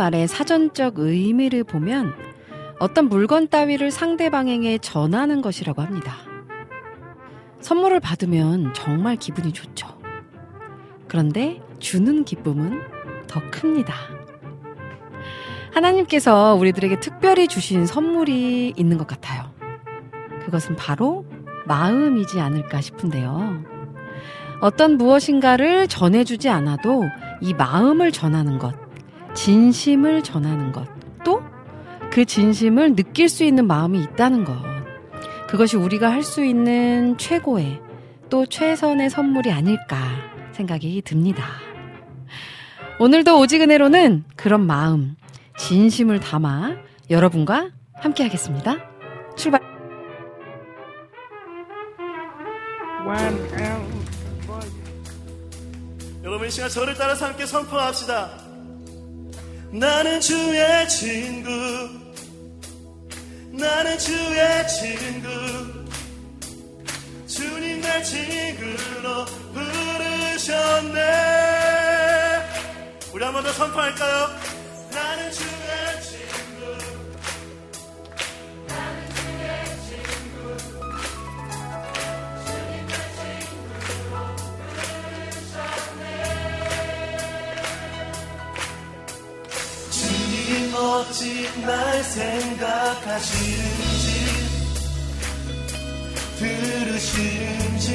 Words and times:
말의 0.00 0.28
사전적 0.28 0.98
의미를 0.98 1.62
보면 1.62 2.14
어떤 2.78 3.10
물건 3.10 3.48
따위를 3.48 3.90
상대방에게 3.90 4.78
전하는 4.78 5.42
것이라고 5.42 5.82
합니다. 5.82 6.14
선물을 7.60 8.00
받으면 8.00 8.72
정말 8.72 9.16
기분이 9.16 9.52
좋죠. 9.52 9.88
그런데 11.06 11.60
주는 11.80 12.24
기쁨은 12.24 12.80
더 13.26 13.42
큽니다. 13.50 13.94
하나님께서 15.74 16.54
우리들에게 16.54 16.98
특별히 17.00 17.46
주신 17.46 17.84
선물이 17.84 18.72
있는 18.78 18.96
것 18.96 19.06
같아요. 19.06 19.52
그것은 20.46 20.76
바로 20.76 21.26
마음이지 21.66 22.40
않을까 22.40 22.80
싶은데요. 22.80 23.62
어떤 24.62 24.96
무엇인가를 24.96 25.88
전해주지 25.88 26.48
않아도 26.48 27.04
이 27.42 27.52
마음을 27.52 28.12
전하는 28.12 28.58
것, 28.58 28.74
진심을 29.34 30.22
전하는 30.22 30.72
것, 30.72 30.86
또 31.24 31.42
그 32.10 32.24
진심을 32.24 32.96
느낄 32.96 33.28
수 33.28 33.44
있는 33.44 33.66
마음이 33.68 34.02
있다는 34.02 34.44
것. 34.44 34.56
그것이 35.48 35.76
우리가 35.76 36.10
할 36.10 36.24
수 36.24 36.44
있는 36.44 37.16
최고의 37.18 37.80
또 38.28 38.46
최선의 38.46 39.10
선물이 39.10 39.52
아닐까 39.52 39.96
생각이 40.52 41.02
듭니다. 41.02 41.44
오늘도 42.98 43.38
오지근해로는 43.38 44.24
그런 44.36 44.66
마음, 44.66 45.16
진심을 45.56 46.20
담아 46.20 46.76
여러분과 47.10 47.70
함께 47.94 48.24
하겠습니다. 48.24 48.76
출발! 49.36 49.60
여러분 56.22 56.46
이 56.46 56.50
시간 56.50 56.68
저를 56.68 56.94
따라서 56.94 57.26
함께 57.26 57.46
선포합시다. 57.46 58.49
나는 59.72 60.20
주의 60.20 60.88
친구. 60.88 61.50
나는 63.52 63.98
주의 63.98 64.68
친구. 64.68 65.28
주님 67.26 67.80
날 67.80 68.02
친구로 68.02 69.24
부르셨네. 69.54 71.00
우리 73.12 73.24
한 73.24 73.32
번 73.32 73.42
더 73.44 73.52
선포할까요? 73.52 74.28
나는 74.92 75.30
주의 75.32 76.02
친구. 76.02 76.09
어찌 90.80 91.46
날 91.60 92.02
생각하시는지 92.02 92.80
들으시는지 96.38 97.90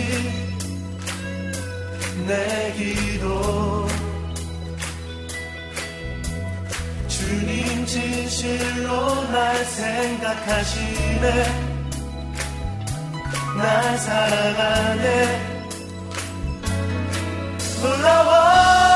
내 2.27 2.73
기도. 2.73 3.87
주님 7.07 7.85
진실로 7.87 9.23
날 9.31 9.65
생각하시네 9.65 11.25
날 13.57 13.97
사랑하네. 13.97 15.55
놀라워 17.81 18.94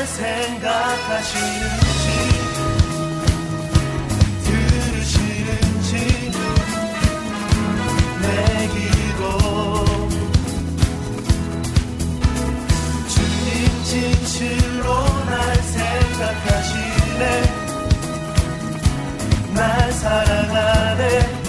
날 0.00 0.06
생각하시는지 0.06 1.84
들으시는지 4.44 5.92
내 8.22 8.68
기도. 8.68 9.22
주님 13.08 13.84
진실로 13.84 14.86
날 15.26 15.36
생각하시네. 15.62 17.22
날 19.52 19.92
사랑하네 19.92 21.39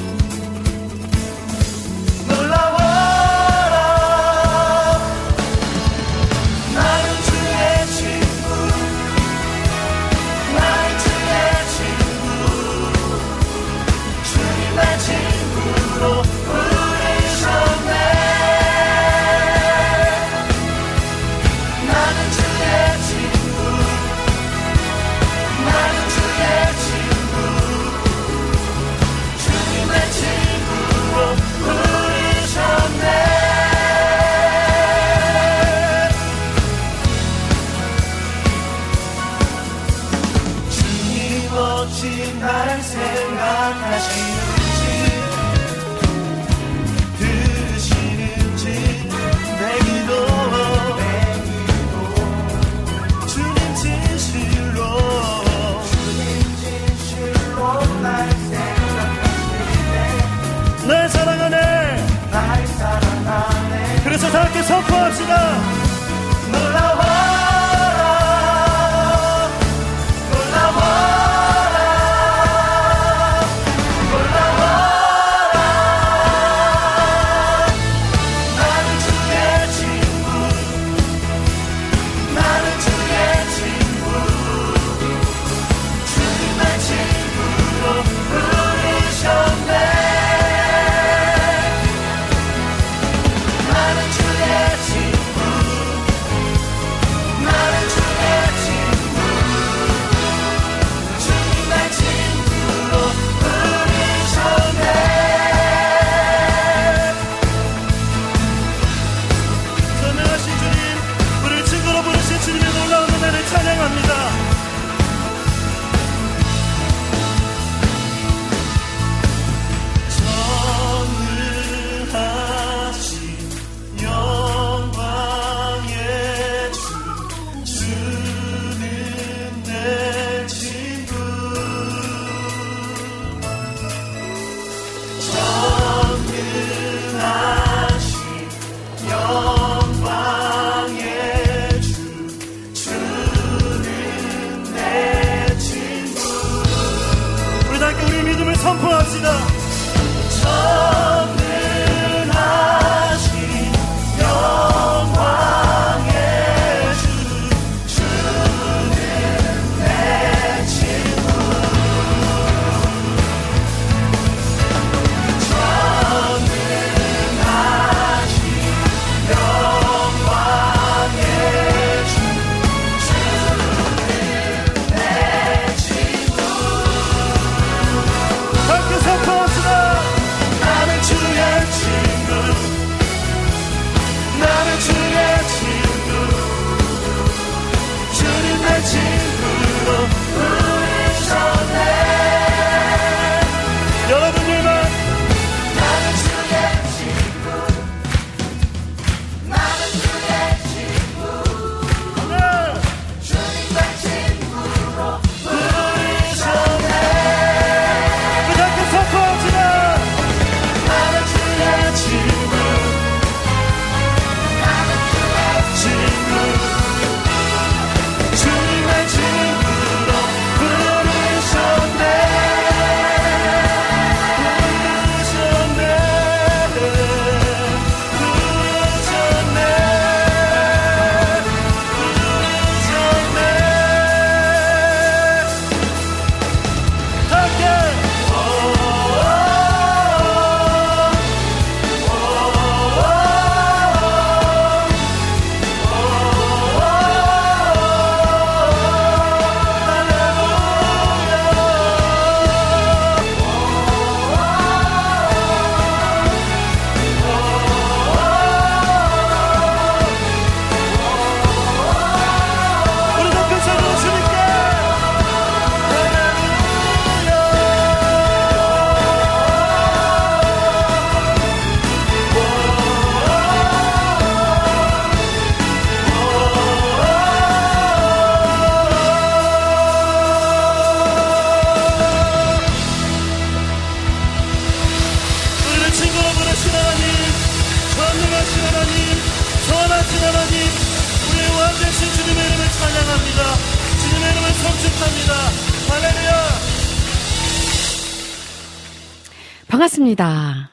반갑습니다. 300.16 300.72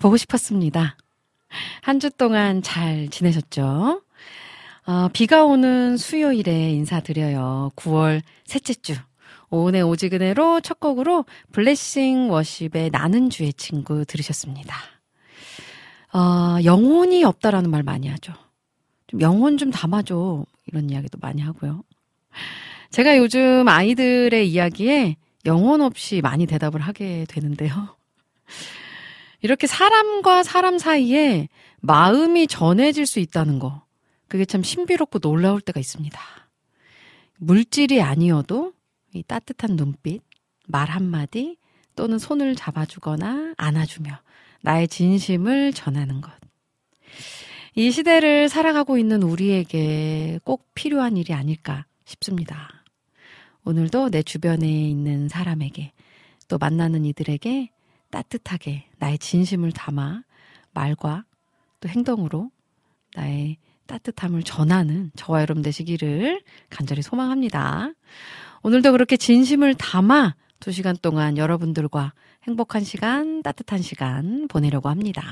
보고 0.00 0.16
싶었습니다. 0.16 0.96
한 1.82 1.98
주 2.00 2.10
동안 2.10 2.62
잘 2.62 3.08
지내셨죠? 3.08 4.02
어, 4.86 5.08
비가 5.12 5.44
오는 5.44 5.96
수요일에 5.96 6.70
인사드려요. 6.72 7.72
9월 7.76 8.22
셋째 8.44 8.74
주. 8.74 8.94
오은의 9.50 9.82
오지근해로 9.82 10.60
첫 10.60 10.80
곡으로 10.80 11.24
블레싱 11.52 12.30
워십의 12.30 12.90
나는 12.90 13.30
주의 13.30 13.52
친구 13.54 14.04
들으셨습니다. 14.04 14.74
어, 16.12 16.58
영혼이 16.64 17.24
없다라는 17.24 17.70
말 17.70 17.82
많이 17.82 18.08
하죠. 18.08 18.32
좀 19.06 19.20
영혼 19.20 19.56
좀 19.58 19.70
담아줘. 19.70 20.44
이런 20.66 20.90
이야기도 20.90 21.18
많이 21.20 21.40
하고요. 21.42 21.82
제가 22.90 23.16
요즘 23.18 23.68
아이들의 23.68 24.48
이야기에 24.50 25.16
영혼 25.46 25.80
없이 25.80 26.20
많이 26.20 26.46
대답을 26.46 26.80
하게 26.80 27.24
되는데요. 27.28 27.96
이렇게 29.42 29.66
사람과 29.66 30.42
사람 30.42 30.78
사이에 30.78 31.48
마음이 31.80 32.46
전해질 32.46 33.06
수 33.06 33.20
있다는 33.20 33.58
거. 33.58 33.84
그게 34.28 34.44
참 34.44 34.62
신비롭고 34.62 35.20
놀라울 35.20 35.60
때가 35.60 35.78
있습니다. 35.78 36.20
물질이 37.38 38.00
아니어도 38.02 38.72
이 39.14 39.22
따뜻한 39.22 39.76
눈빛, 39.76 40.22
말 40.66 40.88
한마디 40.90 41.56
또는 41.94 42.18
손을 42.18 42.56
잡아주거나 42.56 43.54
안아주며 43.56 44.18
나의 44.62 44.88
진심을 44.88 45.72
전하는 45.72 46.20
것. 46.20 46.32
이 47.74 47.90
시대를 47.90 48.48
살아가고 48.48 48.98
있는 48.98 49.22
우리에게 49.22 50.40
꼭 50.44 50.66
필요한 50.74 51.16
일이 51.16 51.34
아닐까 51.34 51.86
싶습니다. 52.04 52.84
오늘도 53.64 54.10
내 54.10 54.22
주변에 54.22 54.66
있는 54.66 55.28
사람에게 55.28 55.92
또 56.48 56.58
만나는 56.58 57.04
이들에게 57.04 57.70
따뜻하게 58.10 58.88
나의 58.98 59.18
진심을 59.18 59.72
담아 59.72 60.22
말과 60.72 61.24
또 61.80 61.88
행동으로 61.88 62.50
나의 63.14 63.58
따뜻함을 63.86 64.42
전하는 64.42 65.10
저와 65.16 65.40
여러분 65.42 65.62
되시기를 65.62 66.42
간절히 66.70 67.02
소망합니다. 67.02 67.92
오늘도 68.62 68.92
그렇게 68.92 69.16
진심을 69.16 69.74
담아 69.74 70.34
두 70.60 70.72
시간 70.72 70.96
동안 71.00 71.36
여러분들과 71.38 72.12
행복한 72.44 72.82
시간, 72.84 73.42
따뜻한 73.42 73.82
시간 73.82 74.48
보내려고 74.48 74.88
합니다. 74.88 75.22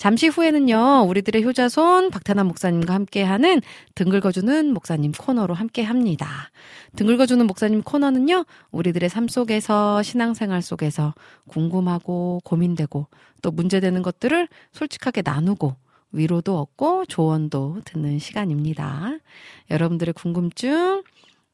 잠시 0.00 0.28
후에는요, 0.28 1.04
우리들의 1.08 1.44
효자손 1.44 2.08
박태남 2.08 2.46
목사님과 2.46 2.94
함께하는 2.94 3.60
등글거주는 3.96 4.72
목사님 4.72 5.12
코너로 5.12 5.52
함께 5.52 5.82
합니다. 5.82 6.50
등글거주는 6.96 7.46
목사님 7.46 7.82
코너는요, 7.82 8.46
우리들의 8.70 9.10
삶 9.10 9.28
속에서, 9.28 10.02
신앙생활 10.02 10.62
속에서 10.62 11.12
궁금하고 11.48 12.40
고민되고 12.44 13.08
또 13.42 13.50
문제되는 13.50 14.00
것들을 14.00 14.48
솔직하게 14.72 15.20
나누고 15.22 15.76
위로도 16.12 16.58
얻고 16.58 17.04
조언도 17.04 17.82
듣는 17.84 18.18
시간입니다. 18.18 19.18
여러분들의 19.70 20.14
궁금증, 20.14 21.02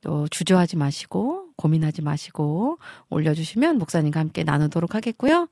또 0.02 0.28
주저하지 0.28 0.76
마시고 0.76 1.48
고민하지 1.56 2.02
마시고 2.02 2.78
올려주시면 3.10 3.78
목사님과 3.78 4.20
함께 4.20 4.44
나누도록 4.44 4.94
하겠고요. 4.94 5.48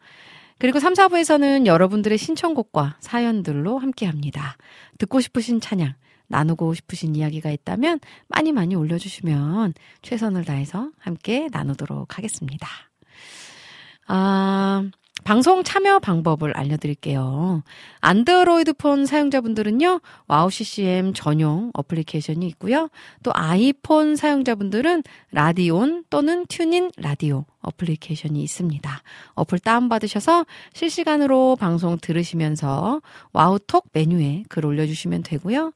그리고 0.58 0.78
3, 0.78 0.94
4부에서는 0.94 1.66
여러분들의 1.66 2.16
신청곡과 2.16 2.96
사연들로 3.00 3.78
함께 3.78 4.06
합니다. 4.06 4.56
듣고 4.98 5.20
싶으신 5.20 5.60
찬양, 5.60 5.94
나누고 6.28 6.74
싶으신 6.74 7.16
이야기가 7.16 7.50
있다면 7.50 8.00
많이 8.28 8.52
많이 8.52 8.74
올려주시면 8.74 9.74
최선을 10.02 10.44
다해서 10.44 10.90
함께 10.98 11.48
나누도록 11.50 12.16
하겠습니다. 12.16 12.68
아, 14.06 14.88
방송 15.22 15.62
참여 15.62 16.00
방법을 16.00 16.54
알려드릴게요. 16.54 17.62
안드로이드 18.00 18.74
폰 18.74 19.06
사용자분들은요, 19.06 20.00
와우 20.26 20.50
CCM 20.50 21.14
전용 21.14 21.70
어플리케이션이 21.72 22.46
있고요. 22.48 22.90
또 23.22 23.30
아이폰 23.32 24.16
사용자분들은 24.16 25.02
라디온 25.30 26.04
또는 26.10 26.44
TuneIn 26.46 26.90
라디오 26.98 27.46
어플리케이션이 27.60 28.42
있습니다. 28.42 29.02
어플 29.34 29.60
다운받으셔서 29.60 30.44
실시간으로 30.74 31.56
방송 31.56 31.96
들으시면서 31.98 33.00
와우톡 33.32 33.86
메뉴에 33.92 34.42
글 34.50 34.66
올려주시면 34.66 35.22
되고요. 35.22 35.72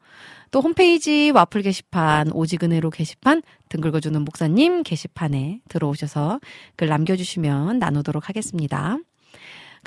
또 0.51 0.61
홈페이지 0.61 1.31
와플 1.31 1.63
게시판, 1.63 2.33
오직은혜로 2.33 2.91
게시판, 2.91 3.43
등 3.71 3.81
긁어주는 3.81 4.21
목사님 4.23 4.83
게시판에 4.83 5.61
들어오셔서 5.69 6.41
글 6.77 6.89
남겨주시면 6.89 7.79
나누도록 7.79 8.29
하겠습니다. 8.29 8.99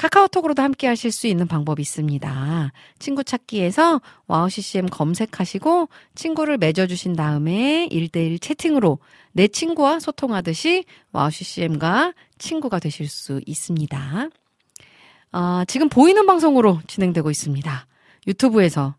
카카오톡으로도 0.01 0.63
함께 0.63 0.87
하실 0.87 1.11
수 1.11 1.27
있는 1.27 1.47
방법이 1.47 1.79
있습니다. 1.79 2.71
친구 2.97 3.23
찾기에서 3.23 4.01
와우 4.25 4.49
CCM 4.49 4.87
검색하시고 4.87 5.89
친구를 6.15 6.57
맺어주신 6.57 7.15
다음에 7.15 7.87
1대1 7.91 8.41
채팅으로 8.41 8.97
내 9.31 9.47
친구와 9.47 9.99
소통하듯이 9.99 10.85
와우 11.11 11.29
CCM과 11.29 12.13
친구가 12.39 12.79
되실 12.79 13.07
수 13.07 13.41
있습니다. 13.45 14.29
어, 15.33 15.63
지금 15.67 15.87
보이는 15.87 16.25
방송으로 16.25 16.81
진행되고 16.87 17.29
있습니다. 17.29 17.85
유튜브에서 18.25 18.95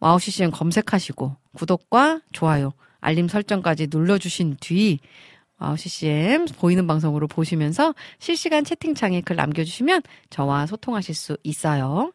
와우 0.00 0.18
CCM 0.18 0.50
검색하시고 0.50 1.36
구독과 1.56 2.22
좋아요, 2.32 2.72
알림 3.02 3.28
설정까지 3.28 3.88
눌러주신 3.90 4.56
뒤 4.60 4.98
CCM 5.76 6.46
보이는 6.58 6.86
방송으로 6.86 7.28
보시면서 7.28 7.94
실시간 8.18 8.64
채팅창에 8.64 9.20
글 9.22 9.36
남겨주시면 9.36 10.02
저와 10.30 10.66
소통하실 10.66 11.14
수 11.14 11.36
있어요. 11.44 12.12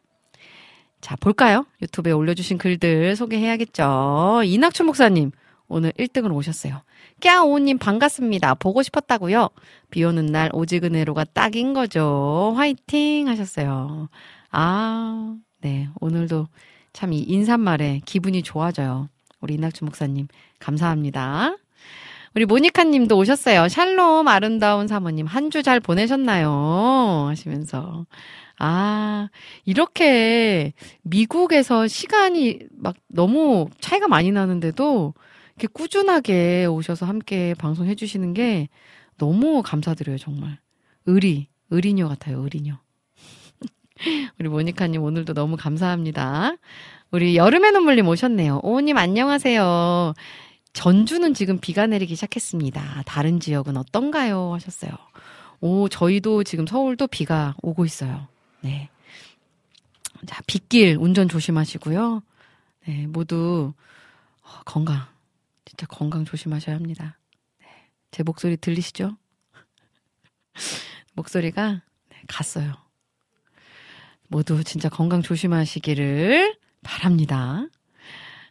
자, 1.00 1.16
볼까요? 1.16 1.64
유튜브에 1.82 2.12
올려주신 2.12 2.58
글들 2.58 3.16
소개해야겠죠. 3.16 4.42
이낙춘 4.44 4.86
목사님, 4.86 5.30
오늘 5.68 5.92
1등으로 5.92 6.34
오셨어요. 6.34 6.82
깨아오님 7.20 7.78
반갑습니다. 7.78 8.54
보고 8.54 8.82
싶었다고요. 8.82 9.50
비 9.90 10.04
오는 10.04 10.26
날 10.26 10.50
오직 10.52 10.84
은혜로가 10.84 11.24
딱인 11.32 11.72
거죠. 11.74 12.54
화이팅 12.56 13.28
하셨어요. 13.28 14.08
아, 14.50 15.36
네. 15.60 15.88
오늘도 16.00 16.48
참 16.92 17.12
이 17.12 17.20
인사말에 17.20 18.00
기분이 18.04 18.42
좋아져요. 18.42 19.08
우리 19.40 19.54
이낙준 19.54 19.86
목사님 19.86 20.26
감사합니다. 20.58 21.56
우리 22.34 22.44
모니카 22.44 22.84
님도 22.84 23.16
오셨어요. 23.16 23.68
샬롬 23.68 24.28
아름다운 24.28 24.86
사모님 24.86 25.26
한 25.26 25.50
주 25.50 25.62
잘 25.62 25.80
보내셨나요? 25.80 27.26
하시면서 27.28 28.06
아, 28.58 29.28
이렇게 29.64 30.72
미국에서 31.02 31.86
시간이 31.86 32.60
막 32.76 32.96
너무 33.08 33.68
차이가 33.80 34.08
많이 34.08 34.30
나는데도 34.32 35.14
이렇게 35.56 35.68
꾸준하게 35.72 36.66
오셔서 36.66 37.06
함께 37.06 37.54
방송해 37.58 37.94
주시는 37.94 38.34
게 38.34 38.68
너무 39.16 39.62
감사드려요, 39.62 40.18
정말. 40.18 40.58
의리, 41.06 41.48
의리녀 41.70 42.08
같아요, 42.08 42.40
의리녀. 42.42 42.78
우리 44.38 44.48
모니카님 44.48 45.02
오늘도 45.02 45.34
너무 45.34 45.56
감사합니다. 45.56 46.52
우리 47.10 47.36
여름의 47.36 47.72
눈물님 47.72 48.06
오셨네요. 48.08 48.60
오님 48.62 48.96
안녕하세요. 48.96 50.14
전주는 50.78 51.34
지금 51.34 51.58
비가 51.58 51.88
내리기 51.88 52.14
시작했습니다. 52.14 53.02
다른 53.04 53.40
지역은 53.40 53.76
어떤가요? 53.76 54.54
하셨어요. 54.54 54.92
오, 55.60 55.88
저희도 55.88 56.44
지금 56.44 56.68
서울도 56.68 57.08
비가 57.08 57.56
오고 57.62 57.84
있어요. 57.84 58.28
네. 58.60 58.88
자, 60.24 60.40
빗길 60.46 60.96
운전 61.00 61.28
조심하시고요. 61.28 62.22
네, 62.86 63.08
모두 63.08 63.72
어, 64.42 64.50
건강, 64.66 65.04
진짜 65.64 65.84
건강 65.88 66.24
조심하셔야 66.24 66.76
합니다. 66.76 67.18
네, 67.58 67.66
제 68.12 68.22
목소리 68.22 68.56
들리시죠? 68.56 69.16
목소리가 71.14 71.82
네, 72.08 72.22
갔어요. 72.28 72.72
모두 74.28 74.62
진짜 74.62 74.88
건강 74.88 75.22
조심하시기를 75.22 76.56
바랍니다. 76.84 77.66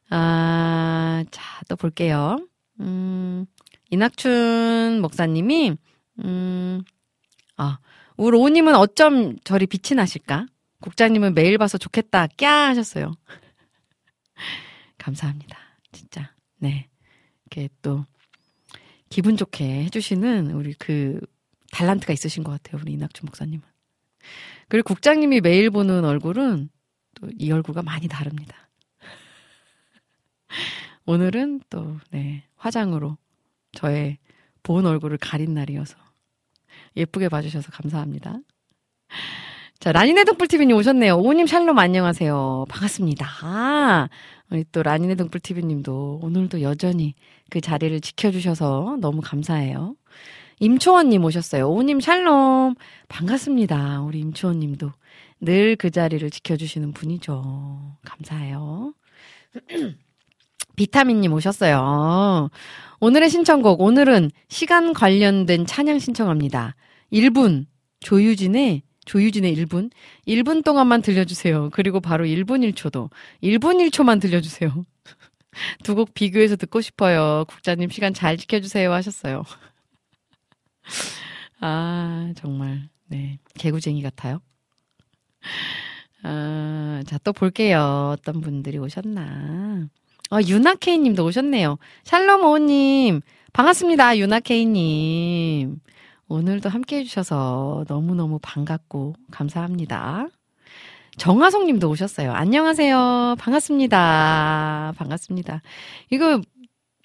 아, 0.09 1.23
자, 1.31 1.61
또 1.67 1.75
볼게요. 1.75 2.37
음, 2.79 3.45
이낙춘 3.89 4.99
목사님이, 5.01 5.75
음, 6.23 6.83
아, 7.57 7.79
우리 8.15 8.37
오님은 8.37 8.75
어쩜 8.75 9.37
저리 9.43 9.65
빛이 9.67 9.95
나실까? 9.95 10.47
국장님은 10.81 11.33
매일 11.33 11.57
봐서 11.57 11.77
좋겠다, 11.77 12.27
꺄! 12.37 12.45
하셨어요. 12.69 13.13
감사합니다. 14.97 15.57
진짜. 15.91 16.33
네. 16.57 16.87
이렇게 17.45 17.69
또, 17.81 18.05
기분 19.09 19.37
좋게 19.37 19.83
해주시는 19.85 20.51
우리 20.51 20.73
그, 20.73 21.19
달란트가 21.71 22.13
있으신 22.13 22.43
것 22.43 22.51
같아요. 22.51 22.81
우리 22.81 22.93
이낙춘 22.93 23.25
목사님은. 23.25 23.61
그리고 24.69 24.87
국장님이 24.87 25.41
매일 25.41 25.69
보는 25.69 26.05
얼굴은 26.05 26.69
또 27.15 27.27
이 27.39 27.51
얼굴과 27.51 27.81
많이 27.81 28.07
다릅니다. 28.07 28.66
오늘은 31.05 31.61
또, 31.69 31.97
네, 32.11 32.43
화장으로 32.55 33.17
저의 33.73 34.17
본 34.63 34.85
얼굴을 34.85 35.17
가린 35.17 35.53
날이어서 35.53 35.97
예쁘게 36.95 37.29
봐주셔서 37.29 37.71
감사합니다. 37.71 38.39
자, 39.79 39.91
라니네 39.91 40.23
등불TV님 40.25 40.75
오셨네요. 40.75 41.17
오님 41.17 41.47
샬롬 41.47 41.77
안녕하세요. 41.77 42.65
반갑습니다. 42.69 43.27
아, 43.43 44.09
우리 44.51 44.65
또 44.71 44.83
라니네 44.83 45.15
등불TV님도 45.15 46.21
오늘도 46.23 46.61
여전히 46.63 47.13
그 47.49 47.61
자리를 47.61 47.99
지켜주셔서 48.01 48.97
너무 49.01 49.21
감사해요. 49.23 49.95
임초원님 50.59 51.23
오셨어요. 51.23 51.69
오님 51.69 51.99
샬롬. 51.99 52.75
반갑습니다. 53.09 54.01
우리 54.01 54.19
임초원님도 54.19 54.91
늘 55.41 55.75
그 55.77 55.91
자리를 55.91 56.27
지켜주시는 56.31 56.93
분이죠. 56.93 57.97
감사해요. 58.03 58.93
비타민님 60.77 61.33
오셨어요. 61.33 62.49
오늘의 63.01 63.29
신청곡, 63.29 63.81
오늘은 63.81 64.31
시간 64.47 64.93
관련된 64.93 65.65
찬양 65.65 65.99
신청합니다. 65.99 66.75
1분, 67.11 67.65
조유진의, 67.99 68.83
조유진의 69.05 69.55
1분? 69.57 69.91
1분 70.27 70.63
동안만 70.63 71.01
들려주세요. 71.01 71.71
그리고 71.73 71.99
바로 71.99 72.25
1분 72.25 72.71
1초도. 72.71 73.09
1분 73.43 73.89
1초만 73.89 74.21
들려주세요. 74.21 74.85
두 75.83 75.95
곡 75.95 76.13
비교해서 76.13 76.55
듣고 76.55 76.81
싶어요. 76.81 77.45
국장님 77.47 77.89
시간 77.89 78.13
잘 78.13 78.37
지켜주세요. 78.37 78.93
하셨어요. 78.93 79.43
아, 81.59 82.31
정말, 82.37 82.89
네. 83.07 83.39
개구쟁이 83.55 84.03
같아요. 84.03 84.41
아, 86.23 87.01
자, 87.07 87.17
또 87.23 87.33
볼게요. 87.33 88.13
어떤 88.17 88.41
분들이 88.41 88.77
오셨나. 88.77 89.87
아, 90.29 90.41
유나케이 90.41 90.97
님도 90.99 91.25
오셨네요. 91.25 91.77
샬롬 92.03 92.43
오 92.43 92.57
님, 92.57 93.21
반갑습니다. 93.53 94.17
유나케이 94.17 94.65
님. 94.65 95.79
오늘도 96.27 96.69
함께 96.69 96.97
해주셔서 96.97 97.85
너무너무 97.87 98.39
반갑고 98.41 99.15
감사합니다. 99.31 100.27
정하성 101.17 101.65
님도 101.65 101.89
오셨어요. 101.89 102.33
안녕하세요. 102.33 103.37
반갑습니다. 103.39 104.93
반갑습니다. 104.97 105.61
이거 106.11 106.41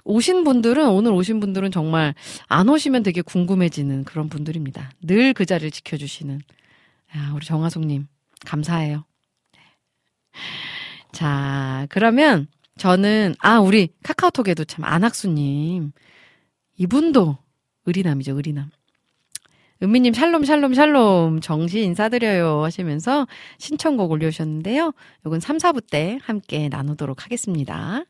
오신 0.04 0.42
분들은, 0.42 0.88
오늘 0.88 1.12
오신 1.12 1.38
분들은 1.38 1.70
정말 1.70 2.14
안 2.48 2.68
오시면 2.68 3.04
되게 3.04 3.22
궁금해지는 3.22 4.04
그런 4.04 4.28
분들입니다. 4.28 4.90
늘 5.02 5.32
그 5.32 5.46
자리를 5.46 5.70
지켜주시는. 5.70 6.40
야, 7.16 7.32
우리 7.36 7.46
정하성 7.46 7.86
님, 7.86 8.08
감사해요. 8.44 9.04
자, 11.12 11.86
그러면 11.88 12.48
저는, 12.78 13.34
아, 13.40 13.60
우리 13.60 13.90
카카오톡에도 14.02 14.64
참 14.64 14.84
안학수님. 14.84 15.92
이분도 16.78 17.38
의리남이죠, 17.86 18.34
의리남. 18.36 18.70
은미님 19.82 20.14
샬롬 20.14 20.44
샬롬 20.44 20.74
샬롬 20.74 21.40
정시 21.40 21.82
인사드려요 21.82 22.62
하시면서 22.62 23.26
신청곡 23.58 24.12
올려주셨는데요. 24.12 24.92
요건 25.26 25.40
3, 25.40 25.58
4부 25.58 25.82
때 25.90 26.18
함께 26.22 26.68
나누도록 26.68 27.24
하겠습니다. 27.24 28.04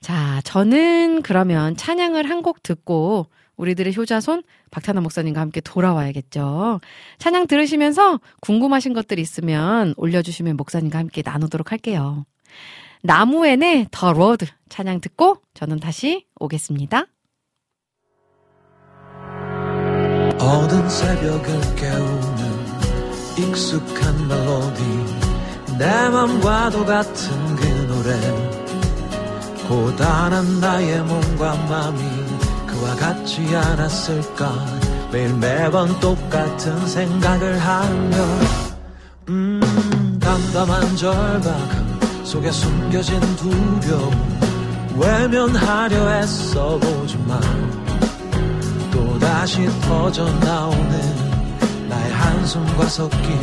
자, 0.00 0.40
저는 0.44 1.22
그러면 1.22 1.76
찬양을 1.76 2.28
한 2.30 2.42
곡 2.42 2.62
듣고 2.62 3.26
우리들의 3.56 3.96
효자손 3.96 4.42
박찬호 4.70 5.00
목사님과 5.00 5.40
함께 5.40 5.60
돌아와야겠죠. 5.62 6.80
찬양 7.18 7.46
들으시면서 7.46 8.20
궁금하신 8.42 8.92
것들 8.92 9.18
있으면 9.18 9.94
올려주시면 9.96 10.56
목사님과 10.58 10.98
함께 10.98 11.22
나누도록 11.24 11.72
할게요. 11.72 12.26
나무엔의 13.02 13.88
The 13.90 14.12
Road 14.12 14.46
찬양 14.68 15.00
듣고 15.00 15.42
저는 15.54 15.80
다시 15.80 16.26
오겠습니다. 16.38 17.06
어두운 20.38 20.88
새벽을 20.88 21.76
깨우는 21.76 22.66
익숙한 23.38 24.28
멜로디 24.28 25.76
내 25.78 26.08
맘과도 26.08 26.84
같은 26.84 27.56
그 27.56 27.66
노래. 27.88 28.56
고단한 29.68 30.60
나의 30.60 31.02
몸과 31.02 31.54
맘이 31.54 32.00
그와 32.66 32.94
같지 32.96 33.54
않았을까? 33.56 34.52
매일 35.12 35.34
매번 35.34 35.98
똑같은 36.00 36.86
생각을 36.86 37.58
하며 37.58 38.16
음 39.28 40.18
담담한 40.20 40.96
절박함 40.96 42.05
속에 42.26 42.50
숨겨진 42.50 43.20
두려움 43.36 44.10
외면하려 44.98 46.16
애써 46.16 46.76
보지만 46.76 47.40
또다시 48.90 49.68
터져나오는 49.82 51.88
나의 51.88 52.12
한숨과 52.12 52.86
섞인 52.86 53.40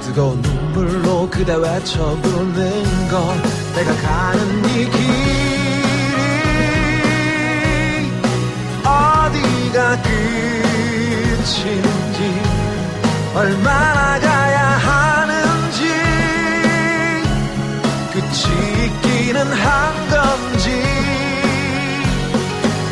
뜨거운 0.00 0.40
눈물로 0.40 1.28
그대 1.28 1.54
외쳐 1.54 2.16
부르는 2.22 3.08
건 3.10 3.42
내가 3.74 3.94
가는 3.94 4.64
이 4.64 4.90
길이 4.90 5.68
어디가 8.84 10.02
끝인지 11.42 12.40
얼마나 13.34 14.18
가 14.18 14.47
있기는 18.36 19.52
한 19.52 20.08
건지 20.08 20.70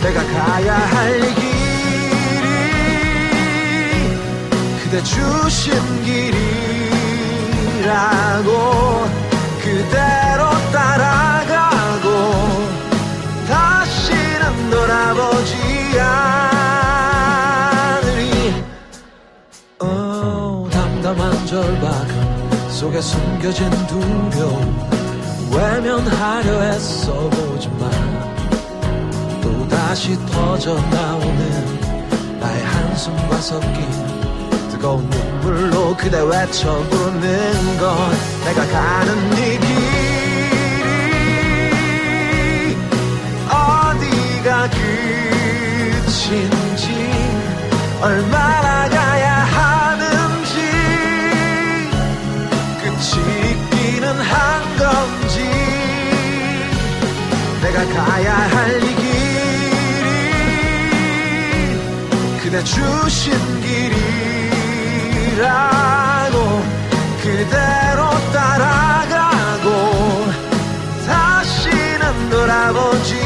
내가 0.02 0.22
가야 0.24 0.74
할 0.74 1.20
길이 1.20 1.56
그대 4.82 5.02
주신 5.02 5.74
길이라고 6.04 7.96
그대로 9.60 10.50
따라가고 10.72 12.06
다시는 13.48 14.70
돌아보지 14.70 16.00
않으리. 17.98 18.54
어, 19.80 20.68
담담한 20.72 21.46
절박 21.46 22.06
속에 22.70 23.00
숨겨진 23.00 23.68
두려움 23.86 25.05
외면하려 25.50 26.64
애써 26.64 27.12
보지만 27.30 27.90
또다시 29.40 30.18
터져나오는 30.26 32.38
나의 32.40 32.62
한숨과 32.64 33.40
섞인 33.40 33.88
뜨거운 34.70 35.08
눈물로 35.08 35.96
그대 35.96 36.20
외쳐 36.20 36.76
부르는 36.90 37.78
건 37.78 37.96
내가 38.44 38.66
가는 38.66 39.32
이 39.32 39.58
길이 39.58 40.06
어디가 43.48 44.68
끝인지 46.06 46.86
얼마나 48.02 48.88
가야 48.88 49.35
있기는 54.06 54.20
한 54.20 54.76
건지 54.76 55.42
내가 57.60 57.84
가야 57.86 58.34
할 58.34 58.82
이 58.82 58.94
길이 58.94 59.16
그대 62.40 62.62
주신 62.62 63.32
길이라고 65.26 66.36
그대로 67.20 68.00
따라가고 68.32 69.66
다시는 71.06 72.30
돌아보지 72.30 73.25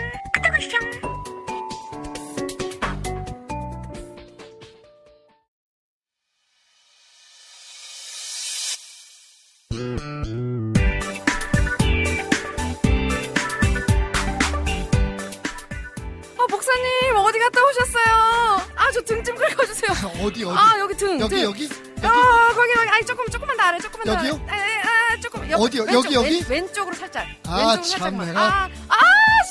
아, 16.37 16.45
목사님, 16.49 17.15
어디 17.17 17.39
갔다 17.39 17.61
오셨어요? 17.63 18.61
아, 18.75 18.91
저 18.93 19.01
등 19.01 19.23
좀 19.23 19.35
긁어주세요. 19.35 19.91
어디 20.25 20.43
어디? 20.43 20.57
아, 20.57 20.79
여기 20.79 20.95
등. 20.95 21.19
여기 21.19 21.35
등. 21.35 21.43
여기? 21.43 21.65
어, 22.03 22.09
거기 22.53 22.73
거기 22.73 22.89
아니 22.89 23.05
조금 23.05 23.25
조금만 23.27 23.55
더 23.57 23.63
아래 23.63 23.79
조금만 23.79 24.05
더 24.07 24.13
여기요? 24.27 24.45
아래. 24.49 24.61
아, 24.61 25.19
조금 25.21 25.49
옆, 25.51 25.59
어디요? 25.61 25.83
왼쪽, 25.83 25.93
여기, 26.05 26.15
여기? 26.15 26.45
왼, 26.49 26.61
왼쪽으로 26.61 26.95
살짝 26.95 27.27
아, 27.45 27.57
왼쪽으로 27.57 27.83
참, 27.83 27.99
살짝만. 27.99 28.27
내가- 28.27 28.39
아, 28.41 28.69
아 28.89 28.97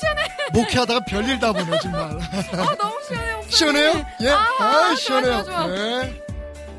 시원해 0.01 0.23
목회하다가 0.53 1.01
별일 1.09 1.39
다 1.39 1.53
보네 1.53 1.79
정말. 1.81 2.03
아 2.59 2.75
너무 2.77 2.95
시원해 3.07 3.35
목소리. 3.35 3.53
시원해요? 3.57 4.07
예. 4.23 4.31
아, 4.31 4.37
아, 4.59 4.71
좋아, 4.89 4.95
시원해요. 4.97 5.45
좋아, 5.45 5.55
좋아. 5.55 5.67
네. 5.69 6.23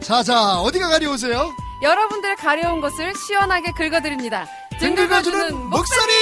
자, 0.02 0.24
자, 0.24 0.60
어디가 0.60 0.90
가려우세요? 0.90 1.50
여러분들 1.82 2.36
가려운 2.36 2.80
것을 2.80 3.14
시원하게 3.16 3.72
긁어드립니다 3.72 4.46
등 4.80 4.94
긁어주는 4.96 5.56
목소리! 5.70 6.14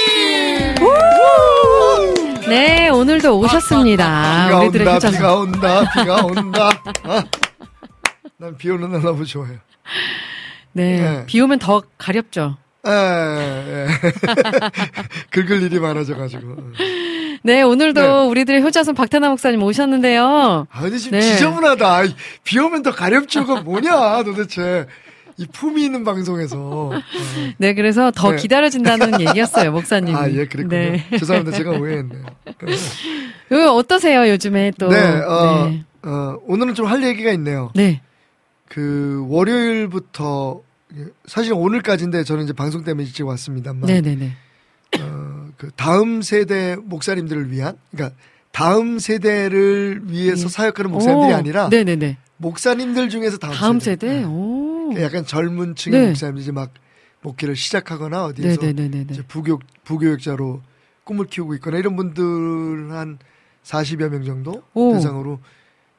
네 2.48 2.88
오늘도 2.88 3.38
오셨습니다 3.38 4.46
비가 4.46 4.58
우리들의 4.60 4.86
온다, 4.86 4.94
효자손 4.96 5.18
비가 5.18 5.34
온다, 5.34 5.92
비가 5.92 6.24
온다. 6.24 6.70
아, 7.04 7.24
난비 8.38 8.70
오는 8.70 8.90
날 8.90 9.02
너무 9.02 9.24
좋아해요. 9.26 9.58
네. 10.72 11.00
네. 11.00 11.26
비 11.26 11.40
오면 11.40 11.58
더 11.58 11.82
가렵죠. 11.98 12.56
에, 12.86 12.90
에. 12.90 13.86
긁을 15.30 15.62
일이 15.62 15.78
많아져가지고. 15.78 16.56
네, 17.42 17.62
오늘도 17.62 18.00
네. 18.00 18.28
우리들의 18.28 18.62
효자손 18.62 18.94
박태나 18.94 19.28
목사님 19.28 19.62
오셨는데요. 19.62 20.66
아, 20.70 20.80
근데 20.80 20.96
지금 20.96 21.18
네. 21.18 21.24
지저분하다. 21.34 22.02
비 22.44 22.58
오면 22.58 22.82
더 22.82 22.90
가렵죠가 22.92 23.60
뭐냐, 23.62 24.22
도대체. 24.24 24.86
이 25.40 25.46
품이 25.46 25.82
있는 25.84 26.04
방송에서. 26.04 26.56
어. 26.58 26.90
네, 27.56 27.72
그래서 27.72 28.10
더 28.14 28.32
네. 28.32 28.36
기다려진다는 28.36 29.20
얘기였어요, 29.26 29.72
목사님. 29.72 30.14
아, 30.14 30.28
예, 30.30 30.44
그랬군요. 30.44 30.68
네. 30.68 31.06
죄송합니다. 31.18 31.56
제가 31.56 31.70
오해했네요. 31.78 32.22
요 33.52 33.70
어떠세요, 33.70 34.28
요즘에 34.28 34.72
또? 34.78 34.88
네, 34.88 34.98
어, 35.00 35.68
네. 35.70 35.84
어, 36.02 36.36
오늘은 36.46 36.74
좀 36.74 36.86
할 36.86 37.02
얘기가 37.02 37.32
있네요. 37.32 37.70
네. 37.74 38.02
그, 38.68 39.24
월요일부터, 39.28 40.60
사실 41.24 41.54
오늘까지인데 41.54 42.22
저는 42.24 42.44
이제 42.44 42.52
방송 42.52 42.84
때문에 42.84 43.06
일찍 43.06 43.26
왔습니다만. 43.26 43.86
네네네. 43.86 44.32
어, 45.00 45.46
그 45.56 45.70
다음 45.74 46.20
세대 46.20 46.76
목사님들을 46.82 47.50
위한, 47.50 47.76
그러니까 47.92 48.14
다음 48.52 48.98
세대를 48.98 50.02
위해서 50.04 50.48
네. 50.48 50.54
사역하는 50.54 50.90
목사님들이 50.90 51.32
오, 51.32 51.36
아니라 51.36 51.68
네네네. 51.70 52.18
목사님들 52.36 53.08
중에서 53.08 53.38
다음, 53.38 53.54
다음 53.54 53.80
세대? 53.80 54.06
네. 54.20 54.24
오. 54.24 54.68
약간 54.98 55.24
젊은 55.24 55.74
층의 55.74 56.00
네. 56.00 56.06
목사님들이 56.08 56.52
막 56.52 56.72
목회를 57.22 57.56
시작하거나 57.56 58.24
어디에서 58.26 58.60
부교육, 59.28 59.62
부교육자로 59.84 60.62
꿈을 61.04 61.26
키우고 61.26 61.54
있거나 61.54 61.78
이런 61.78 61.96
분들 61.96 62.92
한 62.92 63.18
40여 63.64 64.08
명 64.08 64.24
정도 64.24 64.62
오. 64.74 64.92
대상으로 64.94 65.40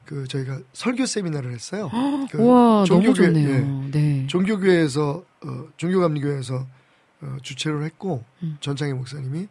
그 0.04 0.26
저희가 0.26 0.60
설교 0.72 1.06
세미나를 1.06 1.52
했어요. 1.52 1.88
그 2.30 2.36
너무 2.36 2.84
종교교회, 2.86 3.26
좋네요. 3.26 3.48
예. 3.50 3.90
네. 3.90 4.26
종교교회에서 4.26 5.24
어, 5.44 5.64
종교감리교회에서 5.76 6.66
어, 7.22 7.36
주최를 7.42 7.84
했고 7.84 8.24
음. 8.42 8.56
전창희 8.60 8.94
목사님이 8.94 9.46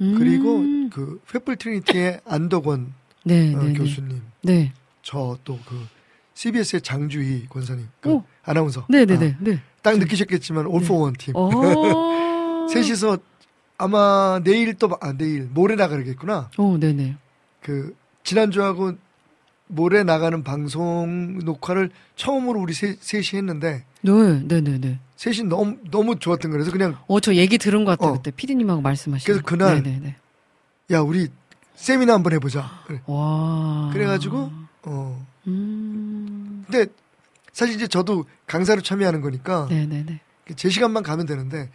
음. 0.00 0.14
그리고 0.18 0.62
그 0.90 1.20
횃불 1.28 1.58
트리니티의 1.58 2.20
안덕원 2.26 2.94
네, 3.24 3.54
어, 3.54 3.62
네, 3.62 3.68
네. 3.68 3.72
교수님 3.74 4.22
네. 4.42 4.72
저또 5.02 5.58
그 5.66 5.86
CBS의 6.34 6.82
장주희 6.82 7.46
권사님 7.48 7.88
그 8.00 8.12
오. 8.12 8.24
아나운서 8.46 8.86
네네네. 8.88 9.32
아, 9.32 9.36
네. 9.40 9.60
딱 9.82 9.98
느끼셨겠지만 9.98 10.66
올포원 10.66 11.12
팀 11.18 11.34
어. 11.36 11.50
셋이서 12.72 13.18
아마 13.78 14.40
내일 14.42 14.74
또 14.74 14.96
아 15.00 15.12
내일 15.12 15.48
모레 15.52 15.74
나가겠구나 15.74 16.50
오, 16.56 16.78
네네. 16.78 17.16
그 17.60 17.94
지난주하고 18.24 18.92
모레 19.68 20.04
나가는 20.04 20.42
방송 20.44 21.38
녹화를 21.44 21.90
처음으로 22.14 22.60
우리 22.60 22.72
세, 22.72 22.96
셋이 23.00 23.24
했는데 23.34 23.84
네, 24.02 24.12
네네네. 24.44 25.00
셋이 25.16 25.42
너무 25.48 25.76
너무 25.90 26.18
좋았던 26.18 26.50
거라서 26.52 26.70
그냥 26.70 26.96
어, 27.08 27.20
저 27.20 27.34
얘기 27.34 27.58
들은 27.58 27.84
것 27.84 27.92
같아요. 27.92 28.12
어. 28.12 28.16
그때 28.16 28.30
피디님하고 28.30 28.80
말씀하시는. 28.80 29.24
그래서 29.24 29.42
그날 29.44 29.82
네네네. 29.82 30.16
야 30.92 31.00
우리 31.00 31.28
세미나 31.74 32.14
한번 32.14 32.32
해보자 32.32 32.70
그래. 32.86 33.00
와. 33.06 33.90
그래가지고 33.92 34.50
어 34.84 35.26
음. 35.48 36.64
근데 36.70 36.86
사실 37.56 37.74
이제 37.74 37.86
저도 37.88 38.26
강사로 38.46 38.82
참여하는 38.82 39.22
거니까 39.22 39.66
네네네. 39.70 40.20
제 40.56 40.68
시간만 40.68 41.02
가면 41.02 41.24
되는데 41.24 41.70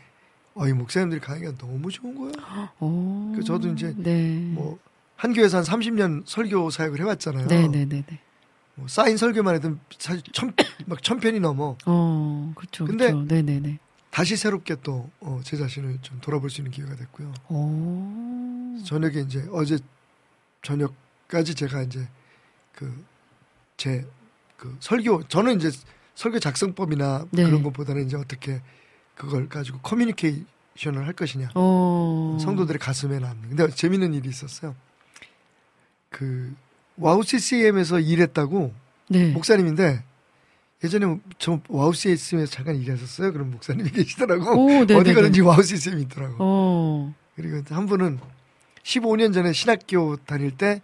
어 0.54 0.68
이 0.68 0.74
목사님들이 0.74 1.20
가기가 1.20 1.54
너무 1.58 1.90
좋은. 1.90 2.32
오. 2.80 3.32
그 3.36 3.44
저도 3.44 3.70
이제 3.70 3.92
네. 3.98 4.52
뭐 4.54 4.78
한 5.16 5.34
교회에서 5.34 5.58
한 5.58 5.64
30년 5.64 6.24
설교 6.28 6.70
사역을 6.72 7.00
해왔잖아요. 7.00 7.48
네네네네. 7.48 8.06
뭐 8.76 8.88
쌓인 8.88 9.18
설교만 9.18 9.56
해도 9.56 9.76
사실 9.98 10.22
천, 10.34 10.52
막 10.88 11.02
천편이 11.02 11.40
넘어. 11.40 11.78
어, 11.86 12.54
그쵸. 12.56 12.86
근데 12.86 13.08
그쵸. 13.08 13.24
네네네. 13.28 13.78
다시 14.10 14.36
새롭게 14.36 14.76
또, 14.84 15.10
어, 15.20 15.40
제 15.44 15.58
자신을 15.58 16.00
좀 16.02 16.20
돌아볼 16.22 16.50
수 16.50 16.62
있는 16.62 16.72
기회가 16.72 16.96
됐고요. 16.96 17.32
오. 17.50 18.78
저녁에 18.84 19.20
이제 19.20 19.48
어제 19.52 19.78
저녁까지 20.64 21.54
제가 21.56 21.84
이제 21.84 22.08
그, 22.74 23.04
제, 23.78 24.06
그 24.62 24.78
설교, 24.80 25.24
저는 25.28 25.56
이제 25.58 25.72
설교 26.14 26.38
작성법이나 26.38 27.26
네. 27.32 27.46
그런 27.46 27.64
것보다는 27.64 28.06
이제 28.06 28.16
어떻게 28.16 28.62
그걸 29.16 29.50
가지고 29.50 29.80
커뮤니케이션을 29.80 31.08
할 31.08 31.14
것이냐. 31.14 31.50
어. 31.56 32.38
성도들의 32.40 32.78
가슴에 32.78 33.18
남는. 33.18 33.50
근데 33.50 33.68
재밌는 33.72 34.14
일이 34.14 34.30
있었어요. 34.30 34.76
그, 36.10 36.54
와우 36.96 37.24
CCM에서 37.24 38.00
일했다고 38.00 38.72
네. 39.10 39.32
목사님인데 39.32 40.04
예전에 40.84 41.20
저 41.40 41.60
와우 41.68 41.92
CCM에서 41.92 42.52
잠깐 42.52 42.76
일했었어요. 42.76 43.34
그런 43.34 43.50
목사님이 43.50 43.90
계시더라고. 43.92 44.52
오, 44.64 44.68
네네네. 44.70 44.96
어디 44.96 45.14
가든지 45.16 45.42
와우 45.42 45.64
CCM이 45.64 46.04
있더라고. 46.04 46.36
어. 46.38 47.16
그리고 47.36 47.64
한 47.74 47.88
분은 47.88 48.20
15년 48.84 49.34
전에 49.34 49.54
신학교 49.54 50.18
다닐 50.18 50.56
때 50.56 50.84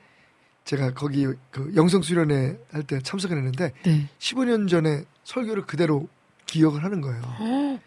제가 0.67 0.93
거기 0.93 1.25
그 1.49 1.71
영성 1.75 2.01
수련회 2.01 2.57
할 2.71 2.83
때 2.83 2.99
참석을 3.01 3.37
했는데 3.37 3.71
네. 3.83 4.09
15년 4.19 4.69
전에 4.69 5.03
설교를 5.23 5.65
그대로 5.65 6.07
기억을 6.45 6.83
하는 6.83 7.01
거예요. 7.01 7.21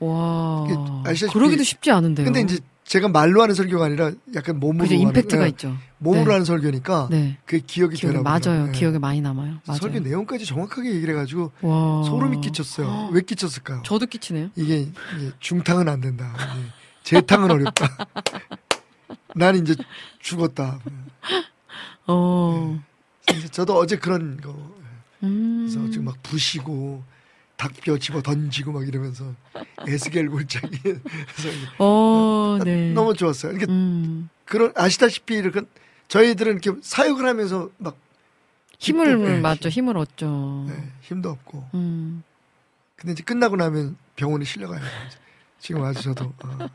와. 0.00 0.64
이게 0.66 0.76
아시다시피- 1.10 1.32
그러기도 1.32 1.62
쉽지 1.62 1.90
않은데요. 1.90 2.24
근데 2.24 2.40
이제 2.40 2.58
제가 2.84 3.08
말로 3.08 3.40
하는 3.42 3.54
설교가 3.54 3.84
아니라 3.86 4.10
약간 4.34 4.58
몸으로 4.58 4.84
그죠. 4.88 4.94
하는, 4.96 5.06
임팩트가 5.08 5.44
예, 5.44 5.48
있죠. 5.50 5.76
몸으로 5.98 6.24
네. 6.24 6.30
하는 6.32 6.44
설교니까 6.44 7.08
네. 7.10 7.38
그게 7.44 7.62
기억이 7.66 7.96
기억에 7.96 8.16
되나 8.16 8.22
맞아요. 8.22 8.66
예. 8.68 8.72
기억에 8.72 8.98
많이 8.98 9.20
남아요. 9.20 9.58
맞아요. 9.66 9.78
설교 9.78 10.00
내용까지 10.00 10.44
정확하게 10.46 10.94
얘기를 10.94 11.14
해가지고 11.14 11.52
와. 11.60 12.02
소름이 12.04 12.40
끼쳤어요. 12.40 13.10
왜 13.12 13.20
끼쳤을까요? 13.20 13.82
저도 13.84 14.06
끼치네요. 14.06 14.50
이게, 14.56 14.80
이게 14.80 15.30
중탕은 15.38 15.88
안 15.88 16.00
된다. 16.00 16.34
재탕은 17.04 17.50
어렵다. 17.50 17.96
난 19.36 19.56
이제 19.56 19.74
죽었다. 20.20 20.80
어. 22.10 22.82
그래서 23.26 23.48
저도 23.48 23.74
어제 23.76 23.96
그런 23.96 24.40
거 24.40 24.50
음. 25.22 25.66
그래서 25.68 25.90
지금 25.90 26.06
막 26.06 26.22
부시고 26.22 27.02
닭뼈 27.56 27.98
집어 27.98 28.22
던지고 28.22 28.72
막 28.72 28.88
이러면서 28.88 29.34
에스겔 29.86 30.30
골짜기 30.30 30.78
어, 31.78 32.58
네. 32.64 32.92
너무 32.92 33.14
좋았어요. 33.14 33.52
이게 33.52 33.66
음. 33.68 34.28
그런 34.46 34.72
아시다시피 34.74 35.34
이렇게 35.34 35.60
저희들은 36.08 36.52
이렇게 36.60 36.80
사역을 36.82 37.24
하면서 37.26 37.70
막 37.78 37.96
힘을 38.78 39.22
네, 39.22 39.40
맞죠. 39.40 39.68
힘을 39.68 39.96
얻죠. 39.98 40.64
네, 40.68 40.90
힘도 41.02 41.30
없고 41.30 41.68
음. 41.74 42.22
근데 42.96 43.12
이제 43.12 43.22
끝나고 43.22 43.56
나면 43.56 43.96
병원에 44.16 44.44
실려가요. 44.44 44.80
지금 45.58 45.82
아주 45.84 46.02
저도 46.02 46.32
어. 46.44 46.68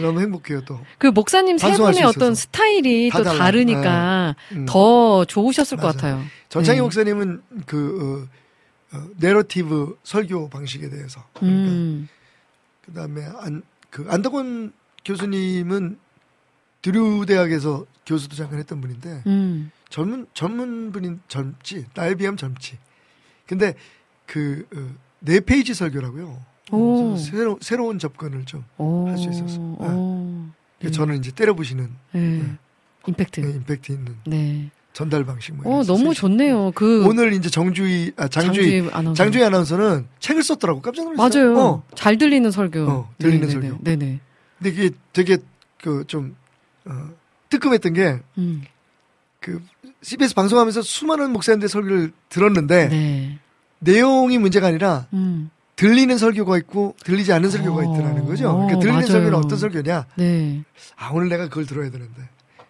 너무 0.00 0.20
행복해요 0.20 0.62
또. 0.64 0.80
그 0.98 1.06
목사님 1.08 1.58
세 1.58 1.72
분의 1.76 1.94
수 1.94 2.06
어떤. 2.06 2.34
스타일이 2.34 3.10
다또 3.10 3.24
달라요. 3.24 3.38
다르니까 3.38 4.36
음. 4.52 4.66
더 4.66 5.24
좋으셨을 5.24 5.76
것 5.78 5.82
맞아요. 5.82 5.94
같아요. 6.16 6.24
전창희 6.48 6.78
네. 6.78 6.82
목사님은 6.82 7.42
그 7.66 8.28
어, 8.92 8.96
어, 8.96 9.06
내러티브 9.18 9.98
설교 10.02 10.48
방식에 10.50 10.88
대해서 10.88 11.24
그러니까 11.34 11.70
음. 11.72 12.08
그다음에 12.84 13.24
안 13.40 13.62
그 13.90 14.06
안덕원 14.08 14.72
교수님은 15.04 15.98
드류 16.82 17.24
대학에서 17.26 17.86
교수도 18.06 18.36
잠깐 18.36 18.58
했던 18.58 18.80
분인데 18.80 19.22
음. 19.26 19.70
젊은 19.88 20.26
젊은 20.34 20.92
분인 20.92 21.20
젊지 21.28 21.86
나에 21.94 22.14
비하면 22.14 22.36
젊지. 22.36 22.78
근데 23.46 23.74
그 24.26 24.94
네 24.94 25.40
페이지 25.46 25.72
설교라고요. 25.74 26.44
오. 26.72 27.16
새로 27.16 27.58
새로운 27.60 27.98
접근을 27.98 28.44
좀. 28.44 28.64
오. 28.78 29.06
할수 29.08 29.28
있었어요. 29.30 29.60
오. 29.78 30.44
네. 30.80 30.90
저는 30.90 31.16
이제 31.18 31.30
때려부시는 31.32 31.88
네. 32.12 32.42
임팩트. 33.06 33.40
네, 33.40 33.50
임팩트 33.50 33.92
있는 33.92 34.16
네. 34.26 34.70
전달 34.92 35.24
방식 35.24 35.54
뭐 35.54 35.78
어, 35.80 35.84
너무. 35.84 36.12
좋네요. 36.14 36.72
그 36.74 37.04
오늘 37.06 37.32
이제 37.32 37.48
정주희 37.48 38.12
아 38.16 38.28
장주희 38.28 38.64
장주희 38.64 38.90
아나운서. 38.92 39.14
장주희 39.14 39.44
아나운서는 39.44 40.06
책을 40.20 40.42
썼더라고 40.42 40.80
깜짝 40.82 41.04
놀랐어요. 41.04 41.52
맞아요. 41.54 41.58
어. 41.60 41.82
잘 41.94 42.18
들리는 42.18 42.50
설교. 42.50 42.80
어, 42.88 43.10
들리는 43.18 43.46
네네네. 43.48 43.68
설교. 43.68 43.84
네네. 43.84 44.20
근데 44.58 44.72
그게 44.74 44.90
되게 45.12 45.38
그 45.82 46.04
좀 46.06 46.34
어, 46.84 46.92
뜨끔했던 47.50 47.92
게그 47.92 48.22
음. 48.38 48.62
CBS 50.02 50.34
방송하면서 50.34 50.82
수많은 50.82 51.32
목사님들 51.32 51.68
설교를 51.68 52.12
들었는데 52.28 52.88
네. 52.88 53.38
내용이 53.80 54.38
문제가 54.38 54.66
아니라 54.68 55.06
음. 55.12 55.50
들리는 55.78 56.18
설교가 56.18 56.58
있고 56.58 56.96
들리지 57.04 57.32
않는 57.32 57.50
설교가 57.50 57.80
어, 57.80 57.94
있더라는 57.94 58.26
거죠. 58.26 58.48
어, 58.50 58.54
그러니까 58.54 58.78
들리는 58.80 58.94
맞아요. 59.00 59.06
설교는 59.06 59.34
어떤 59.38 59.58
설교냐? 59.58 60.06
네. 60.16 60.64
아 60.96 61.10
오늘 61.12 61.28
내가 61.28 61.48
그걸 61.48 61.66
들어야 61.66 61.88
되는데. 61.90 62.22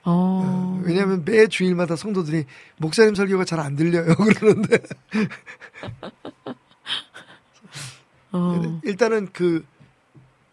어. 0.05 0.43
어, 0.45 0.81
왜냐하면 0.85 1.23
매 1.25 1.47
주일마다 1.49 1.97
성도들이 1.97 2.45
목사님 2.77 3.15
설교가 3.15 3.45
잘 3.45 3.61
안 3.61 3.77
들려요 3.77 4.15
그러는데 4.37 4.79
어. 8.33 8.81
일단은 8.85 9.29
그 9.33 9.65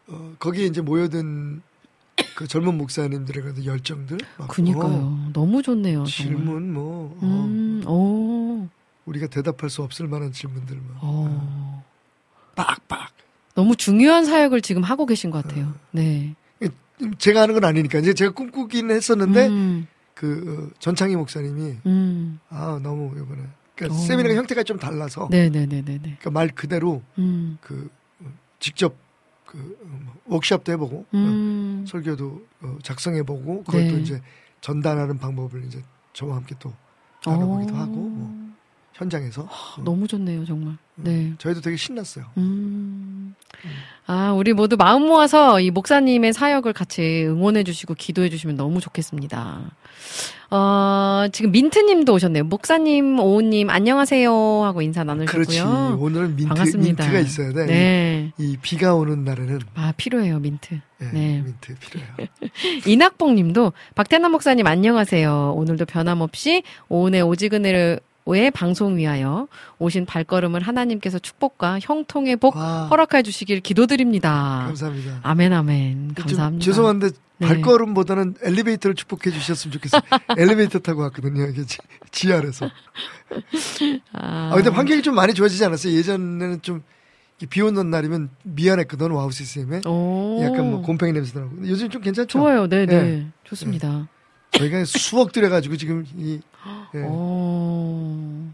어, 0.07 0.33
거기에 0.39 0.65
이제 0.65 0.81
모여든 0.81 1.61
그 2.35 2.47
젊은 2.47 2.77
목사님들의 2.77 3.43
그 3.53 3.65
열정들 3.65 4.17
막, 4.37 4.47
그니까요. 4.49 4.83
어, 4.85 5.29
너무 5.33 5.61
좋네요. 5.61 6.05
정말. 6.05 6.07
질문 6.07 6.73
뭐 6.73 7.17
어, 7.21 7.25
음, 7.25 7.83
오. 7.87 8.67
우리가 9.05 9.27
대답할 9.27 9.69
수 9.69 9.83
없을 9.83 10.07
만한 10.07 10.31
질문들 10.31 10.77
막 10.77 10.97
어. 11.01 11.74
빡빡 12.55 13.11
너무 13.53 13.75
중요한 13.75 14.25
사역을 14.25 14.61
지금 14.61 14.83
하고 14.83 15.05
계신 15.05 15.29
것 15.31 15.39
어. 15.39 15.41
같아요. 15.47 15.73
네. 15.91 16.35
제가 17.17 17.41
하는 17.41 17.53
건 17.53 17.65
아니니까 17.65 17.99
이제 17.99 18.13
제가 18.13 18.31
꿈꾸긴 18.31 18.89
했었는데 18.89 19.47
음, 19.47 19.87
그 20.13 20.71
어, 20.71 20.75
전창희 20.79 21.15
목사님이 21.17 21.77
음. 21.85 22.39
아 22.49 22.79
너무 22.81 23.11
이번에 23.11 23.43
그러니까 23.75 23.93
어. 23.93 24.05
세미나가 24.05 24.35
형태가 24.35 24.63
좀 24.63 24.79
달라서 24.79 25.27
네네네네네. 25.29 25.99
그러니까 25.99 26.31
말 26.31 26.47
그대로 26.47 27.01
음. 27.17 27.57
그 27.59 27.89
어, 28.21 28.31
직접 28.59 28.95
그 29.45 29.57
어, 29.83 29.87
뭐 30.05 30.15
워크숍도 30.25 30.71
해보고 30.71 30.99
어, 30.99 31.05
음. 31.13 31.85
설교도 31.87 32.47
어, 32.61 32.77
작성해보고 32.81 33.65
또 33.67 33.77
네. 33.77 33.99
이제 33.99 34.21
전달하는 34.61 35.17
방법을 35.17 35.65
이제 35.65 35.81
저와 36.13 36.37
함께 36.37 36.55
또 36.59 36.73
나눠보기도 37.25 37.75
하고 37.75 37.99
뭐 37.99 38.55
현장에서 38.93 39.43
어, 39.43 39.83
너무 39.83 40.07
좋네요, 40.07 40.45
정말. 40.45 40.77
네. 40.95 41.33
저희도 41.37 41.61
되게 41.61 41.77
신났어요. 41.77 42.25
음. 42.37 43.35
아, 44.07 44.31
우리 44.33 44.53
모두 44.53 44.77
마음 44.77 45.03
모아서 45.07 45.59
이 45.59 45.71
목사님의 45.71 46.33
사역을 46.33 46.73
같이 46.73 47.25
응원해 47.27 47.63
주시고 47.63 47.95
기도해 47.95 48.29
주시면 48.29 48.55
너무 48.55 48.79
좋겠습니다. 48.79 49.71
어, 50.51 51.25
지금 51.31 51.51
민트 51.51 51.79
님도 51.79 52.13
오셨네요. 52.13 52.43
목사님, 52.43 53.19
오우 53.19 53.41
님, 53.41 53.69
안녕하세요. 53.69 54.31
하고 54.63 54.81
인사 54.81 55.03
그렇지. 55.03 55.59
나누셨고요. 55.59 55.97
오늘은 55.99 56.35
민트, 56.35 56.47
반갑습니다. 56.49 57.03
민트가 57.03 57.19
있어야 57.19 57.53
돼. 57.53 57.65
네. 57.65 58.31
이, 58.37 58.51
이 58.51 58.57
비가 58.61 58.93
오는 58.93 59.23
날에는 59.23 59.59
아, 59.73 59.91
필요해요, 59.97 60.39
민트. 60.39 60.79
예, 61.01 61.05
네. 61.05 61.41
민트 61.43 61.75
필요해요. 61.79 62.27
이낙봉 62.85 63.35
님도 63.35 63.73
박태남 63.95 64.31
목사님 64.31 64.67
안녕하세요. 64.67 65.53
오늘도 65.57 65.85
변함없이 65.85 66.63
오은의 66.89 67.23
오직은혜로의 67.23 68.49
방송 68.49 68.97
위하여 68.97 69.47
오신 69.77 70.07
발걸음을 70.07 70.61
하나님께서 70.61 71.19
축복과 71.19 71.77
형통의 71.79 72.37
복 72.37 72.55
와, 72.55 72.87
허락해 72.87 73.21
주시길 73.21 73.59
기도드립니다. 73.59 74.63
감사합니다. 74.65 75.19
아멘 75.21 75.53
아멘. 75.53 76.13
좀 76.15 76.25
감사합니다. 76.25 76.63
죄송한데 76.65 77.09
네. 77.37 77.47
발걸음보다는 77.47 78.35
엘리베이터를 78.41 78.95
축복해 78.95 79.29
주셨으면 79.29 79.73
좋겠어요. 79.73 80.01
엘리베이터 80.39 80.79
타고 80.79 81.01
왔거든요. 81.01 81.45
이게 81.49 81.65
지- 81.65 81.77
지하에서. 82.11 82.65
아, 84.13 84.49
아, 84.51 84.55
근데 84.55 84.69
환경이 84.71 85.03
좀 85.03 85.13
많이 85.15 85.33
좋아지지 85.33 85.63
않았어요? 85.63 85.93
예전에는 85.93 86.61
좀 86.63 86.81
비 87.49 87.61
오는 87.61 87.89
날이면 87.89 88.29
미안했거든, 88.43 89.11
와우 89.11 89.29
시스템에. 89.29 89.81
오. 89.85 90.39
약간 90.41 90.71
뭐 90.71 90.81
곰팡이 90.81 91.11
냄새 91.11 91.37
나고. 91.37 91.51
요즘 91.67 91.89
좀 91.89 92.01
괜찮죠? 92.01 92.27
좋아요. 92.39 92.65
네, 92.69 92.85
네. 92.85 93.01
네. 93.03 93.27
좋습니다. 93.43 94.07
저희가 94.57 94.85
수억 94.85 95.31
들여가지고 95.31 95.77
지금 95.77 96.05
이, 96.17 96.39
예, 96.95 96.99
오. 96.99 98.47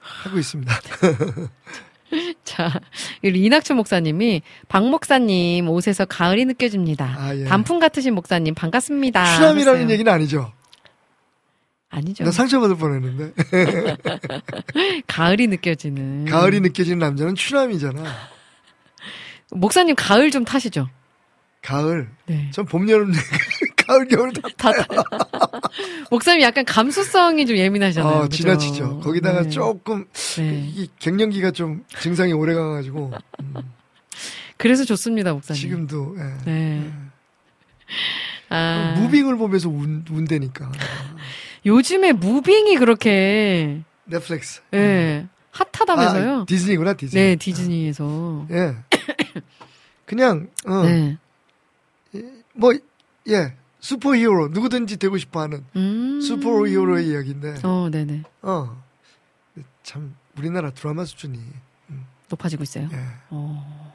하고 0.00 0.38
있습니다. 0.38 0.72
자, 2.44 2.80
이낙춘 3.22 3.76
목사님이 3.76 4.42
박 4.68 4.88
목사님 4.88 5.68
옷에서 5.68 6.04
가을이 6.04 6.44
느껴집니다. 6.44 7.14
아, 7.18 7.36
예. 7.36 7.44
단풍 7.44 7.78
같으신 7.78 8.14
목사님 8.14 8.54
반갑습니다. 8.54 9.36
추남이라는. 9.36 9.90
얘기는 9.90 10.10
아니죠. 10.12 10.52
아니죠. 11.90 12.24
나 12.24 12.30
상처받을 12.30 12.76
뻔했는데. 12.76 13.32
가을이 15.06 15.46
느껴지는. 15.46 16.24
가을이 16.26 16.60
느껴지는 16.60 16.98
남자는 16.98 17.34
추남이잖아. 17.34 18.02
목사님 19.52 19.94
가을 19.96 20.30
좀 20.30 20.44
타시죠. 20.44 20.88
가을. 21.62 22.10
네. 22.26 22.50
전 22.52 22.66
봄, 22.66 22.88
여름, 22.90 23.12
가을, 23.86 24.08
겨울 24.08 24.32
다. 24.32 24.48
다 24.56 24.72
타. 24.72 24.86
목사님 26.10 26.42
약간 26.42 26.64
감수성이 26.64 27.46
좀 27.46 27.56
예민하잖아요. 27.56 28.14
어, 28.14 28.22
그죠? 28.22 28.36
지나치죠. 28.36 29.00
거기다가 29.00 29.42
네. 29.42 29.48
조금, 29.48 30.06
네. 30.36 30.70
이 30.74 30.88
갱년기가 30.98 31.50
좀 31.52 31.84
증상이 32.00 32.32
오래 32.32 32.54
가가지고, 32.54 33.12
음, 33.40 33.54
그래서 34.56 34.84
좋습니다, 34.84 35.32
목사님. 35.32 35.60
지금도, 35.60 36.16
예. 36.18 36.44
네. 36.50 36.92
아, 38.50 38.94
무빙을 38.98 39.36
보면서 39.36 39.68
운, 39.68 40.04
운대니까. 40.10 40.70
요즘에 41.66 42.12
무빙이 42.12 42.76
그렇게 42.76 43.80
넷플릭스. 44.04 44.60
예 44.74 45.26
핫하다면서요? 45.50 46.40
아, 46.40 46.44
디즈니구나, 46.46 46.94
디즈니. 46.94 47.22
네, 47.22 47.36
디즈니에서. 47.36 48.46
예. 48.50 48.74
그냥, 50.04 50.48
어, 50.66 50.82
네. 50.82 51.16
뭐, 52.54 52.72
예. 53.28 53.54
슈퍼히어로, 53.84 54.48
누구든지 54.48 54.96
되고 54.96 55.18
싶어 55.18 55.42
하는 55.42 55.62
음. 55.76 56.18
슈퍼히어로의 56.22 57.06
이야기인데, 57.06 57.56
어, 57.64 57.90
네네. 57.90 58.22
어. 58.40 58.82
참, 59.82 60.16
우리나라 60.38 60.70
드라마 60.70 61.04
수준이, 61.04 61.38
높아지고 62.30 62.62
있어요. 62.62 62.88
예. 62.90 62.96
어. 63.28 63.94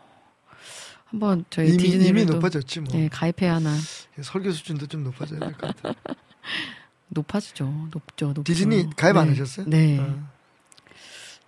한번 1.06 1.44
저희 1.50 1.70
이미, 1.70 1.78
디즈니를 1.78 2.08
이미 2.08 2.26
또 2.28 2.36
높아졌지, 2.36 2.82
뭐. 2.82 2.94
예, 3.00 3.10
가입해야 3.10 3.56
하나. 3.56 3.76
설교 4.22 4.52
수준도 4.52 4.86
좀 4.86 5.04
높아져야 5.06 5.40
될 5.40 5.54
것 5.54 5.76
같아. 5.76 5.96
높아지죠. 7.10 7.66
높죠. 7.92 8.28
높죠. 8.28 8.44
디즈니 8.44 8.88
가입 8.96 9.18
안 9.18 9.26
네. 9.26 9.32
하셨어요? 9.40 9.66
네. 9.68 9.98
어. 9.98 10.30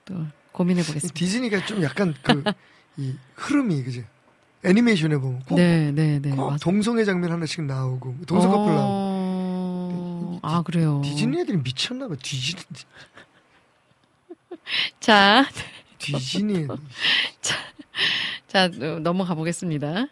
또 0.06 0.16
고민해 0.52 0.82
보겠습니다. 0.82 1.14
디즈니가 1.14 1.64
좀 1.68 1.84
약간 1.84 2.16
그, 2.24 2.44
이 2.98 3.14
흐름이, 3.36 3.84
그지? 3.84 4.04
애니메이션에 4.64 5.18
보면 5.18 5.44
꼭, 5.48 5.56
네, 5.56 5.92
네, 5.92 6.20
네. 6.20 6.30
꼭. 6.32 6.58
동성애 6.60 7.04
장면 7.04 7.32
하나씩 7.32 7.64
나오고, 7.64 8.16
동성 8.28 8.52
커플 8.52 8.74
나오고. 8.74 8.84
어... 8.84 10.40
아, 10.44 10.62
그래요. 10.64 11.02
디즈니 11.04 11.40
애들이 11.40 11.58
미쳤나 11.58 12.08
봐, 12.08 12.16
디즈니. 12.22 12.62
자, 15.00 15.46
디즈니. 15.98 16.68
자, 18.48 18.66
어, 18.66 19.00
넘어가 19.00 19.34
보겠습니다. 19.36 20.06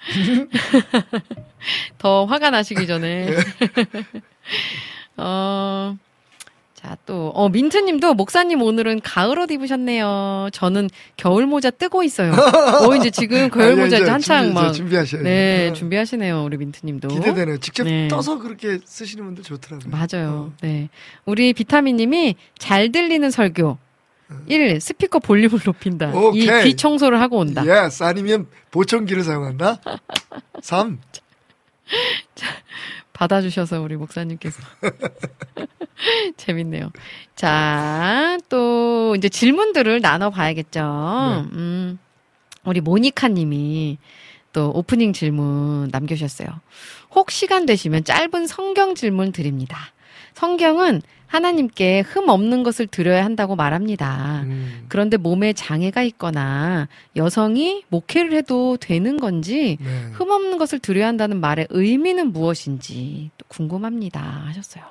더 1.98 2.24
화가 2.24 2.50
나시기 2.50 2.86
전에. 2.86 3.28
어, 5.16 5.96
자, 6.80 6.96
또, 7.04 7.28
어, 7.34 7.50
민트님도 7.50 8.14
목사님 8.14 8.62
오늘은 8.62 9.02
가을 9.02 9.38
옷 9.38 9.50
입으셨네요. 9.50 10.48
저는 10.52 10.88
겨울 11.18 11.46
모자 11.46 11.70
뜨고 11.70 12.02
있어요. 12.02 12.32
어, 12.32 12.96
이제 12.96 13.10
지금 13.10 13.50
겨울 13.52 13.76
모자 13.76 13.98
이제 13.98 14.10
한창 14.10 14.44
준비, 14.44 14.54
막. 14.54 14.72
준비하셔야죠. 14.72 15.24
네, 15.24 15.68
어. 15.68 15.72
준비하시네요. 15.74 16.42
우리 16.42 16.56
민트님도. 16.56 17.08
기대되네요. 17.08 17.58
직접 17.58 17.84
네. 17.84 18.08
떠서 18.08 18.38
그렇게 18.38 18.78
쓰시는 18.82 19.24
분들 19.26 19.44
좋더라고요. 19.44 19.90
맞아요. 19.90 20.30
어. 20.30 20.52
네. 20.62 20.88
우리 21.26 21.52
비타민님이 21.52 22.36
잘 22.58 22.90
들리는 22.90 23.30
설교. 23.30 23.76
1. 24.46 24.80
스피커 24.80 25.18
볼륨을 25.18 25.58
높인다. 25.64 26.12
오케이. 26.14 26.44
2. 26.44 26.62
귀 26.64 26.76
청소를 26.76 27.20
하고 27.20 27.38
온다. 27.38 27.62
Yes 27.66 28.04
아니면 28.04 28.46
보청기를 28.70 29.22
사용한다. 29.24 29.80
3. 30.62 30.98
받아주셔서 33.12 33.82
우리 33.82 33.96
목사님께서. 33.96 34.62
재밌네요. 36.36 36.90
자, 37.34 38.38
또 38.48 39.14
이제 39.16 39.28
질문들을 39.28 40.00
나눠봐야겠죠. 40.00 40.80
네. 40.80 41.56
음, 41.56 41.98
우리 42.64 42.80
모니카 42.80 43.28
님이 43.28 43.98
또 44.52 44.70
오프닝 44.74 45.12
질문 45.12 45.88
남겨주셨어요. 45.92 46.48
혹 47.14 47.30
시간 47.30 47.66
되시면 47.66 48.04
짧은 48.04 48.46
성경 48.46 48.94
질문 48.94 49.32
드립니다. 49.32 49.78
성경은 50.34 51.02
하나님께 51.26 52.00
흠 52.00 52.28
없는 52.28 52.64
것을 52.64 52.88
드려야 52.88 53.24
한다고 53.24 53.54
말합니다. 53.54 54.42
음. 54.46 54.84
그런데 54.88 55.16
몸에 55.16 55.52
장애가 55.52 56.02
있거나 56.02 56.88
여성이 57.14 57.84
목회를 57.88 58.32
해도 58.32 58.76
되는 58.76 59.16
건지 59.16 59.78
네. 59.80 60.10
흠 60.12 60.30
없는 60.30 60.58
것을 60.58 60.80
드려야 60.80 61.06
한다는 61.06 61.40
말의 61.40 61.68
의미는 61.70 62.32
무엇인지 62.32 63.30
또 63.38 63.44
궁금합니다 63.46 64.20
하셨어요. 64.46 64.84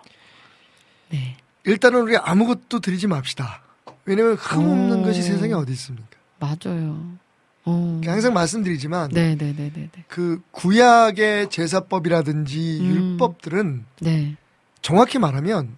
네. 1.10 1.38
일단은 1.66 2.02
우리 2.02 2.18
아무것도 2.18 2.80
드리지 2.80 3.08
맙시다. 3.08 3.62
왜냐면 4.06 4.36
흠 4.36 4.60
없는 4.60 5.00
오. 5.00 5.04
것이 5.04 5.22
세상에 5.22 5.54
어디 5.54 5.72
있습니까? 5.74 6.08
맞아요. 6.40 7.18
어. 7.66 8.02
항상 8.06 8.34
말씀드리지만 8.34 9.10
네네네네. 9.14 9.90
그 10.08 10.42
구약의 10.52 11.50
제사법이라든지 11.50 12.80
음. 12.82 12.86
율법들은 12.86 13.86
네. 14.02 14.36
정확히 14.82 15.20
말하면 15.20 15.76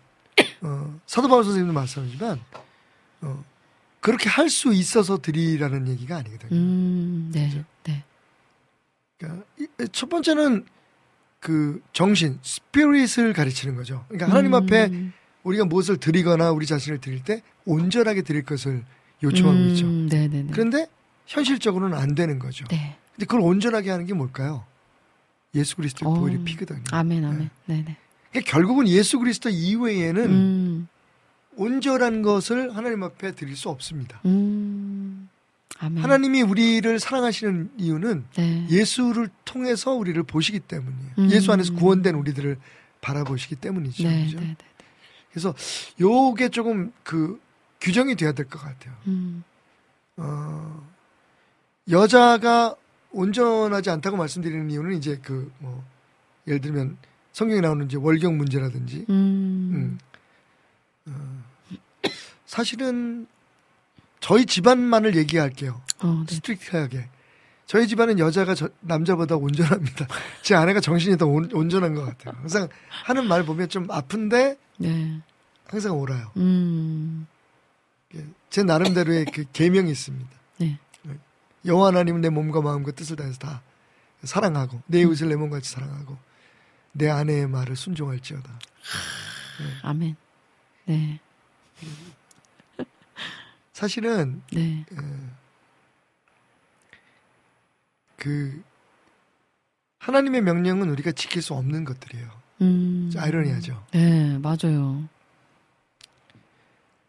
어, 0.62 1.00
사도 1.08 1.28
바울 1.28 1.44
선생님도 1.44 1.74
말씀하지만 1.74 2.39
어, 3.22 3.44
그렇게 4.00 4.30
할 4.30 4.50
수 4.50 4.74
있어서 4.74 5.17
드리라는 5.17 5.88
얘기가 5.88 6.17
아니거든요. 6.17 6.50
음, 6.52 7.32
네, 7.34 7.50
그죠? 7.50 7.63
네. 7.84 8.04
그러니까 9.17 9.44
이- 9.60 9.67
첫 9.91 10.10
번째는 10.10 10.65
그 11.39 11.82
정신, 11.94 12.39
스피릿을 12.44 13.34
가르치는 13.34 13.76
거죠. 13.76 14.06
그러니까 14.08 14.30
하나님 14.30 14.54
앞에 14.54 14.86
음, 14.91 15.13
우리가 15.43 15.65
무엇을 15.65 15.97
드리거나 15.97 16.51
우리 16.51 16.65
자신을 16.65 16.99
드릴 16.99 17.23
때 17.23 17.41
온전하게 17.65 18.21
드릴 18.21 18.43
것을 18.43 18.84
요청하고 19.23 19.58
음, 19.58 19.69
있죠. 19.69 19.88
네, 19.88 20.27
네, 20.27 20.43
네. 20.43 20.47
그런데 20.51 20.88
현실적으로는 21.27 21.97
안 21.97 22.15
되는 22.15 22.39
거죠. 22.39 22.65
네. 22.67 22.97
근데 23.15 23.25
그걸 23.25 23.41
온전하게 23.41 23.89
하는 23.91 24.06
게 24.06 24.13
뭘까요? 24.13 24.65
예수 25.56 25.75
그리스도의 25.75 26.12
어. 26.12 26.15
보혈의 26.15 26.43
피거든요. 26.43 26.84
아멘, 26.91 27.25
아멘. 27.25 27.49
네, 27.65 27.84
네. 27.86 27.97
그러니까 28.32 28.51
결국은 28.51 28.88
예수 28.88 29.19
그리스도 29.19 29.49
이외에는 29.49 30.25
음, 30.25 30.88
온전한 31.58 32.21
것을 32.21 32.75
하나님 32.75 33.04
앞에 33.04 33.34
드릴 33.34 33.58
수 33.58 33.69
없습니다. 33.69 34.21
음, 34.25 35.30
아멘. 35.80 36.04
하나님이 36.04 36.41
우리를 36.43 36.99
사랑하시는 36.99 37.71
이유는 37.77 38.25
네. 38.36 38.67
예수를 38.69 39.30
통해서 39.43 39.91
우리를 39.91 40.21
보시기 40.23 40.60
때문이에요. 40.62 41.12
음. 41.19 41.32
예수 41.32 41.51
안에서 41.51 41.73
구원된 41.73 42.15
우리들을 42.15 42.58
바라보시기 43.01 43.56
때문이죠. 43.56 44.04
네, 44.04 44.25
그죠? 44.25 44.39
네, 44.39 44.45
네. 44.45 44.56
그래서 45.32 45.54
요게 46.00 46.50
조금 46.50 46.91
그 47.04 47.39
규정이 47.80 48.15
돼야 48.15 48.32
될 48.34 48.48
것 48.50 48.60
같아요. 48.60 48.94
음, 49.08 49.44
어, 50.17 50.88
여자가 51.89 52.76
온전하지 53.12 53.89
않다고 53.89 54.17
말씀드리는 54.17 54.70
이유는 54.70 54.98
이제 54.98 55.17
그 55.17 55.52
뭐 55.60 55.84
예를 56.48 56.60
들면 56.62 56.98
성경에 57.34 57.62
나오는 57.62 57.86
이제 57.86 57.98
월경 57.98 58.38
문제라든지 58.38 59.06
음, 59.10 59.98
음. 61.08 61.10
어, 61.13 62.10
사실은 62.46 63.28
저희 64.20 64.46
집안만을 64.46 65.15
얘기할게요. 65.15 65.82
어, 66.04 66.24
네. 66.28 66.36
strict하게. 66.36 67.10
저희 67.65 67.88
집안은 67.88 68.20
여자가 68.20 68.54
저- 68.54 68.70
남자보다 68.82 69.36
온전합니다. 69.38 70.06
제 70.44 70.56
아내가 70.56 70.80
정신이 70.82 71.17
더 71.17 71.26
온, 71.26 71.50
온전한 71.54 71.96
것 71.96 72.04
같아요. 72.04 72.36
항상 72.38 72.67
하는 73.06 73.28
말 73.28 73.46
보면 73.46 73.70
좀 73.70 73.89
아픈데 73.89 74.58
네. 74.82 75.22
항상 75.67 75.98
옳아요. 75.98 76.32
음, 76.38 77.28
예, 78.15 78.26
제 78.50 78.63
나름대로의 78.63 79.26
그 79.26 79.46
계명이 79.54 79.91
있습니다. 79.91 80.30
네. 80.58 80.78
여호와 81.65 81.88
하나님은 81.88 82.22
내 82.22 82.30
몸과 82.30 82.62
마음과 82.62 82.91
뜻을 82.91 83.15
다해서 83.15 83.38
다 83.38 83.62
사랑하고 84.24 84.82
내 84.88 85.02
이웃을 85.02 85.30
내 85.30 85.36
몸같이 85.36 85.70
사랑하고 85.70 86.17
내 86.91 87.10
아내의 87.10 87.48
말을 87.48 87.76
순종할지어다. 87.76 88.60
아멘. 89.84 90.15
네, 90.86 91.20
사실은 93.72 94.41
네. 94.52 94.86
그 98.17 98.63
하나님의 100.00 100.41
명령은 100.41 100.89
우리가 100.89 101.12
지킬 101.12 101.41
수 101.41 101.54
없는 101.54 101.86
것들이에요. 101.86 102.40
음, 102.62 103.12
아이러니하죠. 103.17 103.84
네, 103.91 104.38
맞아요. 104.38 105.04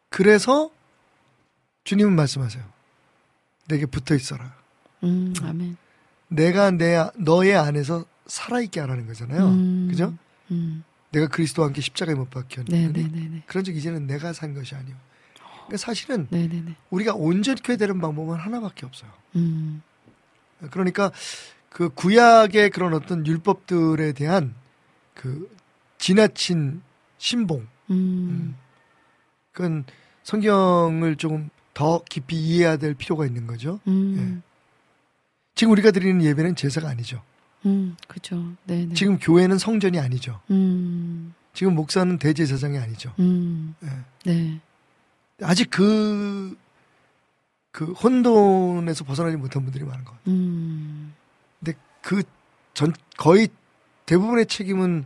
그래서 0.08 0.70
주님은 1.84 2.14
말씀하세요. 2.14 2.62
내게 3.68 3.86
붙어 3.86 4.14
있어라. 4.14 4.54
음, 5.04 5.32
아멘. 5.42 5.76
내가 6.28 6.70
내 6.70 7.04
너의 7.16 7.56
안에서 7.56 8.04
살아있게 8.26 8.80
하라는 8.80 9.06
거잖아요. 9.06 9.48
음, 9.48 9.88
그죠? 9.90 10.14
음, 10.50 10.84
내가 11.10 11.28
그리스도와 11.28 11.66
함께 11.66 11.80
십자가에 11.80 12.14
못 12.14 12.30
박혔니? 12.30 12.70
네, 12.70 12.88
네, 12.88 13.08
네, 13.12 13.28
네. 13.28 13.42
그런 13.46 13.64
적 13.64 13.74
이제는 13.74 14.06
내가 14.06 14.32
산 14.32 14.54
것이 14.54 14.74
아니오. 14.74 14.94
그러니까 15.66 15.76
사실은 15.76 16.26
네, 16.30 16.48
네, 16.48 16.62
네. 16.64 16.74
우리가 16.90 17.14
온전케 17.14 17.76
되는 17.76 18.00
방법은 18.00 18.38
하나밖에 18.38 18.86
없어요. 18.86 19.10
음, 19.36 19.82
그러니까 20.70 21.10
그 21.68 21.88
구약의 21.88 22.70
그런 22.70 22.94
어떤 22.94 23.26
율법들에 23.26 24.12
대한 24.12 24.54
그 25.14 25.48
지나친 25.98 26.82
신봉, 27.18 27.66
음, 27.90 28.56
그건 29.52 29.84
성경을 30.22 31.16
조금 31.16 31.50
더 31.74 32.02
깊이 32.08 32.36
이해해야 32.36 32.76
될 32.76 32.94
필요가 32.94 33.26
있는 33.26 33.46
거죠. 33.46 33.80
음, 33.86 34.42
지금 35.54 35.72
우리가 35.72 35.90
드리는 35.90 36.22
예배는 36.22 36.56
제사가 36.56 36.88
아니죠. 36.88 37.22
음, 37.66 37.96
그죠. 38.08 38.36
네, 38.64 38.86
네. 38.86 38.94
지금 38.94 39.18
교회는 39.18 39.58
성전이 39.58 39.98
아니죠. 39.98 40.40
음, 40.50 41.34
지금 41.54 41.74
목사는 41.74 42.18
대제사장이 42.18 42.78
아니죠. 42.78 43.14
음, 43.18 43.74
예. 43.84 44.32
네, 44.32 44.60
아직 45.42 45.70
그, 45.70 46.56
그 47.70 47.92
혼돈에서 47.92 49.04
벗어나지 49.04 49.36
못한 49.36 49.62
분들이 49.62 49.84
많은 49.84 50.04
것 50.04 50.12
같아요. 50.12 50.34
음, 50.34 51.14
근데 51.60 51.78
그 52.00 52.22
전, 52.74 52.92
거의 53.16 53.48
대부분의 54.06 54.46
책임은 54.46 55.04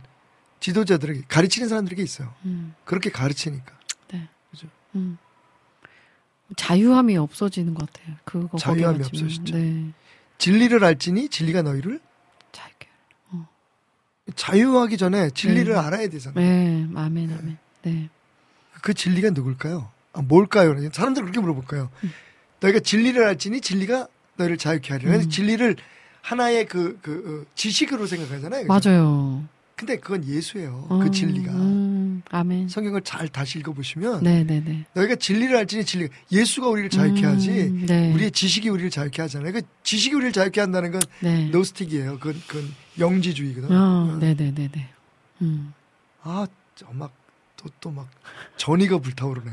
지도자들에게, 0.59 1.23
가르치는 1.27 1.67
사람들에게 1.69 2.01
있어요. 2.01 2.33
음, 2.45 2.73
그렇게 2.83 3.09
가르치니까. 3.11 3.71
네. 4.11 4.27
그죠. 4.51 4.67
음. 4.95 5.17
자유함이 6.55 7.17
없어지는 7.17 7.73
것 7.73 7.91
같아요. 7.91 8.15
그거 8.23 8.57
자유함이. 8.57 8.99
없어지죠. 9.03 9.57
네. 9.57 9.91
진리를 10.37 10.83
알지니 10.83 11.29
진리가 11.29 11.61
너희를 11.61 11.99
자유. 12.51 12.67
자유하기 14.35 14.97
전에 14.97 15.29
진리를 15.29 15.73
네. 15.73 15.79
알아야 15.79 16.09
되잖아요. 16.09 16.35
네, 16.45 16.87
아멘, 16.95 17.31
아멘. 17.31 17.57
네. 17.83 18.09
그 18.81 18.93
진리가 18.93 19.29
누굴까요? 19.29 19.89
아, 20.13 20.21
뭘까요? 20.21 20.75
사람들 20.91 21.21
그렇게 21.23 21.39
물어볼 21.39 21.63
거예요. 21.65 21.89
너희가 22.59 22.79
진리를 22.79 23.23
알지니 23.23 23.61
진리가 23.61 24.07
너희를 24.35 24.57
자유케 24.57 24.91
하리라. 24.93 25.15
음. 25.15 25.29
진리를 25.29 25.75
하나의 26.27 26.65
그, 26.65 26.99
그, 27.01 27.45
어, 27.45 27.51
지식으로 27.55 28.05
생각하잖아요. 28.05 28.67
그죠? 28.67 28.89
맞아요. 28.89 29.43
근데 29.77 29.97
그건 29.97 30.25
예수예요. 30.25 30.87
어, 30.89 30.99
그 30.99 31.09
진리가. 31.09 31.51
음, 31.53 32.21
아멘. 32.31 32.67
성경을 32.67 33.01
잘 33.03 33.29
다시 33.29 33.59
읽어보시면 33.59 34.23
네, 34.23 34.43
네, 34.43 34.61
네. 34.65 34.85
너희가 34.93 35.15
진리를 35.15 35.55
알지니 35.55 35.85
진리 35.85 36.09
예수가 36.31 36.67
우리를 36.67 36.89
자유케 36.89 37.23
음, 37.23 37.31
하지 37.31 37.85
네. 37.85 38.11
우리의 38.13 38.31
지식이 38.31 38.67
우리를 38.69 38.89
자유케 38.89 39.21
하잖아요. 39.21 39.53
그 39.53 39.61
지식이 39.83 40.15
우리를 40.15 40.33
자유케 40.33 40.59
한다는 40.59 40.91
건 40.91 41.01
네. 41.21 41.47
노스틱이에요. 41.49 42.19
그건, 42.19 42.41
그건 42.47 42.73
영지주의거든. 42.99 43.77
어, 43.77 44.17
네, 44.19 44.33
네, 44.35 44.51
네, 44.53 44.67
네. 44.69 44.89
음. 45.43 45.73
아, 46.23 46.47
막 46.91 47.13
또 47.57 47.69
또 47.79 47.91
막 47.91 48.07
전이가 48.57 48.99
불타오르네. 48.99 49.51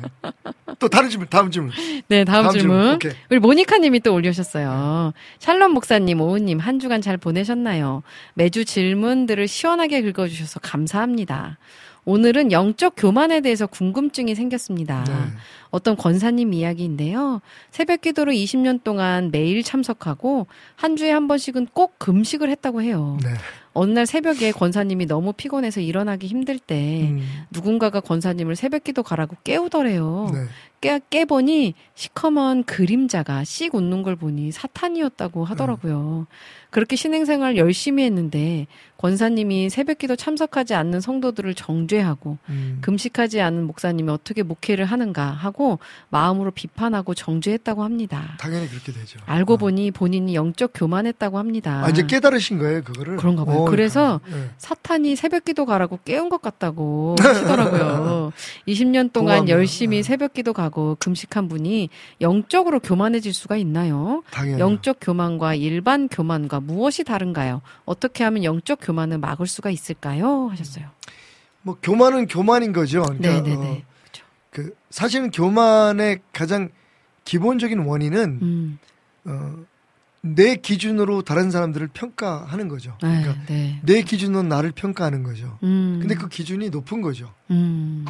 또 0.79 0.88
다른 0.88 1.08
질문, 1.10 1.29
다음 1.29 1.50
질문. 1.50 1.72
네, 2.08 2.24
다음, 2.24 2.50
질문. 2.50 2.94
오케이. 2.94 3.12
우리 3.31 3.38
모니카 3.38 3.79
님이 3.79 4.00
또 4.00 4.14
올려주셨어요. 4.14 5.12
샬롬 5.38 5.72
목사님, 5.72 6.20
오우님, 6.20 6.58
한 6.58 6.79
주간 6.79 7.00
잘 7.00 7.16
보내셨나요? 7.16 8.02
매주 8.35 8.64
질문들을 8.64 9.46
시원하게 9.48 10.02
긁어주셔서 10.02 10.60
감사합니다. 10.60 11.58
오늘은 12.06 12.52
영적 12.52 12.94
교만에 12.96 13.40
대해서 13.40 13.66
궁금증이 13.66 14.35
생겼습니다. 14.35 15.04
네. 15.04 15.14
어떤 15.70 15.96
권사님 15.96 16.52
이야기인데요. 16.52 17.40
새벽 17.70 18.02
기도로 18.02 18.33
20년 18.33 18.85
동안 18.85 19.31
매일 19.33 19.62
참석하고 19.62 20.46
한 20.76 20.96
주에 20.96 21.10
한 21.10 21.29
번씩은 21.29 21.68
꼭 21.72 21.98
금식을 21.98 22.50
했다고 22.50 22.83
해요. 22.83 23.18
네. 23.22 23.31
어느 23.75 23.90
날 23.92 24.06
새벽에 24.06 24.52
권사님이 24.52 25.06
너무 25.06 25.33
피곤해서 25.33 25.81
일어나기 25.81 26.29
힘들 26.29 26.58
때 26.58 27.08
음, 27.10 27.44
누군가가 27.50 28.00
권사님을 28.00 28.56
새벽 28.56 28.85
기도 28.85 29.02
가라고 29.02 29.37
깨우더래요. 29.44 30.31
네. 30.33 30.44
깨, 30.81 31.00
깨보니 31.10 31.75
시커먼 31.94 32.64
그림자가 32.64 33.42
씩 33.44 33.75
웃는 33.75 34.02
걸 34.02 34.16
보니 34.16 34.52
사탄이었다고 34.52 35.44
하더라고요. 35.44 36.27
그렇게 36.70 36.94
신행생활 36.94 37.56
열심히 37.56 38.04
했는데 38.04 38.66
권사님이 39.05 39.69
새벽 39.69 39.98
기도 39.98 40.17
참석하지 40.17 40.73
않는 40.73 41.02
성도들을 41.02 41.52
정죄하고 41.52 42.38
음, 42.48 42.79
금식하지 42.81 43.38
않은 43.42 43.67
목사님이 43.67 44.11
어떻게 44.11 44.42
목회를 44.42 44.87
하는가 44.87 45.27
하고 45.27 45.79
마음으로 46.09 46.52
비판하고 46.52 47.13
정죄했다고 47.13 47.85
합니다. 47.85 48.35
당연히 48.40 48.67
그렇게 48.67 48.92
되죠. 48.92 49.19
알고 49.27 49.52
어. 49.52 49.57
보니 49.59 49.90
본인이 49.90 50.35
영적 50.35 50.71
교만했다고 50.73 51.37
합니다. 51.37 51.83
아, 51.85 51.90
이제 51.90 52.07
깨달으신 52.07 52.57
거예요, 52.59 52.83
그거를? 52.83 53.19
그런가 53.19 53.44
봐요. 53.44 53.59
어, 53.59 53.65
그래서 53.67 54.23
네. 54.27 54.48
사탄이 54.57 55.17
새벽 55.17 55.44
기도 55.44 55.67
가라고 55.67 55.98
깨운 56.07 56.31
것 56.31 56.40
같다고 56.40 57.17
하시더라고요. 57.21 58.33
20년 58.67 59.13
동안 59.13 59.40
고마워요. 59.40 59.50
열심히 59.50 59.98
네. 59.98 60.02
새벽 60.02 60.33
기도 60.33 60.55
가고 60.55 60.96
금식한 60.98 61.48
분이 61.50 61.90
영적으로 62.23 62.81
교만해질 62.81 63.35
수가 63.35 63.59
있나요? 63.59 64.23
당연히. 64.31 64.61
영적 64.61 64.96
교만과 65.02 65.57
일반 65.57 66.09
교만과 66.09 66.61
무엇이 66.61 67.05
다른가요? 67.05 67.61
어떻게 67.85 68.25
하면 68.25 68.44
영적 68.44 68.79
교만 68.81 68.93
을 68.98 69.18
막을 69.18 69.46
수가 69.46 69.70
있을까요? 69.70 70.48
하셨어요. 70.48 70.90
뭐 71.62 71.76
교만은 71.82 72.26
교만인 72.26 72.72
거죠. 72.72 73.02
그러니까 73.02 73.40
네네네. 73.40 73.54
어, 73.54 73.82
그렇죠. 74.02 74.24
그 74.50 74.76
사실은 74.90 75.30
교만의 75.30 76.20
가장 76.32 76.70
기본적인 77.24 77.78
원인은 77.80 78.38
음, 78.42 78.78
어, 79.24 79.64
내 80.20 80.56
기준으로 80.56 81.22
다른 81.22 81.50
사람들을 81.50 81.88
평가하는 81.88 82.68
거죠. 82.68 82.96
네, 83.02 83.22
그러니까 83.22 83.46
네. 83.46 83.80
내 83.82 84.02
기준으로 84.02 84.42
나를 84.42 84.72
평가하는 84.72 85.22
거죠. 85.22 85.58
음, 85.62 85.98
근데 86.00 86.14
그 86.14 86.28
기준이 86.28 86.70
높은 86.70 87.02
거죠. 87.02 87.32
음, 87.50 88.04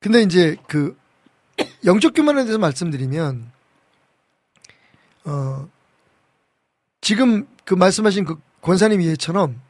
근데 0.00 0.22
이제 0.22 0.56
그 0.66 0.96
영적 1.84 2.14
교만에 2.14 2.42
대해서 2.42 2.58
말씀드리면 2.58 3.50
어 5.24 5.68
지금 7.00 7.46
그 7.64 7.74
말씀하신 7.74 8.24
그 8.24 8.40
권사님 8.62 9.00
이해처럼 9.00 9.60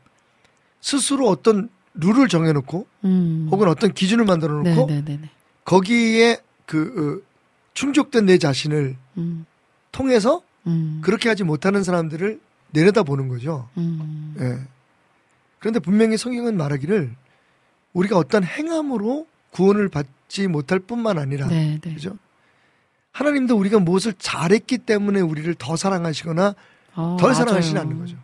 스스로 0.80 1.28
어떤 1.28 1.68
룰을 1.95 2.28
정해놓고 2.28 2.86
음. 3.05 3.49
혹은 3.51 3.68
어떤 3.68 3.93
기준을 3.93 4.24
만들어 4.24 4.62
놓고 4.62 4.86
네네네. 4.86 5.28
거기에 5.64 6.38
그 6.66 7.22
어, 7.24 7.28
충족된 7.74 8.26
내 8.26 8.38
자신을 8.38 8.97
음. 9.18 9.47
통해서 9.90 10.43
음. 10.66 11.01
그렇게 11.03 11.28
하지 11.28 11.45
못하는 11.45 11.82
사람들을 11.82 12.40
내려다 12.70 13.03
보는 13.03 13.28
거죠. 13.28 13.68
음. 13.76 14.34
예. 14.38 14.59
그런데 15.59 15.80
분명히 15.80 16.16
성경은 16.16 16.57
말하기를 16.57 17.14
우리가 17.93 18.16
어떤 18.16 18.45
행함으로 18.45 19.26
구원을 19.51 19.88
받지 19.88 20.49
못할 20.49 20.78
뿐만 20.78 21.18
아니라 21.18 21.47
네, 21.47 21.78
네. 21.82 21.95
그죠? 21.95 22.16
하나님도 23.12 23.57
우리가 23.57 23.78
무엇을 23.78 24.14
잘했기 24.18 24.78
때문에 24.78 25.20
우리를 25.20 25.55
더 25.57 25.76
사랑하시거나 25.76 26.55
어, 26.95 27.16
덜 27.20 27.30
맞아요. 27.30 27.34
사랑하시지 27.34 27.78
않는 27.78 27.99
거죠. 27.99 28.16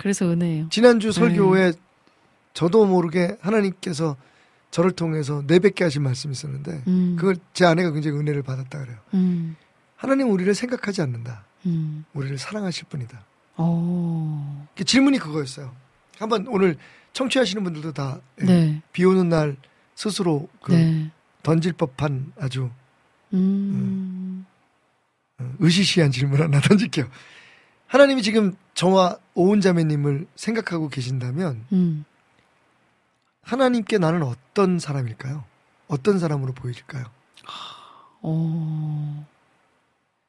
그래서 0.00 0.30
은혜예요. 0.30 0.68
지난주 0.70 1.12
설교에 1.12 1.74
저도 2.54 2.86
모르게 2.86 3.36
하나님께서 3.40 4.16
저를 4.70 4.92
통해서 4.92 5.42
내뱉게 5.46 5.84
하신 5.84 6.02
말씀이 6.02 6.32
있었는데 6.32 6.82
음. 6.86 7.16
그걸 7.18 7.36
제 7.52 7.66
아내가 7.66 7.90
굉장히 7.90 8.18
은혜를 8.18 8.42
받았다 8.42 8.78
그래요. 8.78 8.96
음. 9.12 9.56
하나님 9.96 10.30
우리를 10.30 10.54
생각하지 10.54 11.02
않는다. 11.02 11.44
음. 11.66 12.06
우리를 12.14 12.38
사랑하실 12.38 12.86
뿐이다. 12.88 13.24
어. 13.56 14.68
그 14.74 14.84
질문이 14.84 15.18
그거였어요. 15.18 15.70
한번 16.18 16.46
오늘 16.48 16.76
청취하시는 17.12 17.62
분들도 17.62 17.92
다 17.92 18.20
예, 18.40 18.44
네. 18.44 18.82
비 18.92 19.04
오는 19.04 19.28
날 19.28 19.56
스스로 19.94 20.48
그 20.62 20.72
네. 20.72 21.10
던질 21.42 21.74
법한 21.74 22.32
아주 22.38 22.70
음. 23.34 24.46
어, 25.38 25.52
의시시한 25.58 26.10
질문 26.10 26.40
하나 26.40 26.58
던질게요. 26.66 27.06
하나님이 27.90 28.22
지금 28.22 28.54
저와 28.74 29.18
오은 29.34 29.60
자매님을 29.60 30.28
생각하고 30.36 30.88
계신다면 30.88 31.66
음. 31.72 32.04
하나님께 33.42 33.98
나는 33.98 34.22
어떤 34.22 34.78
사람일까요? 34.78 35.42
어떤 35.88 36.20
사람으로 36.20 36.52
보일까요? 36.52 37.04
어. 38.22 39.26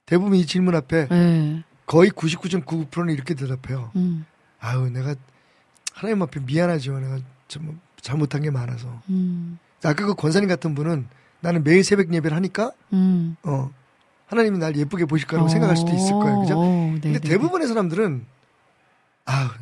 대부분 0.08 0.40
이 0.40 0.46
질문 0.48 0.74
앞에 0.74 1.08
네. 1.10 1.64
거의 1.86 2.10
99.99%는 2.10 3.14
이렇게 3.14 3.36
대답해요. 3.36 3.92
음. 3.96 4.26
아유, 4.60 4.90
내가 4.90 5.14
하나님 5.94 6.24
앞에 6.24 6.40
미안하지요. 6.40 7.00
내가 7.00 7.20
좀 7.48 7.80
잘못한 8.02 8.42
게 8.42 8.50
많아서. 8.50 9.04
음. 9.10 9.60
아까 9.84 10.04
그 10.08 10.16
권사님 10.16 10.50
같은 10.50 10.74
분은 10.74 11.08
나는 11.42 11.64
매일 11.64 11.84
새벽 11.84 12.12
예배를 12.12 12.36
하니까 12.36 12.72
음. 12.92 13.36
어 13.44 13.70
하나님이 14.32 14.60
날 14.60 14.76
예쁘게 14.78 15.06
보실 15.06 15.28
거라고 15.28 15.50
생각할 15.50 15.76
수도 15.76 15.92
있을 15.92 16.14
거예요. 16.14 16.40
그죠? 16.40 16.58
어, 16.58 16.64
네, 16.64 17.00
근데 17.02 17.20
네, 17.20 17.30
대부분의 17.30 17.68
사람들은 17.68 18.26
아 19.26 19.54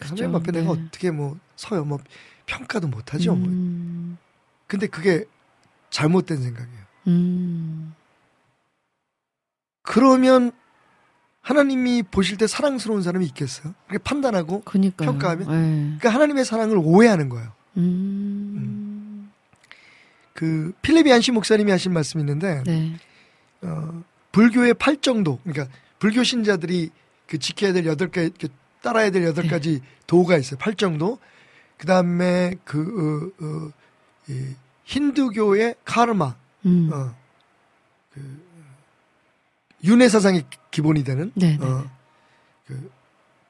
하나님 0.00 0.34
앞에 0.34 0.52
네. 0.52 0.60
내가 0.60 0.72
어떻게 0.72 1.10
뭐 1.10 1.38
서요 1.54 1.84
뭐 1.84 1.98
평가도 2.46 2.88
못 2.88 3.12
하죠. 3.12 3.34
뭐. 3.34 3.46
음. 3.46 4.16
근데 4.66 4.86
그게 4.86 5.26
잘못된 5.90 6.42
생각이에요. 6.42 6.80
음. 7.08 7.94
그러면 9.82 10.52
하나님이 11.42 12.02
보실 12.04 12.38
때 12.38 12.46
사랑스러운 12.46 13.02
사람이 13.02 13.26
있겠어요? 13.26 13.74
그렇게 13.86 14.02
판단하고 14.02 14.62
그니까요. 14.62 15.10
평가하면? 15.10 15.48
네. 15.48 15.84
그러니까 15.98 16.08
하나님의 16.08 16.46
사랑을 16.46 16.78
오해하는 16.82 17.28
거예요. 17.28 17.52
음. 17.76 19.30
그 20.32 20.72
필리비 20.80 21.12
안시 21.12 21.32
목사님이 21.32 21.70
하신 21.70 21.92
말씀이 21.92 22.22
있는데 22.22 22.62
네. 22.64 22.96
어, 23.62 24.02
불교의 24.32 24.74
팔 24.74 25.00
정도 25.00 25.38
그러니까 25.44 25.74
불교 25.98 26.22
신자들이 26.22 26.90
그 27.26 27.38
지켜야 27.38 27.72
될 27.72 27.86
여덟 27.86 28.10
가지 28.10 28.30
그 28.40 28.48
따라야 28.82 29.10
될 29.10 29.24
여덟 29.24 29.44
네. 29.44 29.50
가지 29.50 29.82
도가 30.06 30.36
있어요. 30.36 30.58
팔 30.58 30.74
정도. 30.74 31.18
그 31.76 31.86
다음에 31.86 32.54
그 32.64 33.32
어, 33.40 33.44
어, 33.44 33.72
이 34.28 34.54
힌두교의 34.84 35.76
카르마 35.84 36.34
음. 36.66 36.90
어, 36.92 37.14
그 38.12 38.50
윤회 39.84 40.08
사상이 40.08 40.42
기본이 40.70 41.04
되는 41.04 41.32
네, 41.34 41.56
네. 41.56 41.64
어, 41.64 41.90
그, 42.66 42.90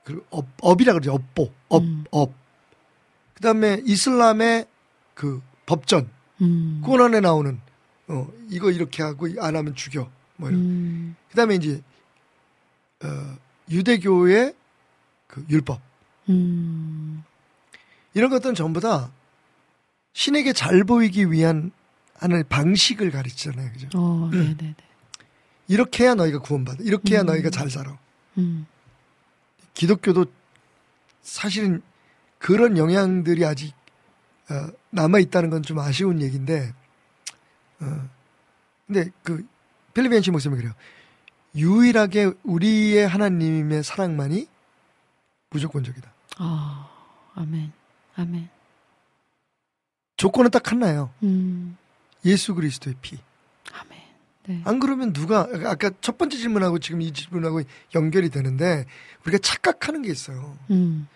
그 0.05 0.27
업, 0.31 0.47
업이라 0.61 0.93
그러죠. 0.93 1.13
업보, 1.15 1.51
업, 1.69 1.83
음. 1.83 2.05
업. 2.11 2.33
그 3.35 3.41
다음에 3.41 3.81
이슬람의 3.85 4.67
그 5.15 5.43
법전, 5.67 6.09
음. 6.43 6.83
꾸란에 6.85 7.21
나오는 7.21 7.61
어 8.11 8.29
이거 8.49 8.71
이렇게 8.71 9.03
하고 9.03 9.29
안 9.39 9.55
하면 9.57 9.75
죽여. 9.75 10.11
뭐 10.37 10.49
이런. 10.51 10.61
음. 10.61 11.17
그다음에 11.31 11.55
이제 11.55 11.81
어 13.05 13.37
유대교의 13.71 14.55
그 15.29 15.45
율법 15.49 15.81
음. 16.29 17.23
이런 18.15 18.31
것들은 18.31 18.55
전부 18.57 18.81
다 18.81 19.13
신에게 20.13 20.53
잘 20.53 20.83
보이기 20.85 21.31
위한 21.31 21.71
하는 22.17 22.43
방식을 22.49 23.11
가르치잖아요. 23.13 23.73
그죠? 23.73 23.89
어, 23.95 24.29
네, 24.33 24.39
네, 24.49 24.57
네. 24.59 24.75
이렇게 25.69 26.05
해야 26.05 26.15
너희가 26.15 26.41
구원받아. 26.41 26.79
이렇게 26.83 27.15
해야 27.15 27.23
음. 27.23 27.27
너희가 27.27 27.51
잘 27.51 27.71
살아. 27.71 27.97
음. 28.39 28.67
기독교도 29.75 30.27
사실은 31.23 31.81
그런 32.39 32.77
영향들이 32.77 33.45
아직 33.45 33.73
어, 34.51 34.67
남아 34.91 35.21
있다는 35.21 35.49
건 35.51 35.63
좀 35.63 35.79
아쉬운 35.79 36.21
얘기인데, 36.21 36.75
어, 37.81 38.09
근데 38.87 39.11
그 39.23 39.47
필리핀 39.95 40.23
씨 40.23 40.31
목사님이 40.31 40.61
그래요. 40.63 40.75
유일하게 41.55 42.33
우리의 42.45 43.07
하나님의 43.09 43.83
사랑만이 43.83 44.47
무조건적이다. 45.51 46.13
아, 46.39 46.89
아멘. 47.35 47.73
아멘. 48.17 48.49
조건은 50.17 50.51
딱 50.51 50.71
하나예요. 50.71 51.11
음. 51.23 51.77
예수 52.25 52.55
그리스도의 52.55 52.97
피. 53.01 53.19
아멘. 53.73 53.99
네. 54.47 54.63
안 54.65 54.79
그러면 54.79 55.13
누가 55.13 55.49
아까 55.67 55.91
첫 56.01 56.19
번째 56.19 56.37
질문하고 56.37 56.79
지금 56.79 57.01
이 57.03 57.13
질문하고 57.13 57.63
연결이 57.95 58.29
되는데 58.29 58.85
우리가 59.23 59.39
착각하는 59.39 60.03
게 60.03 60.11
있어요. 60.11 60.57
음. 60.71 61.09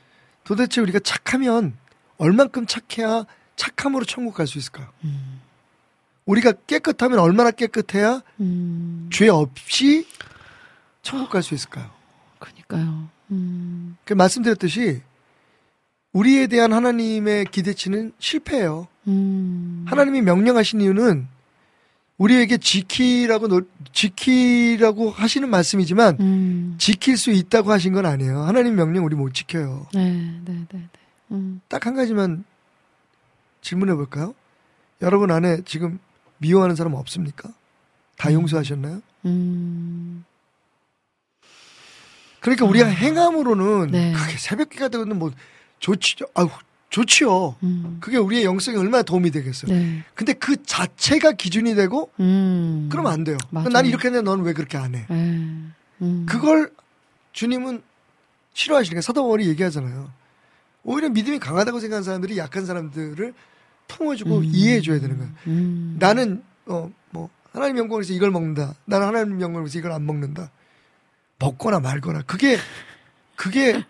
도대체 0.44 0.80
우리가 0.80 0.98
착하면 1.00 1.76
얼만큼 2.16 2.66
착해야 2.66 3.24
착함으로 3.56 4.04
천국 4.04 4.34
갈 4.34 4.46
수 4.46 4.58
있을까요? 4.58 4.88
음. 5.04 5.40
우리가 6.26 6.52
깨끗하면 6.66 7.18
얼마나 7.18 7.50
깨끗해야 7.50 8.22
음. 8.40 9.08
죄 9.12 9.28
없이 9.28 10.06
천국 11.02 11.30
갈 11.30 11.42
수 11.42 11.54
있을까요? 11.54 11.90
그니까요. 12.38 13.08
음. 13.30 13.96
그 14.04 14.14
말씀드렸듯이 14.14 15.02
우리에 16.12 16.46
대한 16.46 16.72
하나님의 16.72 17.46
기대치는 17.46 18.12
실패예요. 18.18 18.86
음. 19.08 19.84
하나님이 19.88 20.22
명령하신 20.22 20.80
이유는 20.80 21.26
우리에게 22.16 22.58
지키라고 22.58 23.48
노- 23.48 23.62
지키라고 23.92 25.10
하시는 25.10 25.48
말씀이지만 25.50 26.16
음. 26.20 26.74
지킬 26.78 27.16
수 27.18 27.32
있다고 27.32 27.72
하신 27.72 27.92
건 27.92 28.06
아니에요. 28.06 28.40
하나님 28.42 28.76
명령 28.76 29.04
우리 29.04 29.16
못 29.16 29.34
지켜요. 29.34 29.88
네, 29.92 30.12
네, 30.44 30.52
네, 30.54 30.66
네. 30.72 30.88
음. 31.32 31.60
딱한 31.68 31.94
가지만 31.94 32.44
질문해 33.62 33.94
볼까요? 33.94 34.34
여러분 35.02 35.30
안에 35.32 35.62
지금 35.64 35.98
미워하는 36.44 36.76
사람 36.76 36.92
없습니까? 36.94 37.48
다 38.18 38.28
음. 38.28 38.34
용서하셨나요? 38.34 39.00
음. 39.24 40.24
그러니까 42.40 42.66
우리가 42.66 42.86
행함으로는 42.86 43.90
네. 43.90 44.12
그게 44.12 44.36
새벽기가 44.36 44.88
되거든 44.88 45.18
뭐 45.18 45.30
좋지, 45.78 46.16
아우 46.34 46.50
좋지요. 46.90 47.56
음. 47.62 47.96
그게 48.00 48.18
우리의 48.18 48.44
영성에 48.44 48.76
얼마나 48.76 49.02
도움이 49.02 49.30
되겠어요. 49.30 49.72
네. 49.72 50.04
근데 50.14 50.34
그 50.34 50.62
자체가 50.62 51.32
기준이 51.32 51.74
되고 51.74 52.10
음. 52.20 52.88
그러면 52.92 53.12
안 53.12 53.24
돼요. 53.24 53.38
맞아요. 53.50 53.70
난 53.70 53.86
이렇게 53.86 54.08
했는데 54.08 54.22
너는 54.30 54.44
왜 54.44 54.52
그렇게 54.52 54.76
안 54.76 54.94
해? 54.94 55.06
네. 55.08 55.16
음. 56.02 56.26
그걸 56.28 56.70
주님은 57.32 57.82
싫어하시니까 58.52 59.00
사도 59.00 59.22
바울이 59.22 59.48
얘기하잖아요. 59.48 60.10
오히려 60.84 61.08
믿음이 61.08 61.38
강하다고 61.38 61.80
생각하는 61.80 62.04
사람들이 62.04 62.36
약한 62.36 62.66
사람들을 62.66 63.32
품어주고 63.88 64.38
음. 64.38 64.44
이해해줘야 64.44 65.00
되는 65.00 65.16
거예요. 65.18 65.32
음. 65.48 65.96
나는 65.98 66.42
어 66.66 66.90
뭐 67.10 67.30
하나님 67.52 67.78
영광을 67.78 68.02
위해서 68.02 68.12
이걸 68.12 68.32
먹는다. 68.32 68.74
나는 68.84 69.06
하나님 69.06 69.40
영광을 69.40 69.62
위해서 69.62 69.78
이걸 69.78 69.92
안 69.92 70.04
먹는다. 70.04 70.50
먹거나 71.38 71.78
말거나 71.78 72.22
그게 72.22 72.56
그게 73.36 73.84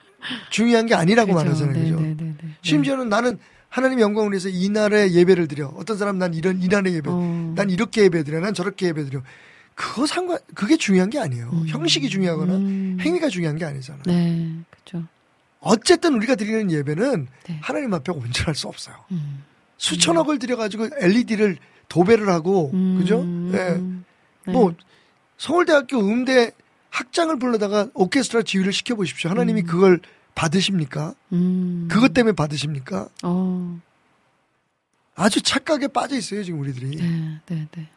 중요한 0.51 0.85
게 0.87 0.95
아니라고 0.95 1.33
그죠. 1.33 1.45
말하잖아요. 1.45 1.73
네, 1.75 1.83
그죠? 1.83 2.01
네, 2.01 2.15
네, 2.19 2.35
네. 2.43 2.49
심지어는 2.63 3.09
나는 3.09 3.39
하나님 3.71 4.01
영광을 4.01 4.31
위해서 4.33 4.49
이 4.51 4.69
날에 4.69 5.11
예배를 5.13 5.49
드려. 5.49 5.69
어떤 5.69 5.97
사람 5.97 6.19
난 6.19 6.35
이런 6.35 6.63
이 6.63 6.69
날에 6.69 6.93
예배. 6.93 7.09
어. 7.11 7.53
난 7.57 7.71
이렇게 7.71 8.03
예배 8.03 8.23
드려. 8.25 8.41
난 8.41 8.53
저렇게 8.53 8.89
예배 8.89 9.05
드려. 9.05 9.23
그거 9.75 10.07
상관 10.07 10.39
그게 10.55 10.77
중요한 10.77 11.09
게 11.11 11.19
아니에요. 11.19 11.49
음. 11.53 11.67
형식이 11.67 12.09
중요하거나 12.11 12.55
음. 12.57 12.99
행위가 13.01 13.29
중요한 13.31 13.57
게 13.57 13.65
아니잖아요. 13.65 14.03
네, 14.07 14.53
그죠. 14.71 15.03
어쨌든 15.61 16.15
우리가 16.15 16.35
드리는 16.35 16.71
예배는 16.71 17.27
네. 17.49 17.59
하나님 17.63 17.93
앞에 17.95 18.13
온전할 18.13 18.55
수 18.55 18.69
없어요. 18.69 18.95
음. 19.11 19.43
수천억을 19.77 20.39
들여가지고 20.39 20.91
LED를 20.99 21.59
도배를 21.89 22.29
하고 22.29 22.71
그죠? 22.71 23.21
음. 23.21 23.53
예. 23.55 24.51
네. 24.51 24.53
뭐 24.53 24.75
서울대학교 25.37 25.99
음대 25.99 26.53
학장을 26.91 27.37
불러다가 27.39 27.89
오케스트라 27.95 28.43
지휘를 28.43 28.73
시켜 28.73 28.95
보십시오. 28.95 29.31
하나님이 29.31 29.63
음. 29.63 29.67
그걸 29.67 30.01
받으십니까? 30.35 31.15
음. 31.33 31.89
그것 31.91 32.15
때문에 32.15 32.35
받으십니까? 32.35 33.09
어. 33.23 33.81
아주 35.17 35.41
착각에 35.41 35.89
빠져 35.89 36.17
있어요, 36.17 36.43
지금 36.43 36.61
우리들이. 36.61 36.97
네, 36.97 37.41
네, 37.47 37.69
네. 37.71 37.89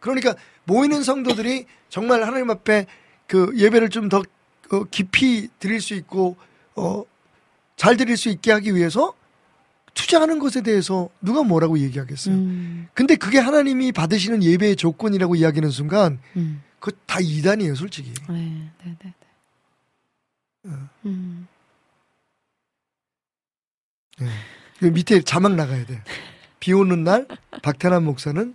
그러니까 0.00 0.34
모이는 0.64 1.02
성도들이 1.02 1.66
정말 1.88 2.24
하나님 2.24 2.50
앞에 2.50 2.86
그 3.26 3.52
예배를 3.56 3.90
좀더 3.90 4.22
어, 4.70 4.84
깊이 4.90 5.48
드릴 5.58 5.80
수 5.80 5.94
있고 5.94 6.36
어, 6.76 7.04
잘 7.76 7.96
드릴 7.96 8.16
수 8.16 8.28
있게 8.28 8.52
하기 8.52 8.74
위해서 8.74 9.14
투자하는 9.98 10.38
것에 10.38 10.62
대해서 10.62 11.10
누가 11.20 11.42
뭐라고 11.42 11.76
얘기하겠어요. 11.80 12.32
음. 12.32 12.88
근데 12.94 13.16
그게 13.16 13.38
하나님이 13.38 13.90
받으시는 13.90 14.44
예배의 14.44 14.76
조건이라고 14.76 15.34
이야기하는 15.34 15.70
순간 15.70 16.20
음. 16.36 16.62
그거 16.78 16.96
다 17.04 17.18
이단이에요, 17.20 17.74
솔직히. 17.74 18.14
네, 18.28 18.70
네, 18.84 18.96
네, 19.02 19.14
네. 20.62 20.70
어. 20.70 20.88
음. 21.06 21.48
그 24.78 24.86
밑에 24.86 25.20
자막 25.22 25.56
나가야 25.56 25.84
돼. 25.84 26.00
비 26.60 26.72
오는 26.72 27.02
날 27.02 27.26
박태남 27.62 28.04
목사는 28.04 28.54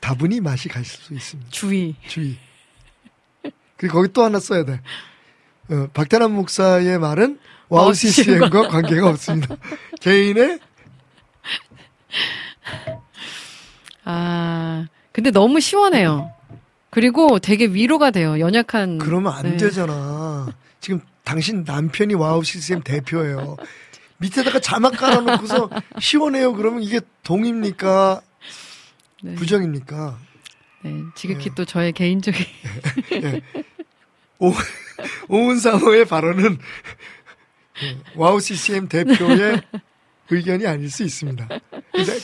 다분히 0.00 0.40
맛이 0.40 0.68
가실 0.68 0.86
수 0.86 1.14
있습니다. 1.14 1.50
주의. 1.50 1.96
주의. 2.06 2.38
그리고 3.76 3.94
거기 3.94 4.12
또 4.12 4.22
하나 4.22 4.38
써야 4.38 4.64
돼. 4.64 4.80
어, 5.68 5.88
박태남 5.94 6.32
목사의 6.32 7.00
말은 7.00 7.40
와우 7.70 7.94
CCM과 7.94 8.68
관계가 8.68 9.08
없습니다. 9.10 9.56
개인의 10.00 10.58
아, 14.04 14.86
근데 15.12 15.30
너무 15.30 15.60
시원해요. 15.60 16.32
그리고 16.90 17.38
되게 17.38 17.66
위로가 17.66 18.10
돼요. 18.10 18.40
연약한. 18.40 18.98
그러면 18.98 19.32
안 19.32 19.42
네. 19.52 19.56
되잖아. 19.56 20.48
지금 20.80 21.00
당신 21.22 21.62
남편이 21.64 22.14
와우 22.14 22.42
CCM 22.42 22.82
대표예요. 22.82 23.56
밑에다가 24.18 24.58
자막 24.58 24.96
깔아놓고서 24.96 25.70
시원해요. 26.00 26.52
그러면 26.54 26.82
이게 26.82 27.00
동입니까? 27.22 28.20
네. 29.22 29.34
부정입니까? 29.36 30.18
네, 30.82 31.02
지극히 31.14 31.50
네. 31.50 31.54
또 31.54 31.64
저의 31.64 31.92
개인적인. 31.92 32.44
예. 33.22 33.40
오, 34.40 34.52
오은사모의 35.28 36.06
발언은 36.06 36.54
예, 36.54 36.58
와우 38.14 38.40
CCM 38.40 38.88
대표의 38.88 39.62
의견이 40.30 40.66
아닐 40.66 40.90
수 40.90 41.02
있습니다. 41.02 41.48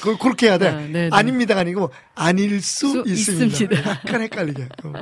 그걸 0.01 0.19
그렇게 0.19 0.47
해야 0.47 0.59
돼. 0.59 0.69
아, 0.69 0.77
네, 0.77 0.89
네. 0.89 1.09
아닙니다가 1.13 1.63
아니고 1.63 1.91
아닐 2.15 2.63
수, 2.63 2.89
수 2.89 3.03
있습니다. 3.05 3.47
있습니다. 3.47 3.91
약간 3.91 4.23
헷갈리게. 4.23 4.69
어. 4.85 4.93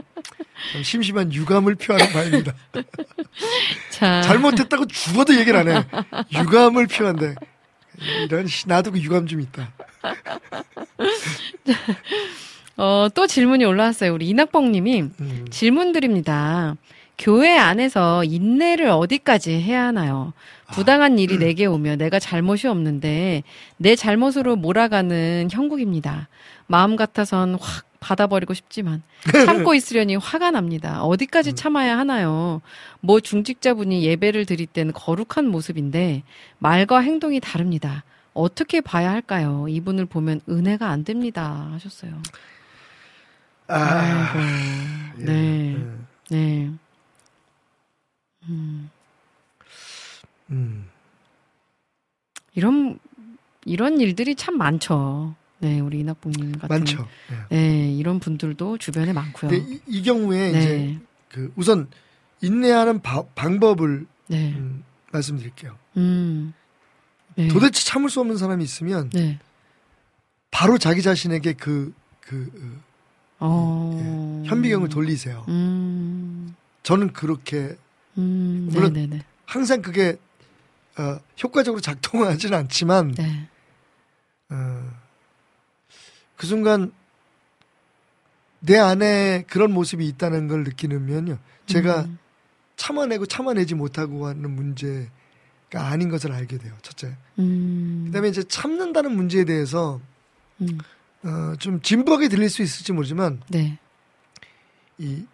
좀 0.73 0.83
심심한 0.83 1.33
유감을 1.33 1.75
표하는 1.75 2.13
바입니다. 2.13 2.55
자. 3.91 4.23
잘못했다고 4.23 4.87
죽어도 4.87 5.39
얘기를 5.39 5.59
안 5.59 5.69
해. 5.69 5.85
유감을 6.33 6.87
표한대. 6.87 7.35
이런 8.25 8.47
씨, 8.47 8.69
나도 8.69 8.93
그 8.93 9.01
유감 9.01 9.27
좀 9.27 9.41
있다. 9.41 9.73
어, 12.77 13.09
또 13.15 13.27
질문이 13.27 13.65
올라왔어요. 13.65 14.15
우리 14.15 14.29
이낙봉 14.29 14.73
님이 14.73 15.03
음. 15.03 15.47
질문 15.51 15.93
드립니다. 15.93 16.77
교회 17.19 17.57
안에서 17.57 18.25
인내를 18.25 18.89
어디까지 18.89 19.53
해야 19.53 19.87
하나요? 19.87 20.33
부당한 20.73 21.19
일이 21.19 21.39
내게 21.39 21.67
오면 21.67 21.99
내가 21.99 22.19
잘못이 22.19 22.67
없는데 22.67 23.43
내 23.77 23.97
잘못으로 23.97 24.57
몰아가는 24.57 25.49
형국입니다. 25.51 26.29
마음 26.67 26.97
같아선 26.97 27.57
확 27.61 27.85
받아버리고 28.01 28.53
싶지만 28.53 29.03
참고 29.47 29.75
있으려니 29.75 30.17
화가 30.17 30.51
납니다. 30.51 31.03
어디까지 31.05 31.55
참아야 31.55 31.97
하나요? 31.97 32.61
뭐 33.01 33.21
중직자분이 33.21 34.05
예배를 34.05 34.45
드릴 34.45 34.67
때는 34.67 34.93
거룩한 34.93 35.47
모습인데 35.47 36.23
말과 36.59 36.99
행동이 37.01 37.41
다릅니다. 37.41 38.05
어떻게 38.35 38.81
봐야 38.81 39.11
할까요? 39.11 39.67
이분을 39.69 40.07
보면 40.07 40.41
은혜가 40.49 40.89
안 40.89 41.05
됩니다. 41.05 41.69
하셨어요. 41.73 42.21
아, 43.69 43.77
아이고. 43.77 44.39
예, 45.21 45.25
네. 45.25 45.77
예. 46.33 46.37
네. 46.37 46.71
음, 48.49 48.91
음. 50.51 50.89
이런, 52.55 52.99
이런 53.65 54.01
일들이 54.01 54.35
참 54.35 54.57
많죠. 54.59 55.35
네, 55.59 55.81
우리 55.81 56.01
이낙봉님 56.01 56.59
같은. 56.59 56.69
많죠. 56.69 57.09
예. 57.51 57.57
네, 57.57 57.93
이런 57.93 58.21
분들도 58.21 58.79
주변에 58.79 59.13
많고요. 59.13 59.53
이, 59.53 59.81
이 59.87 60.03
경우에 60.03 60.53
네. 60.53 60.59
이제 60.59 60.99
그 61.31 61.53
우선 61.57 61.89
인내하는 62.43 63.01
바- 63.01 63.25
방법을 63.35 64.07
네. 64.29 64.53
음, 64.53 64.85
말씀드릴게요. 65.13 65.77
음. 65.97 66.53
네. 67.37 67.49
도대체 67.49 67.83
참을 67.85 68.11
수 68.11 68.21
없는 68.21 68.37
사람이 68.37 68.63
있으면 68.63 69.11
네. 69.11 69.39
바로 70.51 70.79
자기 70.79 71.03
자신에게 71.03 71.55
그, 71.55 71.93
그, 72.21 72.53
어, 73.41 73.49
어. 74.01 74.43
예, 74.45 74.49
현미경을 74.49 74.89
돌리세요. 74.89 75.45
음. 75.49 76.55
저는 76.85 77.13
그렇게 77.13 77.77
음. 78.19 78.69
물론 78.71 78.93
네네네. 78.93 79.25
항상 79.47 79.83
그게 79.83 80.17
어, 80.97 81.19
효과적으로 81.43 81.81
작동하지는 81.81 82.57
않지만 82.57 83.13
네. 83.13 83.49
어, 84.51 84.91
그 86.37 86.47
순간 86.47 86.93
내 88.61 88.79
안에 88.79 89.45
그런 89.49 89.73
모습이 89.73 90.07
있다는 90.09 90.49
걸 90.49 90.65
느끼면요. 90.65 91.39
제가 91.67 92.03
음. 92.03 92.19
참아내고 92.77 93.27
참아내지 93.27 93.75
못하고 93.75 94.27
하는 94.27 94.51
문제가 94.51 95.11
아닌 95.75 96.09
것을 96.09 96.33
알게 96.33 96.59
돼요. 96.59 96.73
첫째. 96.83 97.17
음. 97.39 98.05
그다음에 98.07 98.29
이제 98.29 98.43
참는다는 98.43 99.15
문제에 99.15 99.45
대해서 99.45 100.01
음. 100.61 100.79
어, 101.25 101.57
좀 101.59 101.81
진부하게 101.81 102.29
들릴 102.29 102.49
수 102.49 102.63
있을지 102.63 102.93
모르지만 102.93 103.43
네. 103.49 103.79
이 104.99 105.25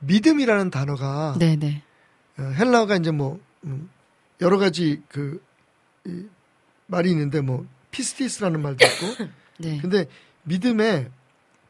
믿음이라는 0.00 0.70
단어가 0.70 1.34
네 1.38 1.56
네. 1.56 1.82
어, 2.38 2.42
헬라어가 2.42 2.96
이제 2.96 3.10
뭐 3.10 3.40
음, 3.64 3.88
여러 4.40 4.58
가지 4.58 5.02
그 5.08 5.42
이, 6.06 6.26
말이 6.86 7.10
있는데 7.10 7.40
뭐 7.40 7.66
피스티스라는 7.90 8.62
말도 8.62 8.84
있고 8.84 9.24
네. 9.58 9.78
근데 9.80 10.06
믿음에 10.44 11.10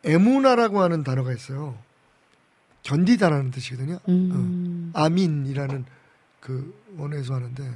에무나라고 0.04 0.80
하는 0.80 1.02
단어가 1.02 1.32
있어요. 1.32 1.76
견디다라는 2.82 3.50
뜻이거든요. 3.50 3.98
음. 4.08 4.92
아민이라는 4.94 5.84
그 6.40 6.74
원어에서 6.96 7.34
하는데 7.34 7.74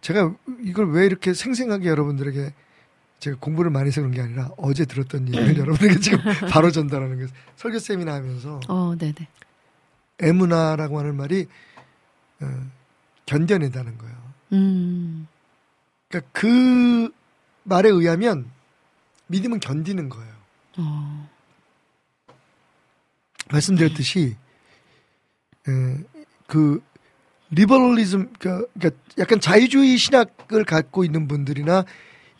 제가 0.00 0.34
이걸 0.60 0.90
왜 0.90 1.04
이렇게 1.06 1.34
생생하게 1.34 1.88
여러분들에게 1.88 2.54
제가 3.18 3.36
공부를 3.40 3.70
많이 3.70 3.88
해서 3.88 4.00
그런 4.00 4.12
게 4.12 4.20
아니라 4.20 4.50
어제 4.56 4.84
들었던 4.84 5.28
얘기를 5.28 5.56
여러분에게 5.58 6.00
지금 6.00 6.18
바로 6.50 6.70
전달하는 6.70 7.16
거예요. 7.16 7.28
설교 7.56 7.78
세미나 7.78 8.14
하면서 8.14 8.60
어, 8.68 8.94
네네. 8.96 9.14
에무나라고 10.20 10.98
하는 10.98 11.16
말이 11.16 11.46
어, 12.40 12.66
견뎌낸다는 13.26 13.98
거예요. 13.98 14.16
음. 14.52 15.26
그러니까 16.08 16.30
그 16.32 17.10
말에 17.64 17.88
의하면 17.88 18.50
믿음은 19.26 19.60
견디는 19.60 20.08
거예요. 20.08 20.32
어. 20.78 21.28
말씀드렸듯이 23.50 24.36
에, 25.68 25.98
그 26.46 26.82
리버럴리즘 27.50 28.32
그- 28.38 28.68
그러니까 28.74 29.00
약간 29.18 29.40
자유주의 29.40 29.96
신학을 29.96 30.64
갖고 30.64 31.04
있는 31.04 31.28
분들이나 31.28 31.84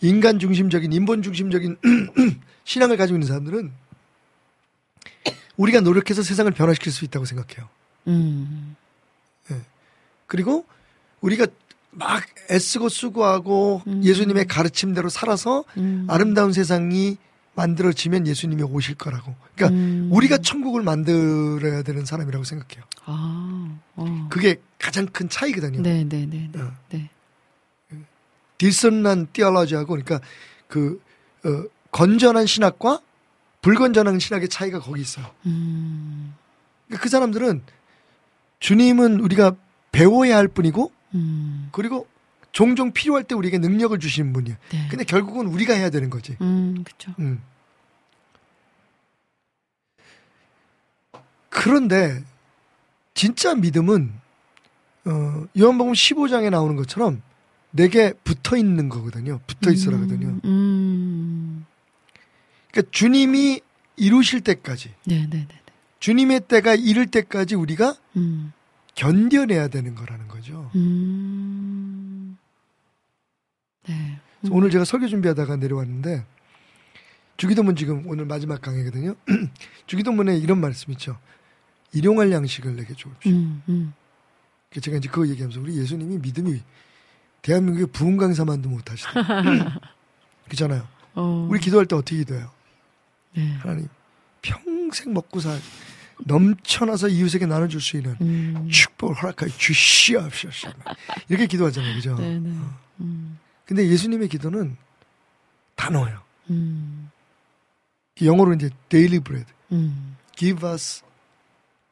인간 0.00 0.38
중심적인 0.38 0.92
인본 0.92 1.22
중심적인 1.22 1.76
신앙을 2.64 2.96
가지고 2.96 3.16
있는 3.16 3.28
사람들은 3.28 3.72
우리가 5.56 5.80
노력해서 5.80 6.22
세상을 6.22 6.50
변화시킬 6.52 6.92
수 6.92 7.04
있다고 7.04 7.24
생각해요. 7.24 7.68
음. 8.08 8.76
그리고 10.26 10.64
우리가 11.20 11.46
막 11.92 12.22
애쓰고 12.50 12.88
수고하고 12.88 13.82
음. 13.86 14.02
예수님의 14.04 14.46
가르침대로 14.46 15.08
살아서 15.08 15.64
음. 15.76 16.06
아름다운 16.10 16.52
세상이 16.52 17.16
만들어지면 17.54 18.26
예수님이 18.26 18.62
오실 18.64 18.96
거라고. 18.96 19.34
그러니까 19.54 19.74
음. 19.78 20.10
우리가 20.12 20.38
천국을 20.38 20.82
만들어야 20.82 21.82
되는 21.82 22.04
사람이라고 22.04 22.44
생각해요. 22.44 22.84
아. 23.04 23.78
어. 23.94 24.26
그게 24.30 24.56
가장 24.78 25.06
큰 25.06 25.28
차이거든요. 25.28 25.80
네 25.80 26.04
네 26.04 26.26
네. 26.26 26.50
네. 26.52 26.60
어. 26.60 26.72
네. 26.90 27.10
딜선난 28.58 29.28
띠얼러지하고 29.32 29.86
그러니까 29.88 30.20
그 30.68 31.00
어, 31.44 31.64
건전한 31.92 32.46
신학과 32.46 33.00
불건전한 33.66 34.20
신학의 34.20 34.48
차이가 34.48 34.78
거기 34.78 35.00
있어요. 35.00 35.26
음. 35.44 36.32
그러니까 36.86 37.02
그 37.02 37.08
사람들은 37.08 37.62
주님은 38.60 39.18
우리가 39.18 39.56
배워야 39.90 40.36
할 40.36 40.46
뿐이고 40.46 40.92
음. 41.16 41.68
그리고 41.72 42.06
종종 42.52 42.92
필요할 42.92 43.24
때 43.24 43.34
우리에게 43.34 43.58
능력을 43.58 43.98
주시는 43.98 44.32
분이에요. 44.32 44.56
네. 44.70 44.86
근데 44.88 45.02
결국은 45.02 45.48
우리가 45.48 45.74
해야 45.74 45.90
되는 45.90 46.10
거지. 46.10 46.36
음, 46.40 46.84
그쵸. 46.84 47.12
음. 47.18 47.42
그런데 51.48 52.22
진짜 53.14 53.56
믿음은 53.56 54.12
어, 55.06 55.44
요한복음 55.58 55.92
15장에 55.92 56.50
나오는 56.50 56.76
것처럼 56.76 57.20
내게 57.72 58.12
붙어 58.22 58.56
있는 58.56 58.88
거거든요. 58.88 59.40
붙어 59.48 59.72
있어라거든요. 59.72 60.28
음, 60.28 60.40
음. 60.44 61.66
그러니까 62.76 62.90
주님이 62.90 63.60
이루실 63.96 64.42
때까지 64.42 64.92
네 65.06 65.26
네 65.30 65.46
네. 65.48 65.48
주님의 65.98 66.40
때가 66.40 66.74
이를 66.74 67.06
때까지 67.06 67.54
우리가 67.54 67.96
음. 68.16 68.52
견뎌내야 68.94 69.68
되는 69.68 69.94
거라는 69.94 70.28
거죠. 70.28 70.70
음. 70.74 72.36
네. 73.88 74.18
그래서 74.40 74.54
오늘 74.54 74.70
제가 74.70 74.84
설교 74.84 75.08
준비하다가 75.08 75.56
내려왔는데 75.56 76.24
주기도문 77.38 77.76
지금 77.76 78.06
오늘 78.06 78.26
마지막 78.26 78.60
강의거든요. 78.60 79.14
주기도문에 79.86 80.36
이런 80.36 80.60
말씀 80.60 80.92
있죠. 80.92 81.18
일용할 81.92 82.30
양식을 82.30 82.76
내게 82.76 82.92
주옵시오. 82.94 83.32
음, 83.32 83.62
음. 83.68 83.94
제가 84.80 84.98
이제 84.98 85.08
그거 85.08 85.26
얘기하면서 85.28 85.60
우리 85.60 85.78
예수님이 85.78 86.18
믿음이 86.18 86.60
대한민국의 87.40 87.86
부흥 87.88 88.18
강사만도 88.18 88.68
못하시다. 88.68 89.12
그잖아요. 90.48 90.86
어. 91.14 91.46
우리 91.50 91.58
기도할 91.60 91.86
때 91.86 91.96
어떻게 91.96 92.18
기도해요? 92.18 92.50
네. 93.36 93.52
하나님 93.58 93.88
평생 94.42 95.12
먹고 95.12 95.40
살 95.40 95.60
넘쳐나서 96.24 97.08
이웃에게 97.08 97.46
나눠줄 97.46 97.80
수 97.80 97.96
있는 97.96 98.16
음. 98.20 98.68
축복을 98.70 99.14
허락하여 99.16 99.50
주시옵소서. 99.50 100.70
이렇게 101.28 101.46
기도하잖아요, 101.46 101.94
그죠? 101.94 102.16
네네. 102.16 102.50
음. 103.00 103.38
근데 103.66 103.86
예수님의 103.88 104.28
기도는 104.28 104.76
단어예요. 105.74 106.22
음. 106.50 107.10
영어로 108.22 108.54
이제 108.54 108.70
daily 108.88 109.20
bread, 109.20 109.52
음. 109.72 110.16
give 110.36 110.66
us 110.66 111.02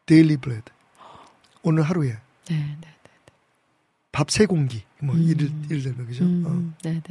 daily 0.06 0.36
bread. 0.38 0.72
오늘 1.62 1.82
하루에 1.82 2.16
네, 2.48 2.76
네. 2.80 2.94
밥 4.12 4.30
세 4.30 4.46
공기, 4.46 4.84
뭐 5.02 5.14
음. 5.16 5.22
이를 5.22 5.50
들면 5.68 6.06
그죠? 6.06 6.24
음, 6.24 6.44
어. 6.46 6.78
네네. 6.82 7.02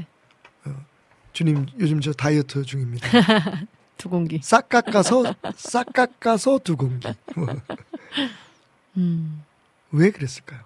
주님 1.34 1.66
요즘 1.80 2.00
저 2.00 2.14
다이어트 2.14 2.64
중입니다. 2.64 3.08
두 4.04 4.10
공기. 4.10 4.41
싹 4.43 4.68
깎아서 4.68 5.34
싹 5.56 5.86
깎아서 5.93 6.60
두 6.60 6.76
공기. 6.76 7.08
뭐. 7.38 7.47
음. 8.97 9.41
왜 9.91 10.12
그랬을까요? 10.12 10.60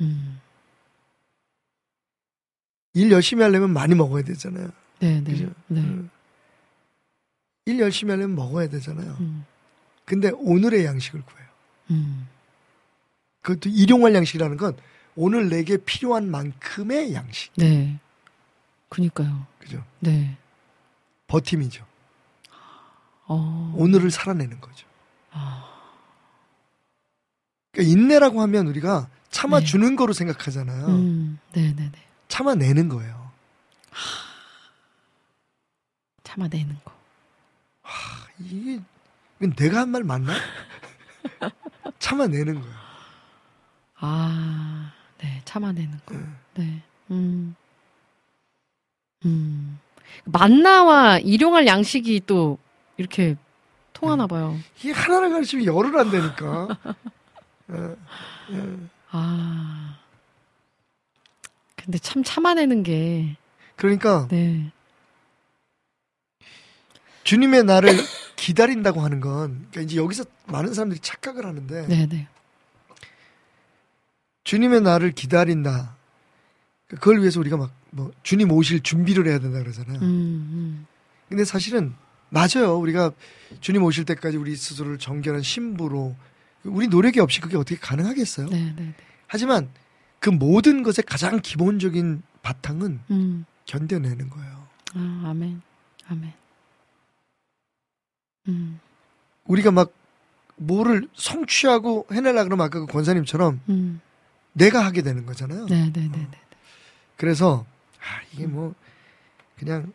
음. 0.00 0.40
일 2.94 3.10
열심히 3.10 3.42
하려면 3.42 3.74
많이 3.74 3.94
먹어야 3.94 4.22
되잖아요. 4.22 4.70
네 4.98 5.20
네. 5.20 5.30
그죠? 5.30 5.52
네. 5.66 5.80
음. 5.82 6.08
일 7.66 7.80
열심히 7.80 8.12
하려면 8.12 8.34
먹어야 8.34 8.70
되잖아요. 8.70 9.14
음. 9.20 9.44
근데 10.06 10.30
오늘의 10.30 10.86
양식을 10.86 11.20
구해요. 11.20 11.48
음. 11.90 12.28
그것도 13.42 13.68
일용할 13.68 14.14
양식이라는 14.14 14.56
건 14.56 14.74
오늘 15.16 15.50
내게 15.50 15.76
필요한 15.76 16.30
만큼의 16.30 17.12
양식. 17.12 17.52
네. 17.56 17.98
그니까요. 18.88 19.46
그죠? 19.58 19.84
네. 19.98 20.38
버팀이죠. 21.26 21.89
어. 23.32 23.72
오늘을 23.76 24.10
살아내는 24.10 24.60
거죠. 24.60 24.86
아. 25.30 25.64
그러니까 27.70 27.92
인내라고 27.96 28.42
하면 28.42 28.66
우리가 28.66 29.08
참아 29.30 29.60
네. 29.60 29.66
주는 29.66 29.94
거로 29.94 30.12
생각하잖아요. 30.12 30.86
음. 30.88 31.38
네네네. 31.52 31.92
참아내는 32.26 32.88
거예요. 32.88 33.30
참아내는 36.24 36.76
거. 36.84 36.92
이게 38.40 38.80
이건 39.38 39.54
내가 39.54 39.80
한 39.80 39.90
말 39.90 40.02
맞나? 40.02 40.32
참아내는 42.00 42.60
거야. 42.60 42.74
아. 43.96 44.92
네. 45.18 45.40
참아내는 45.44 46.00
거. 46.04 46.16
네. 46.54 46.82
음. 47.12 47.54
음. 49.24 49.78
만나와 50.24 51.18
일용할 51.18 51.66
양식이 51.68 52.22
또 52.26 52.58
이렇게 53.00 53.36
통하나 53.94 54.26
봐요. 54.26 54.58
이게 54.78 54.92
하나를 54.92 55.30
가르치면 55.30 55.64
열을 55.64 55.98
안 55.98 56.10
되니까. 56.10 56.68
예, 57.72 57.96
예. 58.54 58.76
아. 59.10 59.98
근데 61.76 61.98
참 61.98 62.22
참아내는 62.22 62.82
게, 62.82 63.36
그러니까 63.76 64.28
네. 64.28 64.70
주님의 67.24 67.64
나를 67.64 67.96
기다린다고 68.36 69.00
하는 69.00 69.20
건 69.20 69.66
그러니까 69.70 69.80
이제 69.80 69.96
여기서 69.96 70.24
많은 70.46 70.74
사람들이 70.74 71.00
착각을 71.00 71.46
하는데 71.46 71.86
네네. 71.86 72.28
주님의 74.44 74.82
나를 74.82 75.12
기다린다. 75.12 75.96
그걸 76.88 77.20
위해서 77.20 77.40
우리가 77.40 77.56
막 77.56 77.80
뭐 77.90 78.10
주님 78.22 78.50
오실 78.52 78.82
준비를 78.82 79.26
해야 79.26 79.38
된다 79.38 79.58
그러잖아요. 79.58 79.98
음, 80.00 80.02
음. 80.02 80.86
근데 81.28 81.44
사실은 81.44 81.94
맞아요. 82.30 82.76
우리가 82.78 83.12
주님 83.60 83.82
오실 83.82 84.04
때까지 84.04 84.36
우리 84.36 84.56
스스로를 84.56 84.98
정결한 84.98 85.42
신부로 85.42 86.14
우리 86.64 86.88
노력이 86.88 87.20
없이 87.20 87.40
그게 87.40 87.56
어떻게 87.56 87.76
가능하겠어요? 87.76 88.48
네네네. 88.48 88.94
하지만 89.26 89.68
그 90.18 90.30
모든 90.30 90.82
것의 90.82 91.04
가장 91.06 91.40
기본적인 91.40 92.22
바탕은 92.42 93.00
음. 93.10 93.44
견뎌내는 93.66 94.30
거예요. 94.30 94.66
아, 94.94 95.22
아멘. 95.26 95.60
아멘. 96.08 96.32
음, 98.48 98.80
우리가 99.44 99.70
막 99.70 99.92
뭐를 100.56 101.08
성취하고 101.14 102.06
해내려 102.12 102.44
그러면 102.44 102.66
아까 102.66 102.80
그 102.80 102.86
권사님처럼 102.86 103.60
음. 103.68 104.00
내가 104.52 104.84
하게 104.84 105.02
되는 105.02 105.24
거잖아요. 105.26 105.66
네 105.66 105.90
네 105.92 106.08
네네. 106.08 106.28
그래서 107.16 107.64
아, 108.00 108.20
이게 108.32 108.46
뭐 108.46 108.74
그냥 109.58 109.92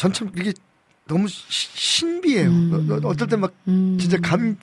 전참 0.00 0.30
이게 0.38 0.54
너무 1.06 1.28
시- 1.28 1.44
신비해요. 1.76 2.48
음. 2.48 2.88
어, 2.90 2.94
어, 2.94 3.10
어떨 3.10 3.28
때막 3.28 3.52
음. 3.68 3.98
진짜 4.00 4.16
감 4.18 4.56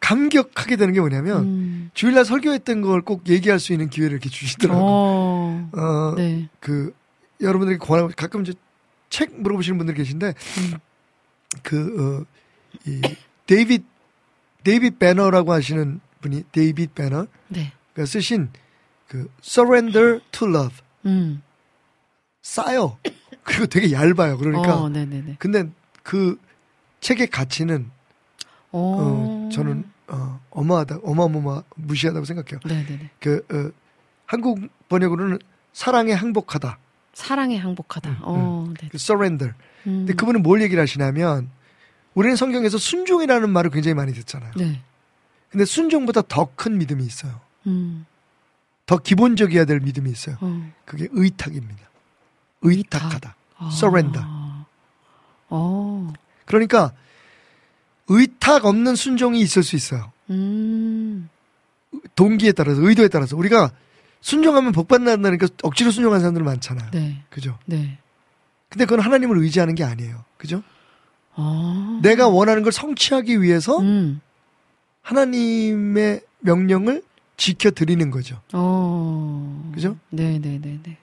감격하게 0.00 0.76
되는 0.76 0.92
게 0.92 1.00
뭐냐면 1.00 1.44
음. 1.44 1.90
주일날 1.94 2.26
설교했던 2.26 2.82
걸 2.82 3.00
꼭 3.00 3.26
얘기할 3.26 3.58
수 3.58 3.72
있는 3.72 3.88
기회를 3.88 4.12
이렇게 4.12 4.28
주시더라고요. 4.28 4.84
어. 4.84 5.70
어, 5.72 6.14
네. 6.16 6.48
그 6.60 6.92
여러분들이 7.40 7.78
권하고 7.78 8.10
가끔 8.14 8.42
이제 8.42 8.52
책 9.08 9.40
물어보시는 9.40 9.78
분들 9.78 9.94
계신데 9.94 10.26
음. 10.58 10.78
그 11.62 12.26
어, 12.26 12.78
이 12.86 13.00
데이빗 13.46 13.82
데이빗 14.62 14.98
배너라고 14.98 15.52
하시는 15.52 16.00
분이 16.20 16.44
데이빗 16.52 16.94
배너 16.94 17.26
네. 17.48 17.72
가 17.94 18.04
쓰신 18.04 18.50
그 19.08 19.30
Surrender 19.42 20.20
to 20.32 20.46
Love 20.48 20.76
음. 21.06 21.40
싸요. 22.42 22.98
그리고 23.46 23.66
되게 23.66 23.92
얇아요. 23.92 24.36
그러니까 24.38 24.76
어. 24.82 24.90
근데 25.38 25.70
그 26.02 26.38
책의 27.00 27.28
가치는 27.28 27.90
어. 28.72 28.96
어, 28.98 29.48
저는 29.52 29.84
어, 30.08 30.40
어마하다 30.50 30.98
어마어마 31.04 31.62
무시하다고 31.76 32.24
생각해요. 32.26 32.60
네네네. 32.66 33.10
그 33.20 33.46
어, 33.52 33.70
한국 34.26 34.60
번역으로는 34.88 35.38
사랑에 35.72 36.12
항복하다. 36.12 36.78
사랑에 37.14 37.56
항복하다. 37.56 38.10
음, 38.10 38.16
어, 38.22 38.72
네. 38.80 38.88
그 38.90 38.96
surrender. 38.96 39.54
음. 39.86 39.98
근데 40.00 40.14
그분은 40.14 40.42
뭘 40.42 40.60
얘기를 40.60 40.82
하시냐면 40.82 41.48
우리는 42.14 42.34
성경에서 42.34 42.78
순종이라는 42.78 43.48
말을 43.48 43.70
굉장히 43.70 43.94
많이 43.94 44.12
듣잖아요. 44.12 44.52
네. 44.56 44.82
근데 45.50 45.64
순종보다 45.64 46.22
더 46.22 46.50
큰 46.56 46.78
믿음이 46.78 47.04
있어요. 47.04 47.40
음. 47.68 48.06
더 48.86 48.98
기본적이어야 48.98 49.64
될 49.66 49.80
믿음이 49.80 50.10
있어요. 50.10 50.36
어. 50.40 50.72
그게 50.84 51.06
의탁입니다. 51.12 51.88
의탁하다. 52.62 53.35
아. 53.58 53.70
surrender. 53.72 54.24
어. 55.48 56.12
그러니까 56.44 56.92
의탁 58.08 58.64
없는 58.64 58.94
순종이 58.96 59.40
있을 59.40 59.62
수 59.62 59.76
있어요. 59.76 60.12
음. 60.30 61.28
동기에 62.14 62.52
따라서 62.52 62.80
의도에 62.82 63.08
따라서 63.08 63.36
우리가 63.36 63.70
순종하면 64.20 64.72
복 64.72 64.88
받는다니까 64.88 65.48
억지로 65.62 65.90
순종하는 65.90 66.20
사람들 66.20 66.42
많잖아요. 66.42 66.90
네. 66.92 67.22
그죠? 67.30 67.58
네. 67.64 67.98
근데 68.68 68.84
그건 68.84 69.00
하나님을 69.00 69.38
의지하는 69.38 69.74
게 69.74 69.84
아니에요. 69.84 70.24
그죠? 70.36 70.62
아. 71.34 72.00
내가 72.02 72.28
원하는 72.28 72.62
걸 72.62 72.72
성취하기 72.72 73.40
위해서 73.42 73.78
음. 73.78 74.20
하나님의 75.02 76.20
명령을 76.40 77.02
지켜 77.36 77.70
드리는 77.70 78.10
거죠. 78.10 78.40
어. 78.52 79.70
그죠? 79.74 79.96
네 80.10 80.38
네 80.38 80.58
네 80.58 80.80
네. 80.82 80.96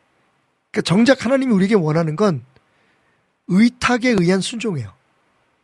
그러니까 0.73 0.81
정작 0.81 1.23
하나님이 1.23 1.53
우리에게 1.53 1.75
원하는 1.75 2.15
건 2.15 2.43
의탁에 3.47 4.09
의한 4.09 4.41
순종이에요. 4.41 4.91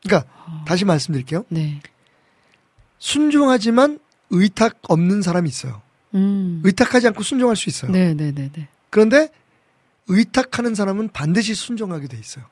그러니까 0.03 0.29
아. 0.45 0.63
다시 0.67 0.85
말씀드릴게요. 0.85 1.45
네. 1.49 1.81
순종하지만 2.99 3.99
의탁 4.29 4.77
없는 4.87 5.23
사람이 5.23 5.49
있어요. 5.49 5.81
음. 6.13 6.61
의탁하지 6.63 7.07
않고 7.07 7.23
순종할 7.23 7.55
수 7.55 7.69
있어요. 7.69 7.91
네, 7.91 8.13
네, 8.13 8.31
네, 8.31 8.49
네. 8.53 8.67
그런데 8.91 9.29
의탁하는 10.07 10.75
사람은 10.75 11.09
반드시 11.09 11.55
순종하게 11.55 12.07
돼 12.07 12.17
있어요. 12.17 12.45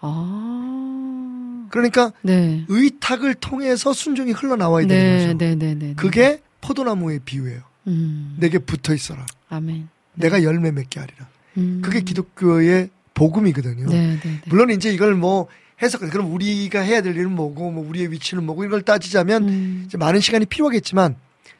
아. 0.00 1.66
그러니까 1.70 2.12
네. 2.20 2.64
의탁을 2.68 3.34
통해서 3.36 3.94
순종이 3.94 4.32
흘러나와야 4.32 4.86
되는 4.86 5.16
네, 5.16 5.26
거죠. 5.26 5.38
네, 5.38 5.54
네, 5.54 5.74
네. 5.74 5.94
그게 5.94 6.42
포도나무의 6.60 7.20
비유예요. 7.24 7.62
음. 7.86 8.36
내게 8.38 8.58
붙어 8.58 8.92
있어라. 8.92 9.24
아멘. 9.48 9.88
내가 10.14 10.42
열매 10.42 10.70
맺게 10.70 11.00
하리라. 11.00 11.28
음. 11.56 11.80
그게 11.82 12.00
기독교의 12.00 12.90
복음이거든요. 13.14 13.86
네, 13.88 14.14
네, 14.14 14.20
네. 14.20 14.40
물론 14.46 14.70
이제 14.70 14.92
이걸 14.92 15.14
뭐 15.14 15.48
해석, 15.82 16.00
그럼 16.10 16.32
우리가 16.32 16.80
해야 16.80 17.02
될 17.02 17.16
일은 17.16 17.32
뭐고, 17.32 17.70
뭐 17.70 17.86
우리의 17.88 18.10
위치는 18.10 18.44
뭐고, 18.44 18.64
이걸 18.64 18.82
따지자면 18.82 19.48
음. 19.48 19.82
이제 19.86 19.98
많은 19.98 20.20
시간이 20.20 20.46
필요하겠지만 20.46 21.16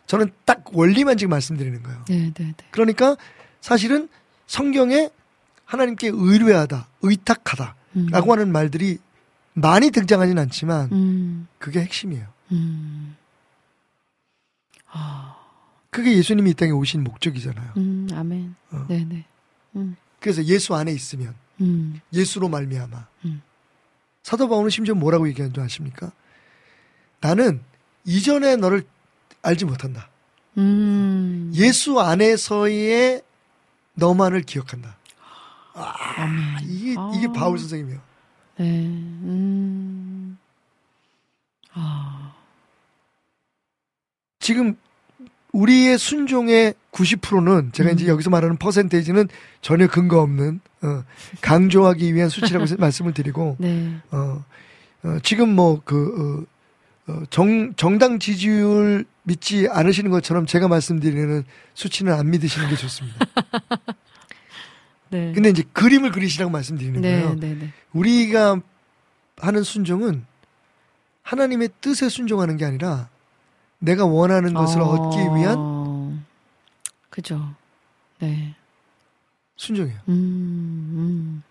저는 0.07 0.31
딱 0.45 0.65
원리만 0.73 1.19
지금 1.19 1.31
말씀드리는 1.31 1.83
거예요. 1.83 2.05
네, 2.09 2.33
네, 2.35 2.45
네. 2.45 2.55
그러니까 2.71 3.17
사실은 3.61 4.09
성경에 4.47 5.11
하나님께 5.65 6.11
의뢰하다, 6.13 6.89
의탁하다 7.03 7.75
음. 7.97 8.07
라고 8.11 8.33
하는 8.33 8.53
말들이 8.53 8.99
많이 9.53 9.91
등장하진 9.91 10.39
않지만 10.39 10.91
음. 10.93 11.49
그게 11.59 11.81
핵심이에요. 11.81 12.27
음. 12.53 13.17
아. 14.93 15.37
그게 15.91 16.15
예수님이 16.17 16.51
이 16.51 16.55
땅에 16.55 16.73
오신 16.73 17.03
목적이잖아요. 17.05 17.73
음. 17.79 18.07
아멘. 18.13 18.55
어. 18.71 18.85
네, 18.89 19.05
네. 19.09 19.25
음. 19.77 19.97
그래서 20.21 20.43
예수 20.45 20.75
안에 20.75 20.93
있으면 20.93 21.35
음. 21.61 22.01
예수로 22.13 22.49
말미암아 22.49 23.07
음. 23.27 23.43
사도 24.23 24.49
바울은 24.49 24.71
심지어 24.71 24.95
뭐라고 24.95 25.29
얘기하는 25.29 25.55
줄 25.55 25.63
아십니까? 25.63 26.11
나는 27.21 27.63
이전에 28.05 28.57
너를 28.57 28.85
알지 29.43 29.65
못한다. 29.65 30.11
음. 30.59 31.53
예수 31.55 32.01
안에서의 32.01 33.23
너만을 33.95 34.43
기억한다. 34.43 34.97
아멘. 35.75 36.65
이게 36.65 36.95
아. 36.99 37.13
이게 37.15 37.29
바울 37.33 37.59
선생님이에요. 37.59 38.01
네. 38.59 38.65
음. 38.65 40.39
아. 41.73 42.35
지금 44.41 44.77
우리의 45.57 45.99
순종의 45.99 46.75
90%는 46.93 47.73
제가 47.73 47.91
이제 47.91 48.05
음. 48.05 48.09
여기서 48.09 48.29
말하는 48.31 48.57
퍼센테이지는 48.59 49.29
전혀 49.63 49.87
근거 49.87 50.21
없는 50.21 50.61
어, 50.83 51.03
강조하기 51.41 52.15
위한 52.15 52.29
수치라고 52.29 52.67
말씀을 52.79 53.15
드리고 53.15 53.57
네. 53.59 53.97
어, 54.11 54.45
어, 55.03 55.19
지금 55.23 55.55
뭐그 55.55 56.47
어, 57.09 57.13
어, 57.13 57.23
정, 57.31 57.73
정당 57.75 58.19
지지율 58.19 59.07
믿지 59.23 59.67
않으시는 59.71 60.11
것처럼 60.11 60.45
제가 60.45 60.69
말씀드리는 60.69 61.45
수치는 61.75 62.13
안 62.13 62.31
믿으시는 62.31 62.69
게 62.69 62.77
좋습니다. 62.77 63.19
네. 65.09 65.33
근데 65.33 65.49
이제 65.49 65.63
그림을 65.73 66.13
그리시라고 66.13 66.51
말씀드리는 66.51 67.01
네, 67.01 67.23
거예요. 67.23 67.37
네, 67.37 67.55
네. 67.55 67.73
우리가 67.93 68.61
하는 69.39 69.63
순종은 69.63 70.27
하나님의 71.23 71.71
뜻에 71.81 72.09
순종하는 72.09 72.57
게 72.57 72.65
아니라 72.65 73.09
내가 73.79 74.05
원하는 74.05 74.55
것을 74.55 74.81
어. 74.81 74.87
얻기 74.87 75.19
위한 75.19 76.25
그죠. 77.11 77.55
네. 78.19 78.55
순종이에요. 79.57 79.99
음. 80.09 80.13
음. 80.13 81.43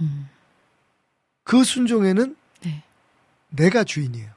음. 0.00 0.28
그 1.44 1.64
순종에는 1.64 2.36
네. 2.62 2.82
내가 3.50 3.84
주인이에요. 3.84 4.30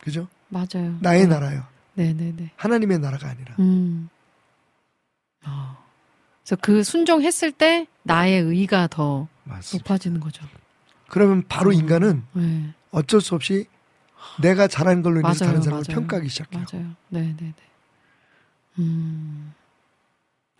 그죠? 0.00 0.26
맞아요. 0.48 0.96
나의 1.00 1.22
네. 1.22 1.26
나라요. 1.26 1.64
네, 1.94 2.12
네, 2.12 2.32
네. 2.34 2.50
하나님의 2.56 2.98
나라가 2.98 3.28
아니라. 3.28 3.54
음. 3.58 4.08
아. 5.42 5.76
그래서 6.42 6.56
그 6.62 6.82
순종했을 6.82 7.52
때 7.52 7.86
나의 8.04 8.40
의가 8.40 8.86
더 8.86 9.28
맞습니다. 9.44 9.84
높아지는 9.84 10.20
거죠. 10.20 10.46
그러면 11.08 11.44
바로 11.46 11.70
어. 11.70 11.72
인간은 11.72 12.24
네. 12.32 12.74
어쩔 12.90 13.20
수 13.20 13.34
없이 13.34 13.66
내가 14.40 14.68
잘한 14.68 15.02
걸로 15.02 15.20
인해서 15.20 15.44
맞아요, 15.44 15.52
다른 15.52 15.62
사람을 15.62 15.84
맞아요. 15.88 16.00
평가하기 16.00 16.28
시작해요. 16.28 16.64
맞아요. 16.72 16.90
네, 17.08 17.20
네, 17.20 17.36
네. 17.38 17.54
음. 18.78 19.54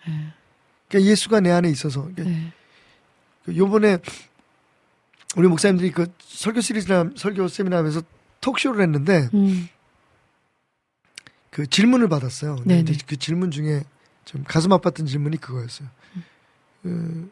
네. 0.06 0.32
그러니까 0.88 1.10
예수가 1.10 1.40
내 1.40 1.50
안에 1.50 1.68
있어서 1.70 2.02
그러니까 2.02 2.24
네. 2.24 2.52
그 3.44 3.56
요번에 3.56 3.98
우리 5.36 5.48
목사님들이 5.48 5.92
그 5.92 6.12
설교 6.20 6.60
시리즈나 6.60 7.10
설교 7.16 7.48
세미나 7.48 7.76
하면서 7.78 8.02
톡쇼를 8.40 8.82
했는데 8.82 9.28
음. 9.34 9.68
그 11.50 11.66
질문을 11.66 12.08
받았어요. 12.08 12.56
근데 12.56 12.76
네네. 12.76 12.90
이제 12.92 13.04
그 13.06 13.16
질문 13.16 13.50
중에 13.50 13.82
좀 14.24 14.44
가슴 14.46 14.70
아팠던 14.70 15.06
질문이 15.06 15.38
그거였어요. 15.38 15.88
그 16.82 17.30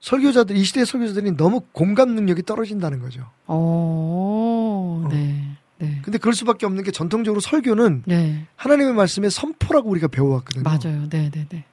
설교자들 0.00 0.56
이 0.56 0.64
시대 0.64 0.80
의 0.80 0.86
설교자들이 0.86 1.36
너무 1.36 1.60
공감 1.72 2.14
능력이 2.14 2.42
떨어진다는 2.44 3.00
거죠. 3.00 3.22
어, 3.46 5.02
어. 5.04 5.08
네. 5.10 5.47
네. 5.78 6.00
근데 6.02 6.18
그럴 6.18 6.34
수밖에 6.34 6.66
없는 6.66 6.82
게 6.82 6.90
전통적으로 6.90 7.40
설교는 7.40 8.02
네. 8.06 8.46
하나님의 8.56 8.94
말씀의 8.94 9.30
선포라고 9.30 9.88
우리가 9.90 10.08
배워왔거든요. 10.08 10.62
맞아요. 10.64 11.08
네, 11.08 11.30
네, 11.30 11.46
네. 11.48 11.64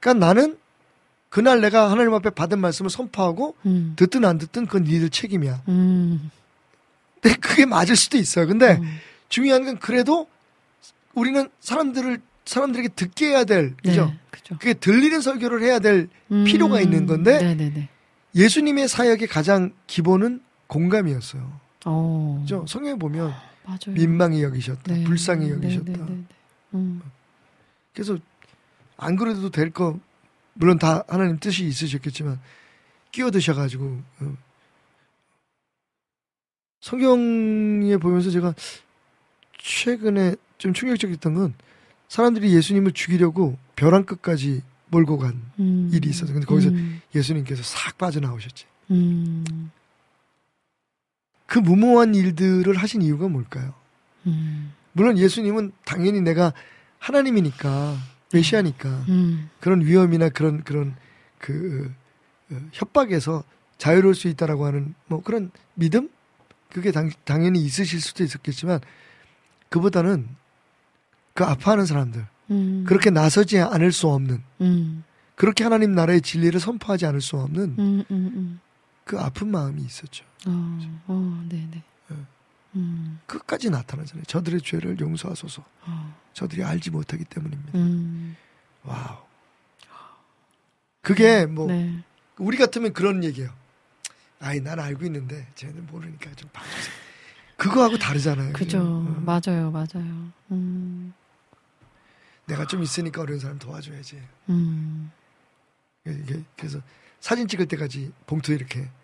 그러니까 0.00 0.26
나는 0.26 0.56
그날 1.28 1.60
내가 1.60 1.90
하나님 1.90 2.14
앞에 2.14 2.30
받은 2.30 2.58
말씀을 2.58 2.90
선포하고 2.90 3.54
음. 3.66 3.92
듣든 3.96 4.24
안 4.24 4.38
듣든 4.38 4.66
그건 4.66 4.84
니들 4.84 5.10
책임이야. 5.10 5.62
음. 5.68 6.30
근데 7.20 7.36
그게 7.36 7.66
맞을 7.66 7.96
수도 7.96 8.16
있어요. 8.16 8.46
근데 8.46 8.76
음. 8.76 8.98
중요한 9.28 9.64
건 9.64 9.78
그래도 9.78 10.26
우리는 11.14 11.48
사람들을 11.60 12.20
사람들에게 12.44 12.88
듣게 12.96 13.26
해야 13.26 13.44
될 13.44 13.76
그죠? 13.76 14.06
네, 14.06 14.18
그죠. 14.30 14.56
그게 14.58 14.72
들리는 14.72 15.20
설교를 15.20 15.62
해야 15.62 15.80
될 15.80 16.08
필요가 16.46 16.80
있는 16.80 17.04
건데 17.04 17.38
네, 17.38 17.54
네, 17.54 17.70
네. 17.74 17.88
예수님의 18.34 18.88
사역의 18.88 19.28
가장 19.28 19.72
기본은 19.86 20.40
공감이었어요. 20.66 21.60
어. 21.84 22.38
그죠? 22.42 22.64
성경에 22.66 22.98
보면 22.98 23.32
맞아요. 23.64 23.94
민망히 23.94 24.42
여기셨다, 24.42 24.94
네. 24.94 25.04
불쌍히 25.04 25.46
네, 25.46 25.52
여기셨다. 25.52 25.92
네, 25.92 25.98
네, 25.98 26.04
네. 26.04 26.24
음. 26.74 27.02
그래서 27.94 28.18
안 28.96 29.16
그래도 29.16 29.50
될 29.50 29.70
거 29.70 29.98
물론 30.54 30.78
다 30.78 31.04
하나님 31.08 31.38
뜻이 31.38 31.66
있으셨겠지만 31.66 32.40
끼어드셔가지고 33.12 34.02
어. 34.20 34.36
성경에 36.80 37.96
보면서 37.96 38.30
제가 38.30 38.54
최근에 39.58 40.36
좀 40.58 40.72
충격적이었던 40.72 41.34
건 41.34 41.54
사람들이 42.08 42.54
예수님을 42.54 42.92
죽이려고 42.92 43.56
벼랑 43.76 44.04
끝까지 44.04 44.62
몰고 44.90 45.18
간 45.18 45.42
음. 45.58 45.90
일이 45.92 46.08
있어서 46.08 46.32
근데 46.32 46.46
거기서 46.46 46.70
음. 46.70 47.02
예수님께서 47.14 47.62
싹 47.62 47.98
빠져나오셨지. 47.98 48.64
음. 48.90 49.70
그 51.48 51.58
무모한 51.58 52.14
일들을 52.14 52.76
하신 52.76 53.00
이유가 53.00 53.26
뭘까요? 53.26 53.72
음. 54.26 54.72
물론 54.92 55.16
예수님은 55.16 55.72
당연히 55.86 56.20
내가 56.20 56.52
하나님이니까 56.98 57.96
메시아니까 58.34 58.88
음. 59.08 59.48
그런 59.58 59.80
위험이나 59.80 60.28
그런 60.28 60.62
그런 60.62 60.94
그 61.38 61.90
어, 62.50 62.56
협박에서 62.72 63.42
자유로울 63.78 64.14
수 64.14 64.28
있다라고 64.28 64.66
하는 64.66 64.94
뭐 65.06 65.22
그런 65.22 65.50
믿음 65.72 66.10
그게 66.70 66.92
당, 66.92 67.10
당연히 67.24 67.60
있으실 67.60 68.02
수도 68.02 68.24
있었겠지만 68.24 68.80
그보다는 69.70 70.28
그 71.32 71.44
아파하는 71.44 71.86
사람들 71.86 72.26
음. 72.50 72.84
그렇게 72.86 73.08
나서지 73.08 73.58
않을 73.58 73.90
수 73.92 74.08
없는 74.08 74.42
음. 74.60 75.02
그렇게 75.34 75.64
하나님 75.64 75.92
나라의 75.94 76.20
진리를 76.20 76.60
선포하지 76.60 77.06
않을 77.06 77.22
수 77.22 77.36
없는 77.36 77.62
음. 77.78 77.78
음. 77.78 78.04
음. 78.10 78.60
그 79.08 79.18
아픈 79.18 79.50
마음이 79.50 79.80
있었죠. 79.82 80.22
어. 80.46 80.78
어. 81.06 81.46
네, 81.48 81.66
네. 81.70 81.82
예. 82.12 82.16
음. 82.76 83.18
끝까지 83.24 83.70
나타나잖아요. 83.70 84.24
저들의 84.24 84.60
죄를 84.60 85.00
용서하소서. 85.00 85.64
어. 85.86 86.16
저들이 86.34 86.62
알지 86.62 86.90
못하기 86.90 87.24
때문입니다. 87.24 87.78
음. 87.78 88.36
와우. 88.84 89.16
그게 91.00 91.46
뭐 91.46 91.68
네. 91.68 92.04
우리 92.36 92.58
같으면 92.58 92.92
그런 92.92 93.24
얘기예요. 93.24 93.50
아이 94.40 94.60
난 94.60 94.78
알고 94.78 95.06
있는데 95.06 95.48
쟤는 95.54 95.86
모르니까 95.86 96.30
좀 96.34 96.50
봐주세요. 96.52 96.94
그거하고 97.56 97.96
다르잖아요. 97.96 98.52
그죠. 98.52 98.78
어. 98.78 99.22
맞아요. 99.24 99.70
맞아요. 99.70 100.30
음. 100.50 101.14
내가 102.44 102.66
좀 102.66 102.82
있으니까 102.82 103.22
어려운 103.22 103.40
사람 103.40 103.58
도와줘야지. 103.58 104.22
음. 104.50 105.10
이게 106.06 106.44
그래서 106.58 106.82
사진 107.20 107.48
찍을 107.48 107.68
때까지 107.68 108.12
봉투에 108.26 108.54
이렇게 108.54 108.82
어, 108.82 108.97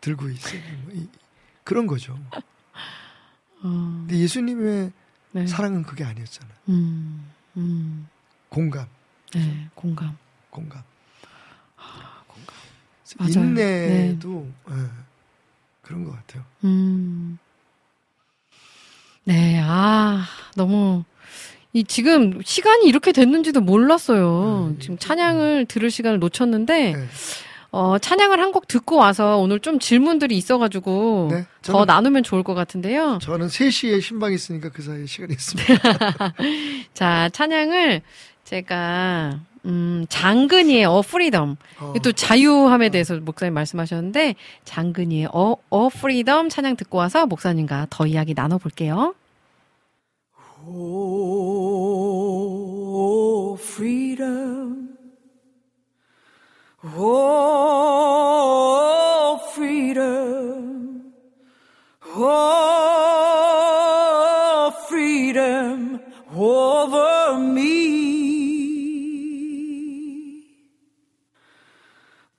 들고 0.00 0.28
있어요. 0.30 0.60
뭐 0.84 0.94
이- 0.94 1.08
그런 1.64 1.86
거죠. 1.86 2.18
어. 3.62 3.62
근데 3.62 4.16
예수님의 4.18 4.92
네. 5.32 5.46
사랑은 5.46 5.82
그게 5.82 6.04
아니었잖아요. 6.04 6.54
음. 6.70 7.30
음. 7.56 8.08
공감, 8.48 8.86
네. 9.34 9.68
공감. 9.74 10.16
공감. 10.50 10.82
공감. 12.26 12.54
그래서 13.16 13.40
맞아요. 13.40 13.48
인내도 13.48 14.48
예, 14.70 14.74
그런 15.82 16.04
것 16.04 16.12
같아요. 16.12 16.44
음. 16.64 17.38
네, 19.24 19.60
아, 19.62 20.24
너무 20.56 21.04
이 21.72 21.84
지금 21.84 22.40
시간이 22.42 22.86
이렇게 22.86 23.12
됐는지도 23.12 23.60
몰랐어요. 23.60 24.74
지금 24.80 24.98
찬양을 24.98 25.66
들을 25.66 25.90
시간을 25.90 26.18
놓쳤는데 26.18 26.92
네. 26.94 27.08
어, 27.72 27.98
찬양을 27.98 28.40
한 28.40 28.50
곡 28.52 28.66
듣고 28.66 28.96
와서 28.96 29.36
오늘 29.38 29.60
좀 29.60 29.78
질문들이 29.78 30.36
있어가지고 30.36 31.28
네, 31.30 31.46
더 31.62 31.82
저는- 31.82 31.86
나누면 31.86 32.22
좋을 32.24 32.42
것 32.42 32.54
같은데요. 32.54 33.18
저는 33.22 33.46
3시에 33.46 34.00
신방이 34.02 34.34
있으니까 34.34 34.70
그 34.70 34.82
사이에 34.82 35.06
시간이 35.06 35.32
있습니다. 35.34 35.74
자, 36.94 37.28
찬양을 37.32 38.02
제가 38.44 39.38
음, 39.66 40.04
장근이의 40.08 40.84
어 40.86 41.02
Freedom. 41.02 41.56
어. 41.78 41.92
또 42.02 42.10
자유함에 42.12 42.88
대해서 42.88 43.16
목사님 43.18 43.54
말씀하셨는데 43.54 44.34
장근이의 44.64 45.28
어, 45.32 45.54
어 45.68 45.88
Freedom 45.90 46.48
찬양 46.48 46.74
듣고 46.76 46.98
와서 46.98 47.26
목사님과 47.26 47.86
더 47.90 48.06
이야기 48.06 48.34
나눠 48.34 48.58
볼게요. 48.58 49.14
Oh, 51.82 53.56
freedom. 53.60 54.89
Oh, 56.82 57.78
freedom. 59.54 61.12
Oh, 62.06 62.34
freedom 64.88 66.00
over 66.34 67.38
me. 67.38 68.00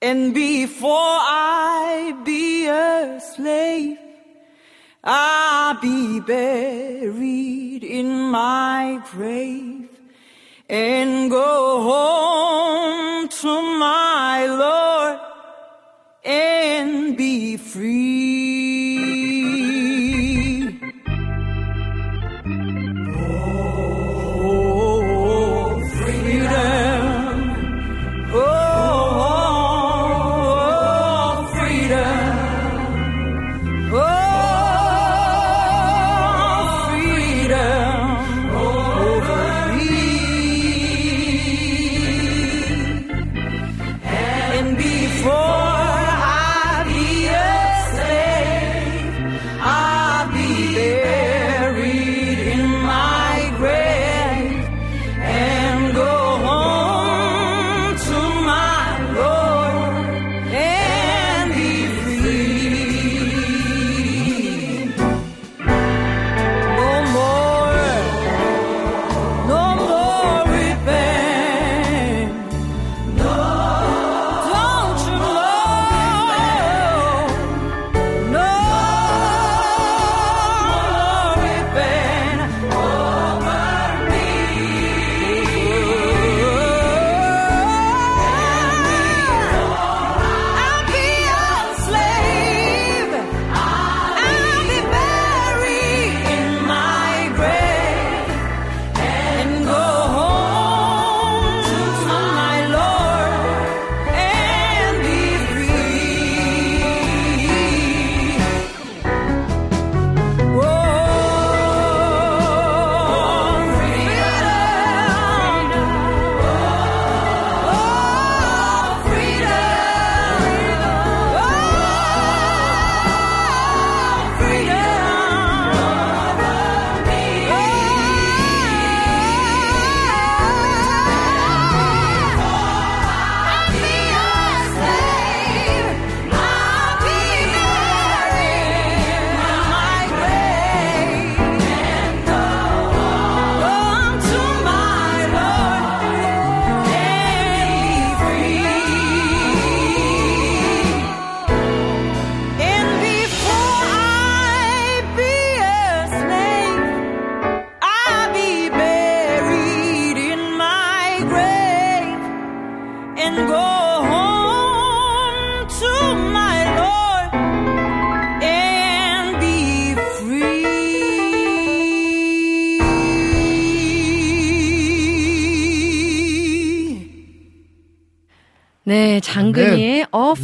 And 0.02 0.34
before 0.34 0.90
I 0.90 2.20
be 2.24 2.66
a 2.66 3.20
slave, 3.20 3.98
I'll 5.04 5.80
be 5.80 6.18
buried 6.18 7.84
in 7.84 8.30
my 8.32 9.00
grave 9.12 9.88
and 10.68 11.30
go 11.30 11.82
home 11.82 13.21
to 13.42 13.60
my 13.76 14.46
Lord 14.46 15.18
and 16.24 17.16
be 17.16 17.56
free. 17.56 18.21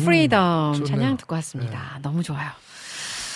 Freedom. 0.04 0.84
찬양 0.84 1.16
듣고 1.18 1.34
왔습니다. 1.36 1.98
너무 2.02 2.22
좋아요. 2.22 2.50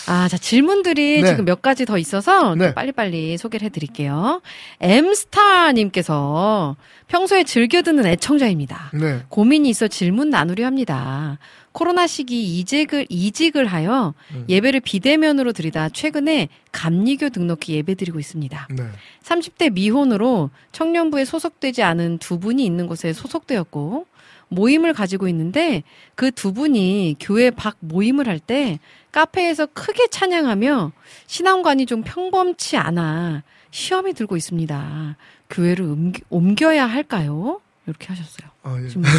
아, 0.09 0.27
자, 0.29 0.37
질문들이 0.37 1.23
네. 1.23 1.29
지금 1.29 1.45
몇 1.45 1.63
가지 1.63 1.85
더 1.85 1.97
있어서 1.97 2.51
좀 2.51 2.59
네. 2.59 2.75
빨리빨리 2.75 3.39
소개를 3.39 3.67
해드릴게요. 3.67 4.43
엠스타님께서 4.81 6.77
평소에 7.07 7.45
즐겨 7.45 7.83
듣는 7.83 8.07
애청자입니다. 8.07 8.91
네. 8.95 9.21
고민이 9.29 9.69
있어 9.71 9.87
질문 9.89 10.31
나누려 10.31 10.67
합니다. 10.67 11.39
코로나 11.71 12.07
시기 12.07 12.59
이직을, 12.59 13.07
이직을 13.09 13.65
하여 13.67 14.13
예배를 14.49 14.81
비대면으로 14.81 15.53
드리다 15.53 15.89
최근에 15.89 16.49
감리교 16.71 17.31
등록해 17.31 17.73
예배 17.75 17.95
드리고 17.95 18.19
있습니다. 18.19 18.69
네. 18.71 18.85
30대 19.23 19.73
미혼으로 19.73 20.51
청년부에 20.73 21.25
소속되지 21.25 21.83
않은 21.83 22.19
두 22.19 22.39
분이 22.39 22.65
있는 22.65 22.87
곳에 22.87 23.13
소속되었고 23.13 24.07
모임을 24.53 24.93
가지고 24.93 25.29
있는데 25.29 25.83
그 26.15 26.31
두 26.31 26.53
분이 26.53 27.17
교회 27.21 27.51
밖 27.51 27.77
모임을 27.81 28.29
할 28.29 28.39
때 28.41 28.79
카페에서 29.13 29.67
크게 29.67 30.09
찬양하며 30.09 30.93
신앙관이 31.27 31.87
좀 31.87 32.03
평범치 32.03 32.77
않아 32.77 33.43
시험이 33.71 34.15
들고 34.15 34.37
있습니다. 34.37 35.17
교회를 35.51 35.85
옮기, 35.85 36.23
옮겨야 36.31 36.87
할까요? 36.87 37.61
이렇게 37.87 38.07
하셨어요. 38.09 38.49
아, 38.63 38.79
예. 38.83 38.89
질문. 38.89 39.11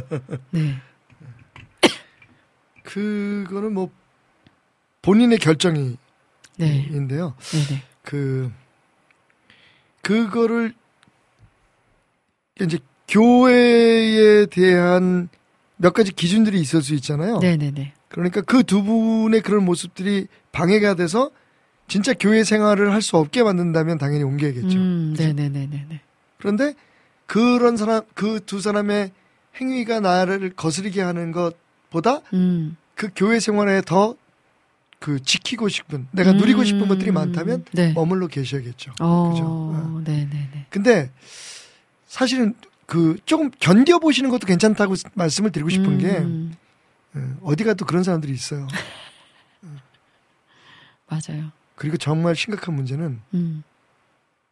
네. 0.50 0.74
그거는 2.82 3.72
뭐 3.74 3.90
본인의 5.02 5.38
결정인데요. 5.38 5.96
네. 6.58 6.88
네네. 6.90 7.82
그 8.02 8.52
그거를 10.02 10.74
이제 12.60 12.78
교회에 13.14 14.46
대한 14.46 15.28
몇 15.76 15.92
가지 15.92 16.12
기준들이 16.12 16.60
있을 16.60 16.82
수 16.82 16.94
있잖아요. 16.94 17.38
네네네. 17.38 17.92
그러니까 18.08 18.40
그 18.42 18.62
두 18.64 18.82
분의 18.82 19.40
그런 19.42 19.64
모습들이 19.64 20.26
방해가 20.52 20.94
돼서 20.94 21.30
진짜 21.86 22.12
교회 22.14 22.42
생활을 22.44 22.92
할 22.92 23.02
수 23.02 23.16
없게 23.16 23.42
만든다면 23.44 23.98
당연히 23.98 24.24
옮겨야겠죠. 24.24 24.78
음, 24.78 25.14
네네네네네. 25.16 26.00
그런데 26.38 26.74
그런 27.26 27.76
사람 27.76 28.02
그 28.14 28.40
두 28.44 28.60
사람의 28.60 29.12
행위가 29.60 30.00
나를 30.00 30.50
거스르게 30.56 31.00
하는 31.00 31.30
것보다 31.30 32.20
음. 32.32 32.76
그 32.96 33.08
교회 33.14 33.38
생활에 33.40 33.80
더 33.82 34.16
그 35.00 35.22
지키고 35.22 35.68
싶은 35.68 36.06
내가 36.12 36.32
누리고 36.32 36.64
싶은 36.64 36.84
음, 36.84 36.88
것들이 36.88 37.10
많다면 37.10 37.66
네. 37.72 37.92
머물러 37.92 38.26
계셔야겠죠. 38.26 38.92
어, 39.02 39.28
그죠? 39.30 40.02
네 40.10 40.26
네네. 40.30 40.66
근데 40.70 41.10
사실은 42.06 42.54
그 42.86 43.16
조금 43.24 43.50
견뎌 43.58 43.98
보시는 43.98 44.30
것도 44.30 44.46
괜찮다고 44.46 44.94
말씀을 45.14 45.50
드리고 45.52 45.70
싶은 45.70 45.98
게 45.98 46.18
음, 46.18 46.54
어, 47.14 47.36
어디 47.42 47.64
가도 47.64 47.84
그런 47.86 48.02
사람들이 48.02 48.32
있어요. 48.32 48.66
맞아요. 51.08 51.50
그리고 51.76 51.96
정말 51.96 52.36
심각한 52.36 52.74
문제는 52.74 53.20
음, 53.34 53.62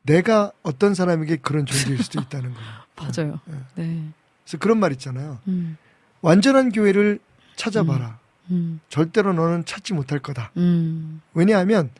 내가 0.03 0.53
어떤 0.62 0.95
사람에게 0.95 1.37
그런 1.37 1.66
존재일 1.66 2.03
수도 2.03 2.20
있다는 2.22 2.53
거예요. 2.55 2.68
맞아요. 2.97 3.41
네. 3.47 3.59
네. 3.76 4.09
그래서 4.45 4.59
그런 4.59 4.78
말 4.78 4.93
있잖아요. 4.93 5.39
음, 5.49 5.76
완전한 6.20 6.70
교회를 6.72 7.20
찾아봐라. 7.57 8.18
음, 8.51 8.80
절대로 8.89 9.33
너는 9.33 9.64
찾지 9.64 9.95
못할 9.95 10.18
거다. 10.18 10.51
음. 10.57 11.20
왜냐하면 11.33 11.91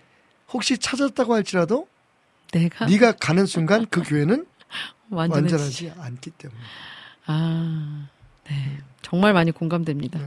혹시 0.53 0.77
찾았다고 0.77 1.35
할지라도 1.35 1.89
내가 2.53 2.87
네가 2.87 3.13
가는 3.13 3.47
순간 3.47 3.87
그 3.87 4.03
교회는 4.03 4.47
완전해지. 5.13 5.55
완전하지 5.55 5.93
않기 5.99 6.31
때문에. 6.31 6.61
아, 7.27 8.09
네. 8.49 8.79
정말 9.03 9.33
많이 9.33 9.51
공감됩니다. 9.51 10.19
네. 10.19 10.27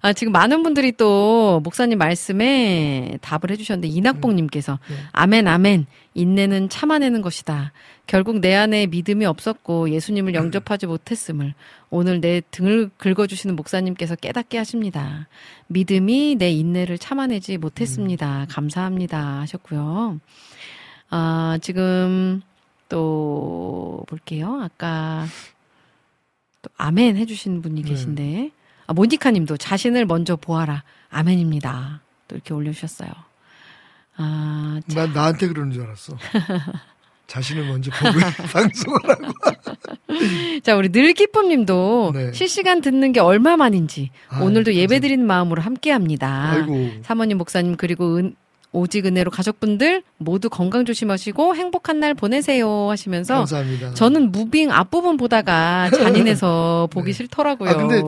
아, 0.00 0.12
지금 0.12 0.32
많은 0.32 0.62
분들이 0.62 0.92
또 0.92 1.60
목사님 1.64 1.98
말씀에 1.98 3.18
답을 3.20 3.50
해주셨는데, 3.50 3.88
이낙봉님께서, 3.88 4.78
네. 4.88 4.96
아멘, 5.12 5.48
아멘. 5.48 5.86
인내는 6.14 6.68
참아내는 6.68 7.22
것이다. 7.22 7.72
결국 8.06 8.40
내 8.40 8.54
안에 8.54 8.86
믿음이 8.86 9.26
없었고 9.26 9.90
예수님을 9.90 10.34
영접하지 10.34 10.86
못했음을 10.86 11.54
오늘 11.90 12.20
내 12.20 12.40
등을 12.50 12.90
긁어주시는 12.96 13.54
목사님께서 13.54 14.16
깨닫게 14.16 14.56
하십니다. 14.56 15.28
믿음이 15.66 16.36
내 16.36 16.50
인내를 16.50 16.98
참아내지 16.98 17.58
못했습니다. 17.58 18.46
감사합니다. 18.48 19.40
하셨고요. 19.40 20.18
아, 21.10 21.58
지금 21.60 22.40
또 22.88 24.04
볼게요. 24.08 24.60
아까 24.62 25.26
또 26.62 26.70
아멘 26.76 27.16
해주신 27.16 27.62
분이 27.62 27.82
네. 27.82 27.88
계신데 27.88 28.50
아, 28.86 28.92
모니카 28.94 29.30
님도 29.30 29.56
자신을 29.58 30.06
먼저 30.06 30.36
보아라. 30.36 30.82
아멘입니다. 31.10 32.00
또 32.26 32.36
이렇게 32.36 32.54
올려주셨어요. 32.54 33.10
아, 34.16 34.80
자, 34.88 35.06
난 35.06 35.12
나한테 35.12 35.48
그러는 35.48 35.72
줄 35.72 35.84
알았어. 35.84 36.16
자신을 37.28 37.66
먼저 37.66 37.90
보고 37.90 38.18
방송을 38.52 38.98
하고. 39.04 39.32
자, 40.64 40.74
우리 40.76 40.88
늘기쁨 40.88 41.48
님도 41.48 42.12
네. 42.14 42.32
실시간 42.32 42.80
듣는 42.80 43.12
게 43.12 43.20
얼마만인지 43.20 44.10
아유, 44.30 44.44
오늘도 44.44 44.72
예배 44.72 44.80
감사합니다. 44.86 45.00
드리는 45.00 45.26
마음으로 45.26 45.60
함께 45.60 45.90
합니다. 45.92 46.50
아이고. 46.52 46.90
사모님, 47.02 47.36
목사님, 47.36 47.76
그리고 47.76 48.16
은, 48.16 48.34
오직 48.72 49.06
은혜로 49.06 49.30
가족분들 49.30 50.02
모두 50.18 50.50
건강 50.50 50.84
조심하시고 50.84 51.56
행복한 51.56 52.00
날 52.00 52.12
보내세요 52.14 52.90
하시면서 52.90 53.34
감사합니다. 53.36 53.94
저는 53.94 54.30
무빙 54.30 54.70
앞부분 54.70 55.16
보다가 55.16 55.90
잔인해서 55.90 56.88
보기 56.92 57.12
싫더라고요. 57.14 57.70
아 57.70 57.74
근데 57.76 58.02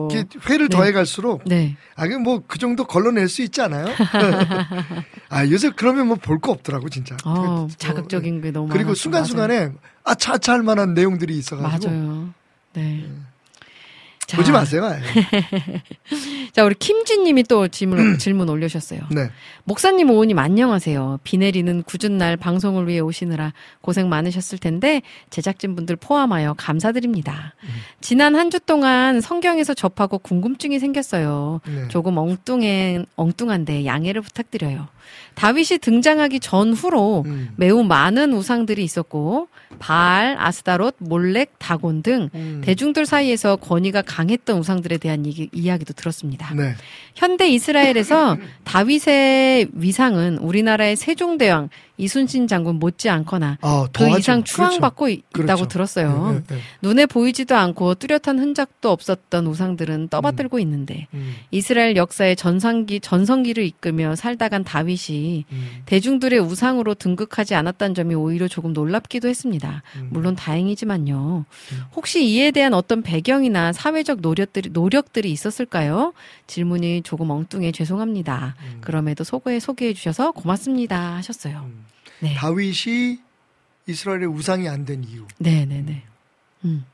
회를 0.49 0.69
네. 0.69 0.77
더해 0.77 0.91
갈수록 0.91 1.41
네. 1.45 1.75
아, 1.95 2.05
뭐그 2.07 2.59
정도 2.59 2.83
걸러낼 2.85 3.27
수 3.27 3.41
있지 3.41 3.61
않아요? 3.61 3.87
아, 5.29 5.47
요새 5.47 5.71
그러면 5.75 6.07
뭐 6.07 6.17
볼 6.21 6.39
거 6.39 6.51
없더라고, 6.51 6.89
진짜. 6.89 7.15
어, 7.25 7.67
그, 7.69 7.77
자극적인 7.77 8.41
게 8.41 8.51
너무 8.51 8.67
그리고. 8.69 8.93
순간순간에 8.95 9.71
아차아차 10.03 10.53
할 10.53 10.63
만한 10.63 10.93
내용들이 10.93 11.37
있어 11.37 11.55
가지고. 11.57 11.91
맞아요. 11.93 12.03
맞아요. 12.07 12.29
네. 12.73 13.05
자, 14.31 14.37
보지 14.37 14.51
마세요. 14.51 14.85
아예. 14.85 15.01
자, 16.53 16.63
우리 16.63 16.73
김진님이 16.75 17.43
또 17.43 17.67
질문, 17.67 18.17
질문 18.17 18.47
올려주셨어요. 18.47 19.01
네. 19.11 19.29
목사님, 19.65 20.09
오우님, 20.09 20.39
안녕하세요. 20.39 21.19
비 21.23 21.37
내리는 21.37 21.83
굳은 21.83 22.17
날 22.17 22.37
방송을 22.37 22.87
위해 22.87 22.99
오시느라 22.99 23.51
고생 23.81 24.07
많으셨을 24.07 24.57
텐데, 24.57 25.01
제작진분들 25.29 25.97
포함하여 25.97 26.53
감사드립니다. 26.57 27.55
지난 27.99 28.35
한 28.35 28.51
주 28.51 28.59
동안 28.59 29.21
성경에서 29.21 29.73
접하고 29.73 30.17
궁금증이 30.17 30.77
생겼어요. 30.79 31.61
네. 31.65 31.87
조금 31.87 32.17
엉뚱해, 32.17 33.05
엉뚱한데 33.15 33.85
양해를 33.85 34.21
부탁드려요. 34.21 34.87
다윗이 35.35 35.79
등장하기 35.81 36.41
전후로 36.41 37.23
음. 37.25 37.51
매우 37.55 37.83
많은 37.83 38.33
우상들이 38.33 38.83
있었고, 38.83 39.47
바알, 39.81 40.35
아스다롯, 40.39 40.95
몰렉, 40.99 41.53
다곤 41.57 42.03
등 42.03 42.29
음. 42.35 42.61
대중들 42.63 43.07
사이에서 43.07 43.55
권위가 43.55 44.03
강했던 44.03 44.59
우상들에 44.59 44.99
대한 44.99 45.25
이, 45.25 45.49
이야기도 45.51 45.93
들었습니다. 45.93 46.53
네. 46.53 46.75
현대 47.15 47.49
이스라엘에서 47.49 48.37
다윗의 48.63 49.69
위상은 49.73 50.37
우리나라의 50.37 50.95
세종대왕 50.95 51.69
이순신 51.97 52.47
장군 52.47 52.75
못지않거나 52.79 53.59
아, 53.61 53.87
그. 53.93 54.17
이상 54.17 54.43
추앙받고 54.43 55.09
이- 55.09 55.13
있다고 55.13 55.31
그렇죠. 55.33 55.67
들었어요. 55.67 56.43
네, 56.47 56.55
네, 56.55 56.61
눈에 56.81 57.05
보이지도 57.05 57.55
않고 57.55 57.95
뚜렷한 57.95 58.39
흔적도 58.39 58.89
없었던 58.91 59.45
우상들은 59.45 60.07
떠받들고 60.09 60.57
있는데 60.59 60.93
네. 60.93 61.07
음, 61.13 61.35
이스라엘 61.51 61.95
역사의 61.95 62.35
전성기 62.37 63.01
전성기를 63.01 63.63
이끌며 63.65 64.15
살다간 64.15 64.63
다윗이 64.63 65.45
음, 65.51 65.67
대중들의 65.85 66.39
우상으로 66.39 66.95
등극하지 66.95 67.53
않았다는 67.55 67.93
점이 67.93 68.15
오히려 68.15 68.47
조금 68.47 68.73
놀랍기도 68.73 69.27
했습니다. 69.27 69.70
음. 69.95 70.09
물론 70.11 70.35
다행이지만요. 70.35 71.45
혹시 71.95 72.25
이에 72.25 72.51
대한 72.51 72.73
어떤 72.73 73.01
배경이나 73.01 73.71
사회적 73.73 74.21
노력들이, 74.21 74.69
노력들이 74.71 75.31
있었을까요? 75.31 76.13
질문이 76.47 77.01
조금 77.03 77.29
엉뚱해 77.29 77.71
죄송합니다. 77.71 78.55
그럼에도 78.81 79.23
소개, 79.23 79.59
소개해 79.59 79.93
주셔서 79.93 80.31
고맙습니다. 80.31 81.15
하셨어요. 81.17 81.61
음. 81.65 81.85
네. 82.19 82.33
다윗이 82.35 83.19
이스라엘의 83.87 84.27
우상이 84.27 84.67
안 84.69 84.85
된 84.85 85.03
이유. 85.03 85.25
네네네. 85.39 86.03
음. 86.65 86.85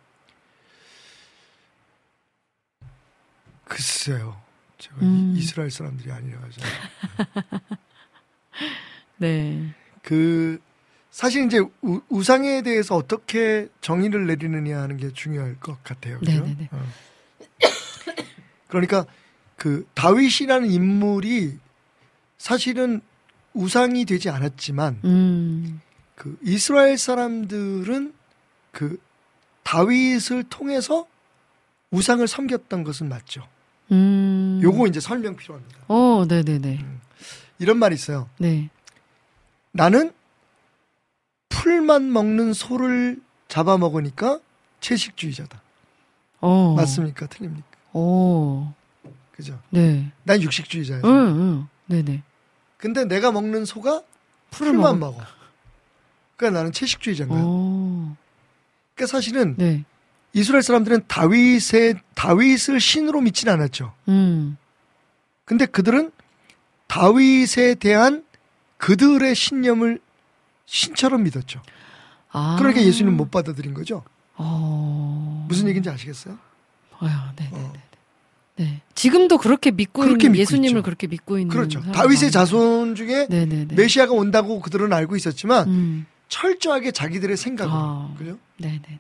글쎄요. 3.65 4.41
제가 4.77 4.95
음. 5.01 5.33
이스라엘 5.35 5.69
사람들이 5.71 6.11
아니라 6.11 6.39
가지고. 6.39 6.65
네. 9.17 9.73
그 10.03 10.59
사실 11.17 11.47
이제 11.47 11.57
우, 11.81 11.99
우상에 12.09 12.61
대해서 12.61 12.95
어떻게 12.95 13.69
정의를 13.81 14.27
내리느냐 14.27 14.79
하는 14.79 14.97
게 14.97 15.11
중요할 15.11 15.59
것 15.59 15.83
같아요. 15.83 16.19
그죠? 16.19 16.31
네네네. 16.31 16.69
어. 16.71 16.85
그러니까 18.69 19.03
그 19.55 19.87
다윗이라는 19.95 20.69
인물이 20.69 21.57
사실은 22.37 23.01
우상이 23.55 24.05
되지 24.05 24.29
않았지만 24.29 24.99
음. 25.05 25.81
그 26.13 26.37
이스라엘 26.43 26.99
사람들은 26.99 28.13
그 28.71 28.99
다윗을 29.63 30.43
통해서 30.43 31.07
우상을 31.89 32.27
섬겼던 32.27 32.83
것은 32.83 33.09
맞죠. 33.09 33.47
음. 33.91 34.59
요거 34.61 34.85
이제 34.85 34.99
설명 34.99 35.35
필요합니다. 35.35 35.79
어, 35.87 36.25
네네네. 36.29 36.85
이런 37.57 37.79
말이 37.79 37.95
있어요. 37.95 38.29
네. 38.37 38.69
나는 39.71 40.11
풀만 41.57 42.11
먹는 42.11 42.53
소를 42.53 43.19
잡아먹으니까 43.47 44.39
채식주의자다. 44.79 45.59
어. 46.41 46.75
맞습니까? 46.75 47.25
틀립니까? 47.27 47.67
오. 47.93 48.67
그죠? 49.31 49.59
네. 49.71 50.11
난 50.23 50.41
육식주의자예요. 50.41 51.01
응, 51.03 51.09
응. 51.09 51.67
네네. 51.87 52.21
근데 52.77 53.05
내가 53.05 53.31
먹는 53.31 53.65
소가 53.65 54.03
풀만 54.51 54.99
먹어. 54.99 55.17
먹어. 55.17 55.25
그러니까 56.35 56.59
나는 56.59 56.71
채식주의자인 56.71 57.29
거야. 57.29 57.41
오. 57.41 58.15
그러니까 58.93 59.11
사실은 59.11 59.55
네. 59.57 59.83
이스라엘 60.33 60.61
사람들은 60.61 61.05
다윗의 61.07 61.95
다윗을 62.13 62.79
신으로 62.79 63.21
믿지는 63.21 63.53
않았죠. 63.53 63.93
음. 64.09 64.57
근데 65.45 65.65
그들은 65.65 66.11
다윗에 66.85 67.75
대한 67.75 68.23
그들의 68.77 69.33
신념을 69.33 69.99
신처럼 70.67 71.23
믿었죠. 71.23 71.61
아. 72.31 72.57
그러니까 72.59 72.83
예수님 72.83 73.15
못 73.17 73.31
받아들인 73.31 73.73
거죠. 73.73 74.03
어. 74.35 75.45
무슨 75.49 75.67
얘기인지 75.67 75.89
아시겠어요? 75.89 76.37
아유, 76.99 77.11
네네. 77.35 77.49
어. 77.53 77.73
네. 78.57 78.81
지금도 78.95 79.37
그렇게 79.37 79.71
믿고 79.71 80.01
그렇게 80.01 80.27
있는 80.27 80.31
믿고 80.33 80.41
예수님을 80.41 80.79
있죠. 80.79 80.83
그렇게 80.83 81.07
믿고 81.07 81.37
있는 81.39 81.49
그렇죠. 81.53 81.81
다윗의. 81.91 82.31
자손 82.31 82.95
중에 82.95 83.27
네네네. 83.29 83.75
메시아가 83.75 84.13
온다고 84.13 84.59
그들은 84.59 84.91
알고 84.93 85.15
있었지만 85.15 85.67
음. 85.69 86.05
철저하게 86.27 86.91
자기들의 86.91 87.37
생각으로 87.37 87.75
아. 87.77 88.13
그죠? 88.17 88.37
네 88.59 88.69
네 88.69 88.81
네. 88.87 88.99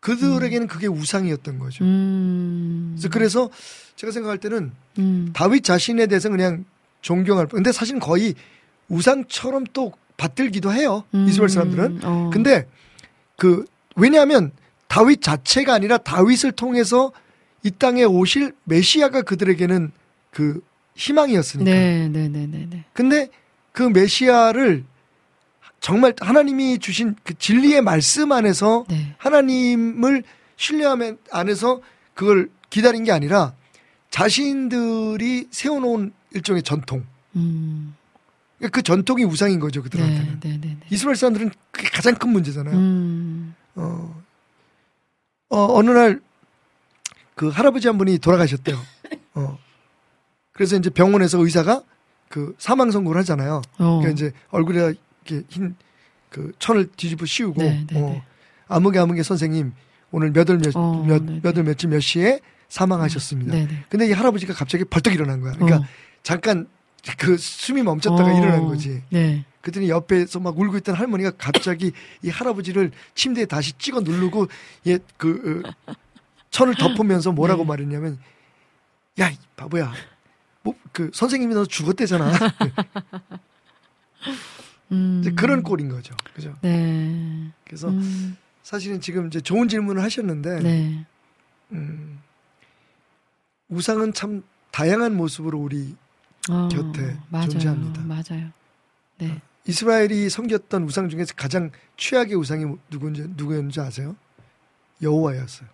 그들에게는 0.00 0.66
그게 0.66 0.86
우상이었던 0.86 1.58
거죠. 1.58 1.82
음. 1.84 2.94
그래서 2.98 3.08
그래서 3.08 3.50
제가 3.96 4.12
생각할 4.12 4.36
때는 4.38 4.72
음. 4.98 5.30
다윗 5.32 5.64
자신에 5.64 6.06
대해서 6.06 6.28
그냥 6.28 6.66
존경할 7.00 7.46
뿐. 7.46 7.58
근데 7.58 7.72
사실 7.72 7.98
거의 8.00 8.34
우상처럼 8.88 9.64
또 9.72 9.92
받들기도 10.16 10.72
해요. 10.72 11.04
음, 11.14 11.26
이스라엘 11.28 11.48
사람들은. 11.48 12.00
어. 12.04 12.30
근데 12.32 12.66
그 13.36 13.64
왜냐하면 13.96 14.52
다윗 14.88 15.22
자체가 15.22 15.74
아니라 15.74 15.98
다윗을 15.98 16.52
통해서 16.52 17.12
이 17.62 17.70
땅에 17.70 18.04
오실 18.04 18.54
메시아가 18.64 19.22
그들에게는 19.22 19.90
그 20.30 20.60
희망이었으니까. 20.96 21.70
네, 21.70 22.08
네, 22.08 22.28
네, 22.28 22.46
네, 22.46 22.66
네. 22.68 22.84
근데 22.92 23.28
그 23.72 23.82
메시아를 23.82 24.84
정말 25.80 26.14
하나님이 26.18 26.78
주신 26.78 27.16
그 27.24 27.34
진리의 27.34 27.82
말씀 27.82 28.32
안에서 28.32 28.84
네. 28.88 29.14
하나님을 29.18 30.22
신뢰하면 30.56 31.18
안에서 31.30 31.80
그걸 32.14 32.48
기다린 32.70 33.04
게 33.04 33.12
아니라 33.12 33.54
자신들이 34.10 35.48
세워놓은 35.50 36.12
일종의 36.32 36.62
전통. 36.62 37.04
음. 37.36 37.96
그 38.68 38.82
전통이 38.82 39.24
우상인 39.24 39.60
거죠 39.60 39.80
네, 39.82 39.84
그들한테는. 39.88 40.40
네, 40.40 40.50
네, 40.50 40.58
네. 40.60 40.76
이스라엘 40.90 41.16
사람들은 41.16 41.50
그게 41.70 41.88
가장 41.88 42.14
큰 42.14 42.30
문제잖아요. 42.30 42.76
음. 42.76 43.54
어, 43.76 44.22
어, 45.50 45.78
어느 45.78 45.90
날 45.90 46.20
그 47.34 47.48
할아버지 47.48 47.88
한 47.88 47.98
분이 47.98 48.18
돌아가셨대요. 48.18 48.78
어. 49.34 49.58
그래서 50.52 50.76
이제 50.76 50.88
병원에서 50.88 51.38
의사가 51.38 51.82
그 52.28 52.54
사망 52.58 52.90
선고를 52.90 53.18
하잖아요. 53.20 53.60
어. 53.78 53.98
그러니까 54.00 54.10
이제 54.10 54.32
얼굴에 54.50 54.94
이렇게 55.24 55.44
흰 55.48 55.74
그 56.34 56.50
천을 56.58 56.90
뒤집어 56.96 57.26
씌우고 57.26 57.62
네, 57.62 57.86
네, 57.88 58.02
어, 58.02 58.08
네. 58.10 58.22
아무개 58.66 58.98
아무개 58.98 59.22
선생님 59.22 59.72
오늘 60.10 60.32
몇월 60.32 60.58
몇, 60.58 60.74
어, 60.74 61.04
몇, 61.06 61.22
네, 61.22 61.38
몇월 61.40 61.62
며칠 61.62 61.88
몇 61.88 62.00
시에 62.00 62.40
사망하셨습니다. 62.68 63.52
네, 63.54 63.68
네. 63.68 63.84
근데 63.88 64.08
이 64.08 64.12
할아버지가 64.12 64.52
갑자기 64.52 64.82
벌떡 64.84 65.14
일어난 65.14 65.40
거야. 65.40 65.52
그러니까 65.52 65.76
어. 65.76 65.84
잠깐 66.24 66.66
그 67.18 67.36
숨이 67.36 67.82
멈췄다가 67.82 68.30
어. 68.30 68.38
일어난 68.38 68.64
거지. 68.66 69.02
네. 69.10 69.44
그랬더니 69.60 69.88
옆에서 69.88 70.40
막 70.40 70.58
울고 70.58 70.76
있던 70.78 70.94
할머니가 70.94 71.32
갑자기 71.38 71.92
이 72.22 72.28
할아버지를 72.28 72.90
침대에 73.14 73.46
다시 73.46 73.72
찍어 73.78 74.00
누르고 74.00 74.48
얘그 74.86 75.62
어, 75.86 75.92
천을 76.50 76.74
덮으면서 76.74 77.32
뭐라고 77.32 77.62
네. 77.62 77.68
말했냐면 77.68 78.18
야 79.18 79.30
이 79.30 79.36
바보야 79.56 79.92
뭐 80.62 80.74
그 80.94 81.10
선생님이 81.12 81.54
너 81.54 81.66
죽었대잖아 81.66 82.32
음. 84.92 85.20
이제 85.20 85.32
그런 85.32 85.62
꼴인 85.62 85.88
거죠 85.88 86.14
그죠 86.32 86.56
네. 86.62 87.50
그래서 87.64 87.88
음. 87.88 88.36
사실은 88.62 89.00
지금 89.00 89.26
이제 89.26 89.40
좋은 89.40 89.68
질문을 89.68 90.02
하셨는데 90.02 90.60
네. 90.60 91.04
음, 91.72 92.20
우상은 93.68 94.12
참 94.12 94.44
다양한 94.70 95.16
모습으로 95.16 95.58
우리 95.58 95.96
어, 96.50 96.68
곁에 96.68 97.16
맞아요. 97.30 97.48
존재합니다. 97.48 98.02
맞아요. 98.02 98.50
네. 99.18 99.40
이스라엘이 99.66 100.28
섬겼던 100.28 100.82
우상 100.84 101.08
중에서 101.08 101.34
가장 101.34 101.70
최악의 101.96 102.34
우상이 102.34 102.66
누군지 102.90 103.24
누구였는지 103.28 103.80
아세요? 103.80 104.14
여호와였어요. 105.00 105.68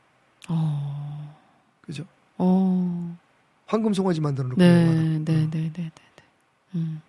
어. 0.49 1.37
그죠? 1.81 2.05
어. 2.39 3.19
황금 3.67 3.95
송아지 3.95 4.21
만들어 4.21 4.49
놓고 4.49 4.61
네. 4.61 4.85
네, 4.85 5.19
네, 5.19 5.51
네, 5.51 5.73
네, 5.73 5.91
네. 5.93 5.93
음. 6.77 7.01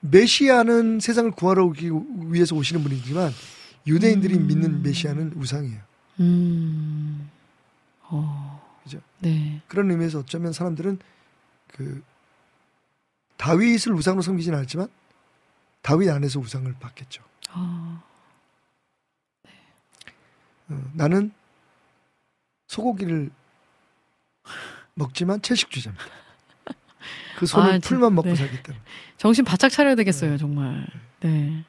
메시아는 0.00 0.98
세상을 1.00 1.30
구하러 1.32 1.66
오기 1.66 1.90
위해서 2.26 2.56
오시는 2.56 2.82
분이지만 2.82 3.30
유대인들이 3.86 4.36
음. 4.36 4.46
믿는 4.48 4.82
메시아는 4.82 5.34
우상이에요. 5.36 5.80
음. 6.20 7.30
어. 8.02 8.60
그죠? 8.82 8.98
네. 9.20 9.60
그런 9.68 9.90
의미에서 9.90 10.20
어쩌면 10.20 10.52
사람들은 10.52 10.98
그 11.68 12.02
다윗을 13.42 13.92
우상으로 13.94 14.22
섬기지는 14.22 14.56
않았지만 14.58 14.86
다윗 15.82 16.08
안에서 16.10 16.38
우상을 16.38 16.72
받겠죠. 16.78 17.24
어. 17.50 18.00
어, 20.68 20.80
나는 20.92 21.32
소고기를 22.68 23.30
먹지만 24.94 25.42
채식주자입니다. 25.42 26.04
그 27.36 27.46
손을 27.46 27.68
아, 27.68 27.72
진- 27.72 27.80
풀만 27.80 28.14
먹고 28.14 28.28
네. 28.28 28.36
살기 28.36 28.62
때문에. 28.62 28.80
정신 29.16 29.44
바짝 29.44 29.70
차려야 29.70 29.96
되겠어요, 29.96 30.36
정말. 30.38 30.86
네. 31.20 31.64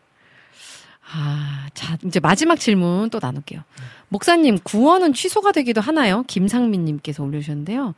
아, 1.12 1.68
자, 1.74 1.98
이제 2.06 2.20
마지막 2.20 2.60
질문 2.60 3.10
또 3.10 3.18
나눌게요. 3.20 3.64
목사님, 4.10 4.60
구원은 4.64 5.14
취소가 5.14 5.52
되기도 5.52 5.82
하나요? 5.82 6.22
김상민님께서 6.28 7.24
올려주셨는데요. 7.24 7.96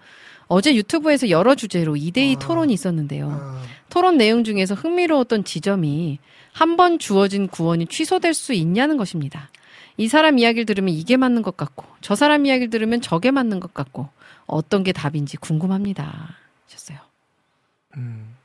어제 0.47 0.75
유튜브에서 0.75 1.29
여러 1.29 1.55
주제로 1.55 1.93
2대2 1.95 2.35
아. 2.35 2.39
토론이 2.39 2.73
있었는데요. 2.73 3.29
아, 3.31 3.63
토론 3.89 4.17
내용 4.17 4.43
중에서 4.43 4.75
흥미로웠던 4.75 5.43
지점이 5.43 6.19
한 6.53 6.77
번 6.77 6.99
주어진 6.99 7.47
구원이 7.47 7.87
취소될 7.87 8.33
수 8.33 8.53
있냐는 8.53 8.95
것입니다. 8.97 9.49
이 9.97 10.07
사람 10.07 10.37
이야기를 10.39 10.65
들으면 10.65 10.93
이게 10.93 11.17
맞는 11.17 11.41
것 11.41 11.57
같고, 11.57 11.85
저 12.01 12.15
사람 12.15 12.45
이야기를 12.45 12.69
들으면 12.69 13.01
저게 13.01 13.31
맞는 13.31 13.59
것 13.59 13.73
같고, 13.73 14.09
어떤 14.45 14.83
게 14.83 14.91
답인지 14.91 15.37
궁금합니다. 15.37 16.35
하셨어요. 16.67 16.99
음. 17.97 18.35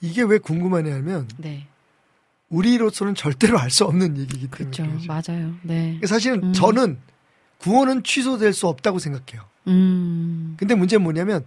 이게 0.00 0.22
왜 0.22 0.38
궁금하냐면 0.38 1.28
네. 1.36 1.66
우리로서는 2.48 3.14
절대로 3.14 3.58
알 3.58 3.70
수 3.70 3.84
없는 3.84 4.16
얘기이기 4.18 4.48
때문에 4.48 4.76
그렇죠. 4.76 5.06
맞아요. 5.06 5.54
네. 5.62 6.00
사실은 6.06 6.42
음. 6.44 6.52
저는 6.52 6.98
구원은 7.58 8.02
취소될 8.02 8.52
수 8.54 8.66
없다고 8.66 8.98
생각해요. 8.98 9.44
음. 9.66 10.54
근데 10.58 10.74
문제는 10.74 11.02
뭐냐면 11.02 11.44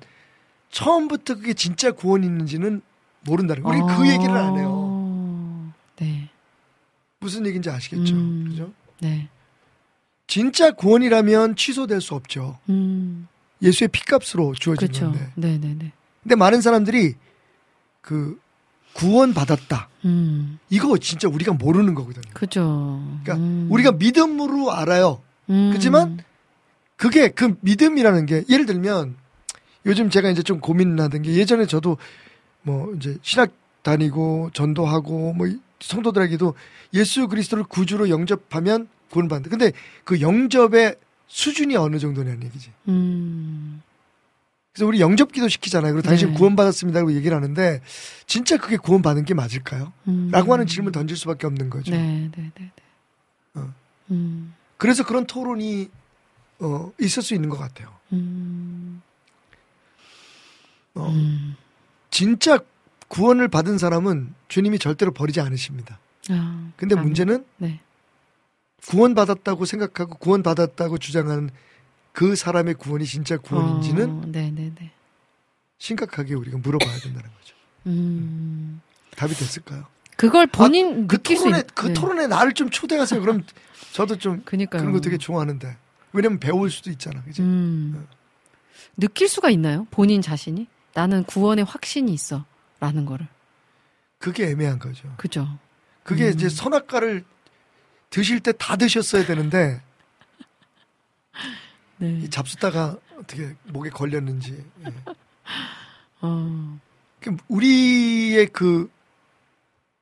처음부터 0.72 1.36
그게 1.36 1.54
진짜 1.54 1.92
구원이 1.92 2.26
있는지는 2.26 2.82
모른다는 3.26 3.64
거예요. 3.64 3.84
우리 3.84 3.96
그 3.96 4.02
아. 4.04 4.08
얘기를 4.08 4.36
안 4.36 4.58
해요. 4.58 5.74
네. 5.98 6.30
무슨 7.20 7.46
얘기인지 7.46 7.70
아시겠죠? 7.70 8.16
음. 8.16 8.46
그죠? 8.50 8.72
네. 9.00 9.30
진짜 10.28 10.72
구원이라면 10.72 11.56
취소될 11.56 12.02
수 12.02 12.16
없죠. 12.16 12.60
음. 12.70 13.28
예수의 13.62 13.90
피값으로 13.90 14.54
주어진 14.56 14.88
그렇죠. 14.88 15.06
건데. 15.06 15.32
네, 15.36 15.58
네, 15.58 15.76
네. 15.78 15.92
근데 16.22 16.36
많은 16.36 16.62
사람들이 16.62 17.16
그 18.02 18.40
구원 18.94 19.34
받았다. 19.34 19.90
음. 20.06 20.60
이거 20.70 20.98
진짜 20.98 21.28
우리가 21.28 21.54
모르는 21.54 21.96
거거든요. 21.96 22.34
그죠. 22.34 23.04
그러니까 23.24 23.36
음. 23.36 23.68
우리가 23.72 23.94
믿음으로 23.94 24.72
알아요. 24.72 25.22
음. 25.50 25.70
그렇지만 25.70 26.20
그게 26.96 27.30
그 27.30 27.56
믿음이라는 27.62 28.26
게 28.26 28.44
예를 28.50 28.66
들면 28.66 29.16
요즘 29.86 30.10
제가 30.10 30.30
이제 30.30 30.42
좀 30.44 30.60
고민하던 30.60 31.24
게 31.24 31.34
예전에 31.34 31.66
저도 31.66 31.98
뭐 32.62 32.94
이제 32.96 33.18
신학 33.22 33.52
다니고 33.82 34.52
전도하고 34.54 35.34
뭐 35.34 35.48
성도들에게도 35.80 36.54
예수 36.94 37.28
그리스도를 37.28 37.66
구주로 37.66 38.10
영접하면 38.10 38.88
구원받는다. 39.10 39.50
근데 39.50 39.74
그 40.06 40.22
영접의 40.22 40.96
수준이 41.28 41.76
어느 41.76 42.00
정도냐는 42.00 42.44
얘기지. 42.44 42.72
음. 42.88 43.82
그래서 44.72 44.88
우리 44.88 45.02
영접 45.02 45.32
기도 45.32 45.48
시키잖아요. 45.48 45.94
그리고 45.94 46.08
당신 46.08 46.30
네. 46.30 46.34
구원받았습니다라고 46.36 47.14
얘기를 47.14 47.36
하는데 47.36 47.82
진짜 48.26 48.58
그게 48.58 48.78
구원받은 48.78 49.26
게 49.26 49.34
맞을까요? 49.34 49.94
음. 50.08 50.30
라고 50.32 50.54
하는 50.54 50.66
질문 50.66 50.92
던질 50.92 51.16
수밖에 51.18 51.46
없는 51.46 51.70
거죠. 51.70 51.92
네, 51.92 52.30
네, 52.32 52.32
네, 52.36 52.52
네. 52.56 52.72
어. 53.56 53.74
음. 54.12 54.54
그래서 54.78 55.06
그런 55.06 55.28
토론이 55.28 55.90
어, 56.60 56.92
있을 57.00 57.24
수 57.24 57.34
있는 57.34 57.50
것 57.50 57.58
같아요. 57.58 57.90
음. 58.14 59.02
어, 60.96 61.10
음. 61.10 61.56
진짜 62.12 62.60
구원을 63.08 63.48
받은 63.48 63.78
사람은 63.78 64.34
주님이 64.48 64.80
절대로 64.80 65.12
버리지 65.12 65.42
않으십니다. 65.42 66.00
아. 66.30 66.72
근데 66.78 66.96
아, 66.98 67.02
문제는 67.02 67.46
네. 67.58 67.80
구원받았다고 68.86 69.66
생각하고 69.66 70.18
구원받았다고 70.18 70.98
주장하는 70.98 71.50
그 72.12 72.36
사람의 72.36 72.76
구원이 72.76 73.06
진짜 73.06 73.38
구원인지는 73.38 74.10
어, 74.10 74.22
네, 74.28 74.52
네, 74.52 74.72
네. 74.80 74.92
심각하게 75.80 76.36
우리가 76.36 76.58
물어봐야 76.60 77.00
된다는 77.00 77.30
거죠. 77.30 77.56
음. 77.88 78.82
답이 79.16 79.34
됐을까요? 79.34 79.86
그걸 80.16 80.48
본인 80.48 81.08
그 81.08 81.18
느낄 81.18 81.38
수 81.38 81.44
토론에 81.44 81.60
있... 81.60 81.76
그 81.76 81.88
네. 81.88 81.94
토론에 81.94 82.28
나를 82.28 82.54
좀 82.54 82.70
초대하세요. 82.70 83.20
그럼 83.20 83.44
저도 83.94 84.18
좀 84.18 84.42
그니까요. 84.46 84.82
그런 84.82 84.94
거 84.94 85.02
되게 85.02 85.18
좋아하는데 85.18 85.76
왜냐면 86.14 86.40
배울 86.40 86.70
수도 86.70 86.90
있잖아. 86.92 87.22
그지? 87.24 87.42
음. 87.42 88.08
느낄 88.98 89.28
수가 89.28 89.50
있나요? 89.50 89.86
본인 89.92 90.22
자신이? 90.22 90.68
나는 90.94 91.24
구원의 91.24 91.66
확신이 91.66 92.14
있어. 92.14 92.46
라는 92.80 93.06
거를. 93.06 93.28
그게 94.20 94.50
애매한 94.50 94.78
거죠. 94.80 95.12
그죠? 95.18 95.48
그게 96.04 96.28
음. 96.28 96.34
이제 96.34 96.50
선악과를 96.50 97.24
드실 98.10 98.40
때 98.40 98.52
다 98.54 98.76
드셨어야 98.76 99.26
되는데 99.26 99.82
네. 101.98 102.20
이 102.24 102.30
잡수다가 102.30 102.98
어떻게 103.18 103.56
목에 103.66 103.90
걸렸는지. 103.90 104.64
예. 104.86 104.94
어. 106.22 106.80
그 107.20 107.36
우리의 107.48 108.48
그 108.48 108.92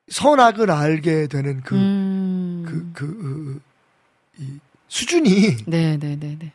선악을 0.09 0.71
알게 0.71 1.27
되는 1.27 1.61
그, 1.61 1.75
음. 1.75 2.63
그, 2.67 2.91
그, 2.93 3.61
어, 3.61 4.41
이 4.41 4.59
수준이 4.95 5.55
네, 5.67 5.95
네, 5.97 6.17
네, 6.19 6.35
네. 6.37 6.51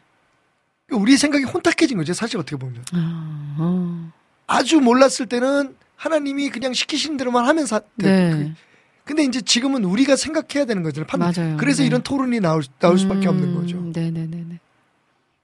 우리 0.90 1.16
생각이 1.16 1.44
혼탁해진 1.44 1.96
거죠. 1.96 2.12
사실 2.12 2.38
어떻게 2.38 2.56
보면. 2.56 2.84
아, 2.92 3.56
어. 3.58 4.12
아주 4.46 4.78
몰랐을 4.78 5.26
때는 5.26 5.74
하나님이 5.96 6.50
그냥 6.50 6.74
시키시는 6.74 7.16
대로만 7.16 7.46
하면 7.46 7.64
사. 7.64 7.80
네. 7.96 8.30
그- 8.30 8.52
근데 9.06 9.24
이제 9.24 9.40
지금은 9.40 9.84
우리가 9.84 10.16
생각해야 10.16 10.66
되는 10.66 10.82
거잖아요. 10.82 11.06
판- 11.06 11.20
맞아요. 11.20 11.56
그래서 11.56 11.82
네. 11.82 11.86
이런 11.86 12.02
토론이 12.02 12.40
나올, 12.40 12.62
나올 12.78 12.98
수밖에 12.98 13.26
없는 13.26 13.48
음, 13.48 13.54
거죠. 13.54 13.80
네네네네. 13.80 14.58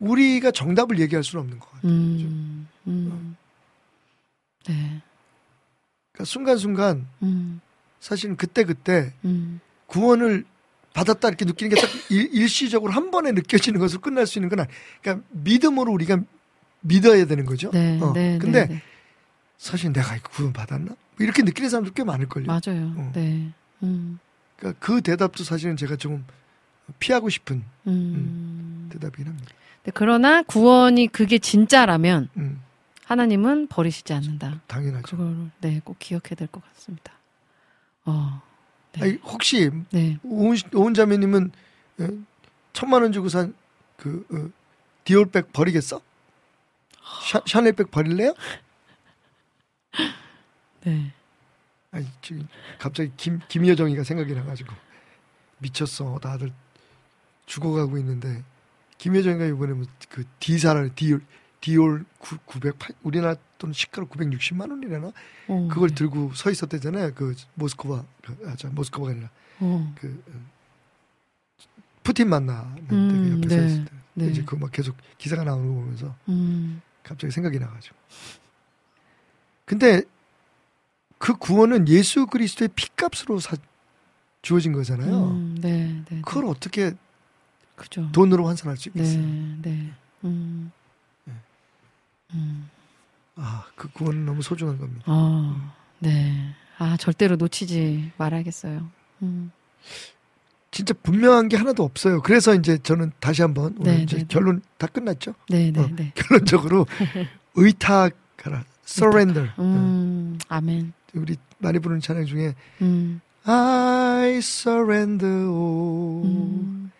우리가 0.01 0.51
정답을 0.51 0.99
얘기할 0.99 1.25
수는 1.25 1.45
없는 1.45 1.61
것 1.61 1.71
같아요. 1.73 1.91
음, 1.93 2.69
음. 2.89 3.37
네. 4.67 5.01
그러니까 6.13 6.25
순간순간 6.27 7.07
음, 7.23 7.61
사실은 8.01 8.37
그때 8.37 8.65
그때 8.65 9.15
음. 9.25 9.61
구원을 9.87 10.45
받았다 10.95 11.29
이렇게 11.29 11.45
느끼는 11.45 11.75
게 11.75 11.81
딱 11.81 11.91
일시적으로 12.11 12.93
한 12.93 13.11
번에 13.11 13.33
느껴지는 13.33 13.81
것으로 13.81 14.01
끝날 14.01 14.27
수 14.27 14.39
있는 14.39 14.49
건 14.49 14.61
아니. 14.61 14.69
그러니까 15.01 15.27
믿음으로 15.31 15.93
우리가 15.93 16.19
믿어야 16.81 17.25
되는 17.27 17.45
거죠. 17.47 17.71
네, 17.71 17.99
어. 18.01 18.13
네, 18.13 18.39
근데 18.39 18.67
네, 18.67 18.75
네. 18.75 18.83
사실 19.59 19.93
내가 19.93 20.17
이거 20.17 20.29
구원 20.31 20.53
받았나? 20.53 20.87
뭐 20.87 20.97
이렇게 21.21 21.43
느끼는 21.43 21.71
사람들 21.71 21.95
꽤 21.95 22.05
많을걸요. 22.05 22.47
맞아요. 22.47 22.93
어. 22.97 23.13
네. 23.15 23.51
음, 23.83 24.19
그러니까 24.57 24.79
그 24.85 25.01
대답도 25.01 25.45
사실은 25.45 25.77
제가 25.77 25.97
좀 25.97 26.25
피하고 26.99 27.29
싶은 27.31 27.63
음. 27.87 28.89
대답이긴 28.93 29.29
합니다. 29.29 29.49
네, 29.85 29.93
그러나 29.95 30.43
구원이 30.43 31.09
그게 31.09 31.39
진짜라면 31.39 32.29
음, 32.37 32.61
하나님은 33.05 33.69
버리시지 33.69 34.13
않는다. 34.13 34.61
당연하죠. 34.67 35.17
그걸 35.17 35.51
네, 35.61 35.81
꼭 35.83 35.99
기억해야 35.99 36.35
될 36.37 36.49
것 36.49 36.63
같습니다. 36.75 37.13
어, 38.05 38.43
네. 38.93 39.03
아니, 39.03 39.13
혹시 39.25 39.71
네. 39.91 40.19
오은, 40.23 40.57
씨- 40.57 40.65
오은 40.75 40.95
자매님은 40.95 41.51
어, 42.01 42.09
천만 42.73 43.03
원 43.03 43.13
주고 43.13 43.29
산그 43.29 44.27
어, 44.31 44.51
디올백 45.05 45.53
버리겠어? 45.53 46.01
샤, 47.31 47.43
샤넬백 47.47 47.91
버릴래요? 47.91 48.35
네. 50.85 51.13
아니 51.91 52.07
지금 52.23 52.49
갑자기 52.79 53.13
김 53.17 53.41
김여정이가 53.49 54.03
생각이 54.05 54.33
나가지고 54.35 54.75
미쳤어 55.59 56.19
다들 56.21 56.53
죽어가고 57.47 57.99
있는데 57.99 58.43
김여정이가 58.99 59.45
이번에 59.47 59.75
뭐그 59.75 60.25
디사를 60.41 60.95
디올 60.95 61.21
디올 61.63 62.05
9, 62.19 62.37
908 62.45 62.91
우리나라 63.03 63.37
돈 63.57 63.73
시가로 63.73 64.09
960만 64.09 64.69
원이래나 64.71 65.13
어, 65.49 65.69
그걸 65.71 65.89
네. 65.91 65.95
들고 65.95 66.35
서 66.35 66.51
있었대잖아요 66.51 67.15
그 67.15 67.35
모스크바 67.55 68.05
그, 68.23 68.37
아, 68.47 68.55
저 68.57 68.69
모스크바가 68.69 69.13
아니라 69.13 69.31
어, 69.61 69.95
그 69.99 70.23
어, 70.29 70.33
푸틴 72.03 72.29
만나는 72.29 72.85
음, 72.91 73.09
데 73.09 73.31
옆에 73.33 73.49
서 73.49 73.57
네, 73.61 73.67
있을 73.67 73.85
때 73.87 73.91
네. 74.15 74.27
이제 74.27 74.43
그 74.45 74.57
막 74.57 74.71
계속 74.73 74.97
기사가 75.19 75.45
나오는 75.45 75.67
거 75.67 75.73
보면서 75.81 76.15
음, 76.29 76.83
갑자기 77.03 77.31
생각이 77.33 77.59
나가지고. 77.59 77.97
근데 79.65 80.03
그 81.19 81.37
구원은 81.37 81.87
예수 81.89 82.27
그리스도의 82.27 82.69
피값으로 82.75 83.39
사, 83.39 83.57
주어진 84.43 84.73
거잖아요. 84.73 85.29
음, 85.29 85.57
네, 85.61 85.87
네, 85.87 86.05
네. 86.11 86.23
그걸 86.25 86.47
어떻게 86.47 86.93
그죠. 87.77 88.11
돈으로 88.13 88.47
환산할 88.49 88.77
수 88.77 88.91
네, 88.91 89.01
있겠어요? 89.01 89.23
네. 89.63 89.93
음. 90.25 90.73
음. 92.35 92.69
아, 93.37 93.65
그 93.75 93.89
구원은 93.93 94.27
너무 94.27 94.43
소중한 94.43 94.79
겁니다. 94.79 95.05
어, 95.07 95.73
네. 95.99 96.55
아, 96.79 96.97
절대로 96.97 97.37
놓치지 97.37 98.13
말아야겠어요. 98.19 98.89
음. 99.23 99.53
진짜 100.71 100.95
분명한 101.03 101.49
게 101.49 101.57
하나도 101.57 101.83
없어요. 101.85 102.23
그래서 102.23 102.55
이제 102.55 102.79
저는 102.79 103.13
다시 103.21 103.43
한번 103.43 103.77
오늘 103.79 103.97
네, 103.99 104.03
이제 104.03 104.17
네, 104.17 104.23
네. 104.23 104.29
결론 104.29 104.63
다 104.79 104.87
끝났죠? 104.87 105.35
네, 105.49 105.71
네, 105.71 105.81
어, 105.81 105.89
네. 105.95 106.13
결론적으로 106.15 106.87
의탁하라, 107.55 108.65
surrender. 108.87 109.51
음, 109.59 110.39
아멘. 110.49 110.93
어, 110.97 111.11
우리 111.15 111.37
많이 111.59 111.79
부르는 111.79 112.01
찬양 112.01 112.25
중에 112.25 112.55
음, 112.81 113.21
I 113.45 114.37
surrender 114.39 115.51
all, 115.51 116.25
음, 116.25 116.91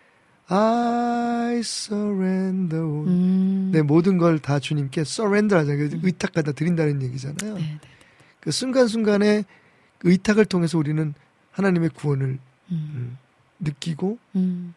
I 0.47 1.59
surrender. 1.59 2.85
음. 3.07 3.69
내 3.71 3.81
모든 3.81 4.17
걸 4.17 4.39
다 4.39 4.59
주님께 4.59 5.01
surrender 5.01 5.59
하잖아요. 5.61 5.89
그 5.89 5.99
의탁하다 6.07 6.51
드린다는 6.51 7.01
얘기잖아요. 7.01 7.55
네, 7.55 7.61
네. 7.61 7.79
그 8.39 8.51
순간순간에 8.51 9.43
의탁을 10.03 10.45
통해서 10.45 10.77
우리는 10.77 11.13
하나님의 11.51 11.89
구원을 11.89 12.25
음, 12.27 12.39
음, 12.71 13.17
느끼고 13.59 14.17
음, 14.35 14.73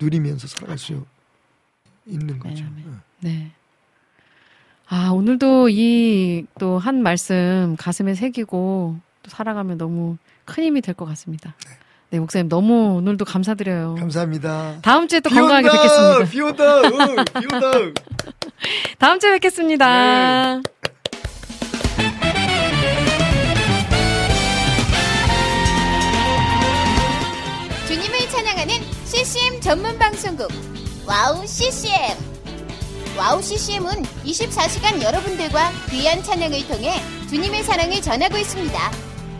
누리면서 0.00 0.46
살아갈 0.46 0.78
수 0.78 1.04
있는 2.06 2.38
거죠. 2.38 2.64
아멘. 2.64 3.00
네. 3.20 3.52
아, 4.88 5.10
오늘도 5.10 5.68
이 5.68 6.46
또 6.58 6.78
한 6.78 7.02
말씀 7.02 7.76
가슴에 7.78 8.14
새기고 8.14 8.98
또 9.22 9.30
살아가면 9.30 9.76
너무 9.76 10.16
큰 10.46 10.64
힘이 10.64 10.80
될 10.80 10.94
것 10.94 11.04
같습니다. 11.04 11.54
네, 11.66 11.72
목사님 12.16 12.48
너무 12.48 12.96
오늘도 12.96 13.24
감사드려요. 13.26 13.96
감사합니다. 13.98 14.76
다음 14.82 15.06
주에 15.08 15.20
또비 15.20 15.34
건강하게! 15.34 15.68
뵙겠습니다. 15.68 16.24
비 16.30 16.40
온다! 16.40 16.80
응, 16.84 17.24
비 17.40 17.54
온다! 17.54 17.70
다음 18.98 19.20
주에 19.20 19.32
뵙겠습니다. 19.32 20.56
네. 20.56 20.62
주님을 27.86 28.18
찬양하는 28.30 28.74
CCM 29.04 29.60
전문 29.60 29.98
방송국 29.98 30.48
와우 31.06 31.46
CCM 31.46 31.92
와우 33.18 33.42
CCM은 33.42 34.02
24시간 34.24 35.02
여러분들과 35.02 35.70
귀한 35.90 36.22
찬양을 36.22 36.66
통해 36.68 37.00
주님의 37.28 37.62
사랑을 37.64 38.00
전하고 38.00 38.38
있습니다. 38.38 39.07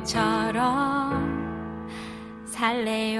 바보처럼 0.00 1.88
살래요. 2.46 3.19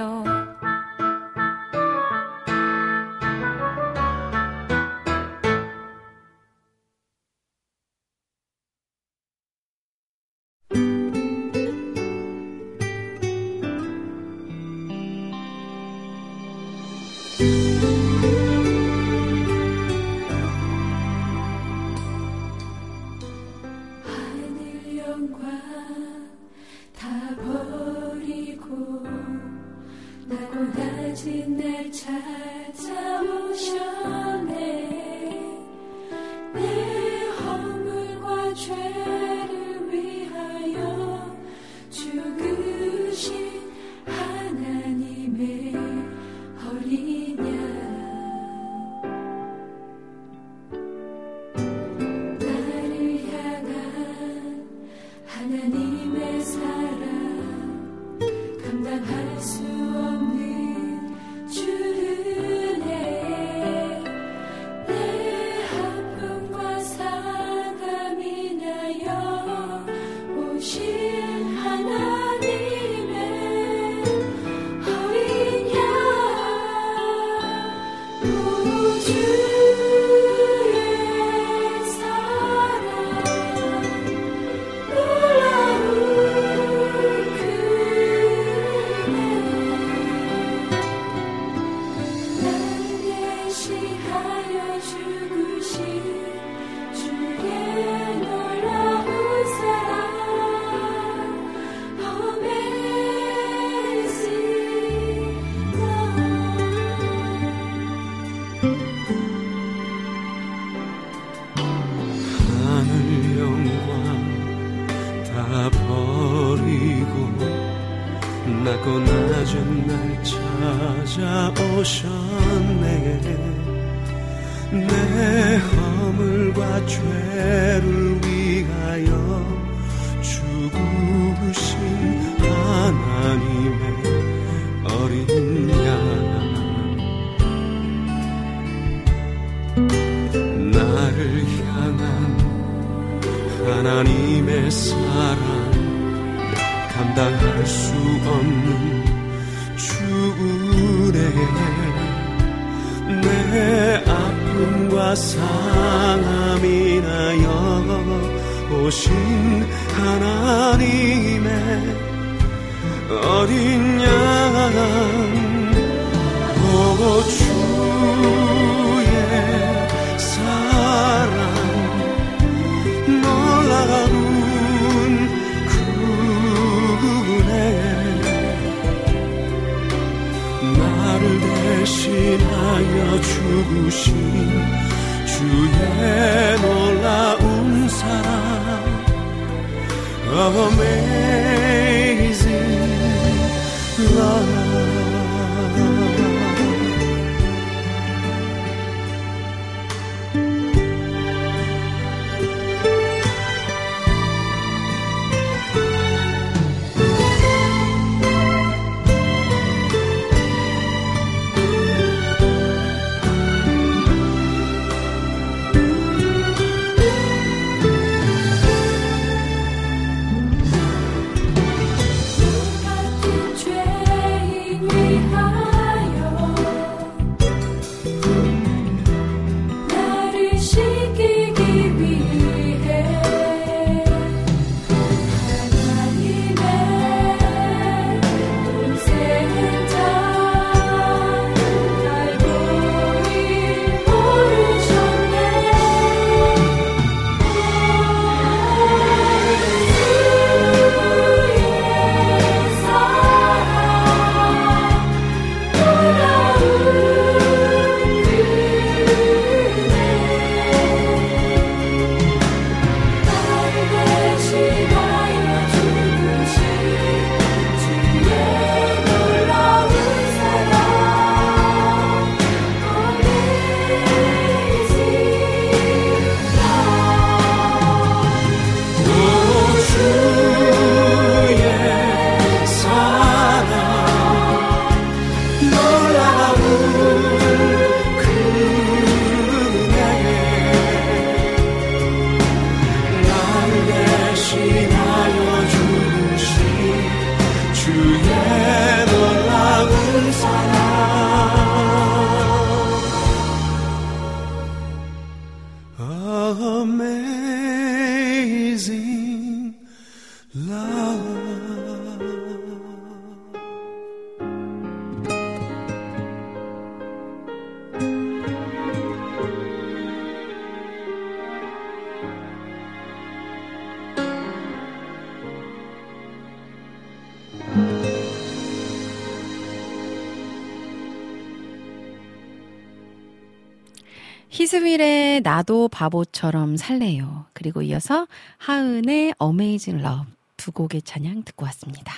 나도 335.61 335.89
바보처럼 335.89 336.77
살래요. 336.77 337.45
그리고 337.53 337.81
이어서 337.83 338.27
하은의 338.57 339.35
Amazing 339.37 340.01
Love 340.01 340.25
두 340.57 340.71
곡의 340.71 341.03
찬양 341.03 341.43
듣고 341.43 341.65
왔습니다. 341.65 342.13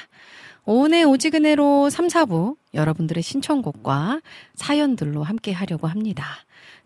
오늘 0.65 1.05
오직 1.05 1.33
은혜로 1.33 1.89
3, 1.89 2.07
4부 2.07 2.55
여러분들의 2.73 3.21
신청곡과 3.21 4.21
사연들로 4.55 5.23
함께 5.23 5.51
하려고 5.51 5.87
합니다. 5.87 6.25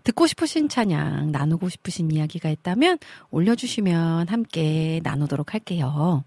듣고 0.03 0.25
싶으신 0.25 0.67
찬양, 0.67 1.31
나누고 1.31 1.69
싶으신 1.69 2.09
이야기가 2.11 2.49
있다면 2.49 2.97
올려주시면 3.29 4.29
함께 4.29 4.99
나누도록 5.03 5.53
할게요. 5.53 6.23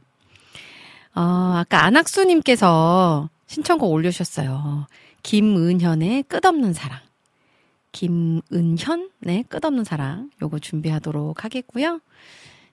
어, 1.15 1.20
아까 1.57 1.85
안학수님께서 1.86 3.28
신청곡 3.47 3.90
올려주셨어요. 3.90 4.86
김은현의 5.24 6.24
끝없는 6.24 6.73
사랑. 6.73 7.01
김은현, 7.93 9.11
네, 9.21 9.45
끝없는 9.49 9.85
사랑. 9.85 10.31
요거 10.43 10.59
준비하도록 10.61 11.45
하겠고요. 11.45 12.01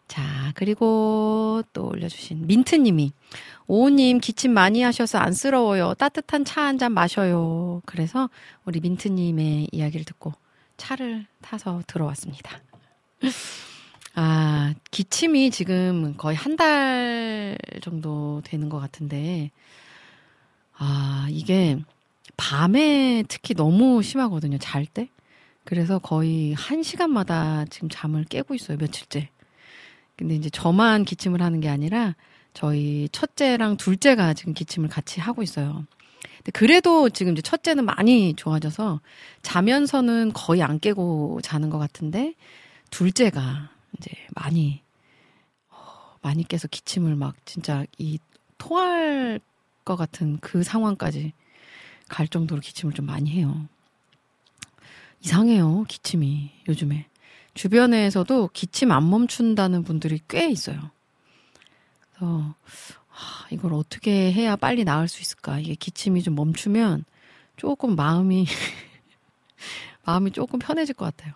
자, 0.08 0.52
그리고 0.56 1.62
또 1.74 1.88
올려주신 1.90 2.48
민트님이 2.48 3.12
오우님 3.68 4.20
기침 4.20 4.54
많이 4.54 4.82
하셔서 4.82 5.18
안쓰러워요. 5.18 5.96
따뜻한 5.96 6.46
차 6.46 6.62
한 6.62 6.78
잔 6.78 6.94
마셔요. 6.94 7.82
그래서 7.86 8.30
우리 8.66 8.80
민트님의 8.80 9.70
이야기를 9.72 10.06
듣고 10.06 10.34
차를 10.78 11.26
타서 11.42 11.82
들어왔습니다. 11.88 12.62
아, 14.16 14.74
기침이 14.92 15.52
지금 15.52 16.16
거의 16.18 16.36
한 16.38 16.56
달 16.56 17.58
정도 17.82 18.42
되는 18.46 18.70
것 18.70 18.80
같은데, 18.80 19.52
아, 20.78 21.28
이게 21.30 21.78
밤에 22.38 23.24
특히 23.28 23.54
너무 23.54 24.02
심하거든요. 24.02 24.58
잘 24.60 24.86
때. 24.86 25.10
그래서 25.64 26.00
거의 26.00 26.54
한 26.54 26.82
시간마다 26.82 27.66
지금 27.66 27.90
잠을 27.90 28.24
깨고 28.24 28.56
있어요. 28.56 28.78
며칠째. 28.78 29.30
근데 30.16 30.36
이제 30.36 30.50
저만 30.50 31.04
기침을 31.04 31.42
하는 31.42 31.60
게 31.60 31.68
아니라 31.68 32.16
저희 32.54 33.10
첫째랑 33.12 33.78
둘째가 33.78 34.34
지금 34.34 34.54
기침을 34.54 34.88
같이 34.88 35.20
하고 35.20 35.44
있어요. 35.44 35.86
근데 36.38 36.52
그래도 36.54 37.10
지금 37.10 37.34
이제 37.34 37.42
첫째는 37.42 37.86
많이 37.86 38.34
좋아져서 38.34 39.02
자면서는 39.42 40.32
거의 40.34 40.64
안 40.64 40.80
깨고 40.80 41.42
자는 41.44 41.70
것 41.70 41.78
같은데 41.78 42.34
둘째가 42.90 43.70
이제 43.98 44.12
많이 44.34 44.82
어, 45.70 45.76
많이 46.22 46.48
깨서 46.48 46.68
기침을 46.70 47.16
막 47.16 47.36
진짜 47.46 47.86
이 47.98 48.20
토할 48.58 49.40
것 49.84 49.98
같은 49.98 50.38
그 50.40 50.64
상황까지 50.64 51.34
갈 52.08 52.28
정도로 52.28 52.62
기침을 52.62 52.94
좀 52.94 53.06
많이 53.06 53.32
해요. 53.32 53.68
이상해요, 55.22 55.86
기침이 55.88 56.52
요즘에. 56.68 57.08
주변에서도 57.54 58.50
기침 58.54 58.92
안 58.92 59.10
멈춘다는 59.10 59.84
분들이 59.84 60.20
꽤 60.28 60.50
있어요. 60.50 60.92
그래서 62.14 62.54
하, 63.08 63.48
이걸 63.50 63.74
어떻게 63.74 64.32
해야 64.32 64.56
빨리 64.56 64.84
나을 64.84 65.08
수 65.08 65.22
있을까? 65.22 65.60
이게 65.60 65.76
기침이 65.76 66.22
좀 66.22 66.36
멈추면 66.36 67.04
조금 67.56 67.96
마음이 67.96 68.46
마음이 70.06 70.32
조금 70.32 70.60
편해질 70.60 70.94
것 70.96 71.06
같아요. 71.06 71.34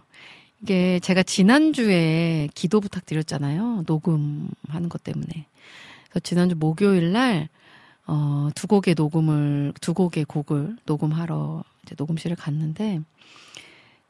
이게 0.61 0.99
제가 0.99 1.23
지난주에 1.23 2.49
기도 2.53 2.79
부탁드렸잖아요. 2.79 3.83
녹음하는 3.87 4.89
것 4.89 5.03
때문에. 5.03 5.47
그래서 6.03 6.19
지난주 6.19 6.55
목요일 6.55 7.11
날, 7.11 7.49
어, 8.07 8.49
두 8.55 8.67
곡의 8.67 8.95
녹음을, 8.95 9.73
두 9.81 9.93
곡의 9.93 10.25
곡을 10.25 10.77
녹음하러 10.85 11.63
이제 11.83 11.95
녹음실을 11.97 12.35
갔는데, 12.35 13.01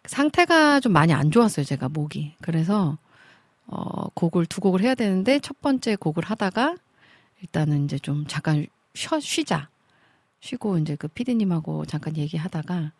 상태가 0.05 0.79
좀 0.79 0.93
많이 0.93 1.13
안 1.13 1.31
좋았어요, 1.31 1.65
제가 1.65 1.89
목이. 1.89 2.33
그래서, 2.41 2.97
어, 3.67 4.09
곡을 4.13 4.45
두 4.47 4.61
곡을 4.61 4.81
해야 4.81 4.95
되는데 4.95 5.39
첫 5.39 5.61
번째 5.61 5.95
곡을 5.95 6.23
하다가 6.25 6.75
일단은 7.41 7.85
이제 7.85 7.97
좀 7.99 8.25
잠깐 8.27 8.65
쉬, 8.93 9.07
쉬자. 9.21 9.69
쉬고 10.41 10.77
이제 10.79 10.95
그 10.95 11.07
피디님하고 11.07 11.85
잠깐 11.85 12.17
얘기하다가 12.17 12.91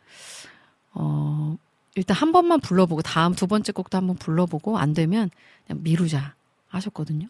어 0.94 1.58
일단 1.96 2.16
한 2.16 2.32
번만 2.32 2.62
불러보고 2.62 3.02
다음 3.02 3.34
두 3.34 3.48
번째 3.48 3.72
곡도 3.72 3.98
한번 3.98 4.16
불러보고 4.16 4.78
안 4.78 4.94
되면 4.94 5.30
그냥 5.66 5.84
미루자 5.84 6.36
하셨거든요. 6.68 7.28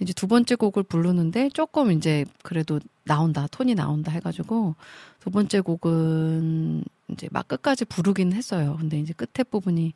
이제 0.00 0.12
두 0.12 0.26
번째 0.26 0.54
곡을 0.54 0.84
부르는데 0.84 1.50
조금 1.50 1.90
이제 1.90 2.24
그래도 2.42 2.80
나온다 3.04 3.46
톤이 3.50 3.74
나온다 3.74 4.12
해가지고 4.12 4.76
두 5.20 5.30
번째 5.30 5.60
곡은 5.60 6.84
이제 7.08 7.28
막 7.32 7.48
끝까지 7.48 7.84
부르긴 7.84 8.32
했어요. 8.32 8.76
근데 8.78 8.98
이제 9.00 9.12
끝에 9.12 9.44
부분이 9.44 9.92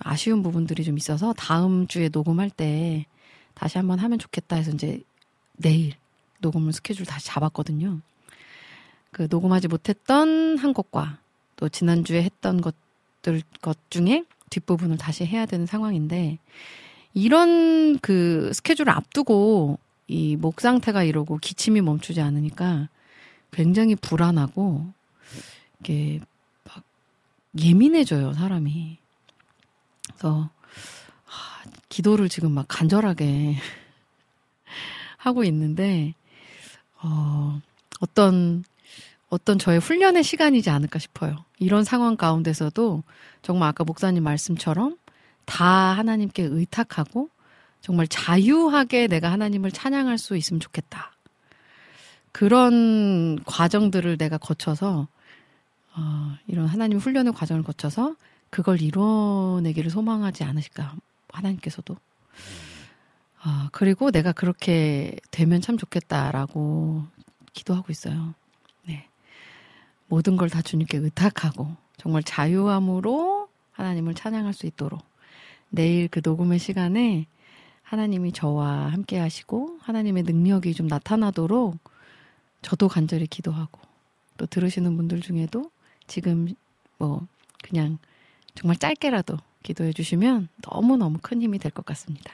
아쉬운 0.00 0.42
부분들이 0.42 0.84
좀 0.84 0.96
있어서 0.98 1.32
다음 1.32 1.86
주에 1.86 2.08
녹음할 2.12 2.50
때 2.50 3.06
다시 3.54 3.78
한번 3.78 3.98
하면 3.98 4.18
좋겠다 4.18 4.56
해서 4.56 4.70
이제 4.72 5.02
내일 5.56 5.94
녹음을 6.40 6.72
스케줄 6.72 7.06
다시 7.06 7.26
잡았거든요. 7.26 8.00
그 9.10 9.26
녹음하지 9.30 9.68
못했던 9.68 10.58
한 10.58 10.72
곡과 10.72 11.18
또 11.56 11.68
지난주에 11.68 12.22
했던 12.22 12.60
것들 12.60 13.42
것 13.60 13.78
중에 13.90 14.24
뒷부분을 14.50 14.96
다시 14.96 15.24
해야 15.26 15.46
되는 15.46 15.66
상황인데 15.66 16.38
이런 17.14 17.98
그 17.98 18.52
스케줄을 18.52 18.90
앞두고 18.92 19.78
이 20.08 20.36
목 20.36 20.60
상태가 20.60 21.04
이러고 21.04 21.38
기침이 21.38 21.80
멈추지 21.80 22.20
않으니까 22.20 22.88
굉장히 23.52 23.94
불안하고 23.94 24.92
이게 25.80 26.20
막 26.64 26.82
예민해져요 27.58 28.32
사람이. 28.32 28.98
그래서 30.08 30.50
하, 31.24 31.64
기도를 31.88 32.28
지금 32.28 32.52
막 32.52 32.66
간절하게 32.68 33.54
하고 35.16 35.44
있는데 35.44 36.14
어, 37.02 37.60
어떤 38.00 38.64
어떤 39.28 39.58
저의 39.60 39.78
훈련의 39.78 40.24
시간이지 40.24 40.70
않을까 40.70 40.98
싶어요. 40.98 41.44
이런 41.60 41.84
상황 41.84 42.16
가운데서도 42.16 43.04
정말 43.42 43.68
아까 43.68 43.84
목사님 43.84 44.24
말씀처럼 44.24 44.96
다 45.44 45.64
하나님께 45.64 46.42
의탁하고 46.42 47.28
정말 47.80 48.06
자유하게 48.06 49.06
내가 49.06 49.32
하나님을 49.32 49.72
찬양할 49.72 50.18
수 50.18 50.36
있으면 50.36 50.60
좋겠다. 50.60 51.12
그런 52.32 53.42
과정들을 53.44 54.16
내가 54.18 54.38
거쳐서 54.38 55.08
어, 55.96 56.36
이런 56.46 56.66
하나님 56.66 56.98
훈련의 56.98 57.32
과정을 57.32 57.62
거쳐서 57.64 58.14
그걸 58.50 58.80
이뤄내기를 58.80 59.90
소망하지 59.90 60.44
않으실까 60.44 60.94
하나님께서도 61.28 61.96
아, 63.42 63.68
그리고 63.72 64.10
내가 64.10 64.32
그렇게 64.32 65.16
되면 65.30 65.60
참 65.60 65.78
좋겠다라고 65.78 67.04
기도하고 67.52 67.90
있어요. 67.90 68.34
네. 68.86 69.08
모든 70.08 70.36
걸 70.36 70.48
다 70.50 70.60
주님께 70.62 70.98
의탁하고 70.98 71.74
정말 71.96 72.22
자유함으로 72.22 73.48
하나님을 73.72 74.14
찬양할 74.14 74.52
수 74.52 74.66
있도록 74.66 75.02
내일 75.70 76.08
그 76.08 76.20
녹음의 76.22 76.58
시간에 76.58 77.26
하나님이 77.82 78.32
저와 78.32 78.92
함께 78.92 79.18
하시고 79.18 79.78
하나님의 79.80 80.22
능력이 80.24 80.74
좀 80.74 80.86
나타나도록 80.86 81.78
저도 82.62 82.88
간절히 82.88 83.26
기도하고 83.26 83.80
또 84.36 84.46
들으시는 84.46 84.96
분들 84.96 85.20
중에도 85.20 85.70
지금 86.06 86.48
뭐 86.98 87.26
그냥 87.62 87.98
정말 88.54 88.76
짧게라도 88.76 89.38
기도해 89.62 89.92
주시면 89.92 90.48
너무너무 90.68 91.18
큰 91.20 91.42
힘이 91.42 91.58
될 91.58 91.70
것 91.72 91.84
같습니다. 91.86 92.32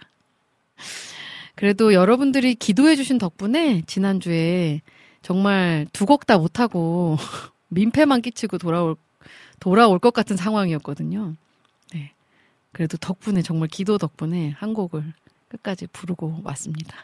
그래도 1.54 1.94
여러분들이 1.94 2.54
기도해 2.54 2.96
주신 2.96 3.18
덕분에 3.18 3.82
지난주에 3.86 4.82
정말 5.22 5.86
두 5.92 6.04
곡 6.06 6.26
다 6.26 6.38
못하고 6.38 7.16
민폐만 7.68 8.22
끼치고 8.22 8.58
돌아올, 8.58 8.96
돌아올 9.58 9.98
것 9.98 10.12
같은 10.12 10.36
상황이었거든요. 10.36 11.34
네. 12.76 12.78
그래도 12.78 12.98
덕분에, 12.98 13.40
정말 13.40 13.68
기도 13.68 13.96
덕분에 13.96 14.50
한 14.50 14.74
곡을 14.74 15.14
끝까지 15.48 15.86
부르고 15.86 16.42
왔습니다. 16.44 16.94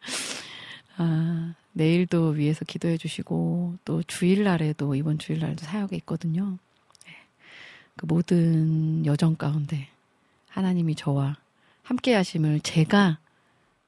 아, 0.98 1.54
내일도 1.72 2.30
위에서 2.30 2.64
기도해 2.64 2.96
주시고, 2.98 3.76
또 3.84 4.02
주일날에도, 4.02 4.96
이번 4.96 5.18
주일날도 5.18 5.64
사역에 5.64 5.94
있거든요. 5.98 6.58
네. 7.06 7.12
그 7.96 8.06
모든 8.06 9.06
여정 9.06 9.36
가운데 9.36 9.88
하나님이 10.48 10.96
저와 10.96 11.36
함께 11.84 12.14
하심을 12.14 12.60
제가 12.60 13.18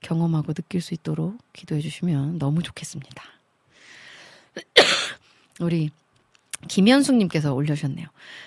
경험하고 0.01 0.53
느낄 0.53 0.81
수 0.81 0.95
있도록 0.95 1.39
기도해 1.53 1.81
주시면 1.81 2.39
너무 2.39 2.63
좋겠습니다. 2.63 3.25
우리 5.61 5.91
김현숙님께서 6.69 7.55
올려주셨네요. 7.55 8.07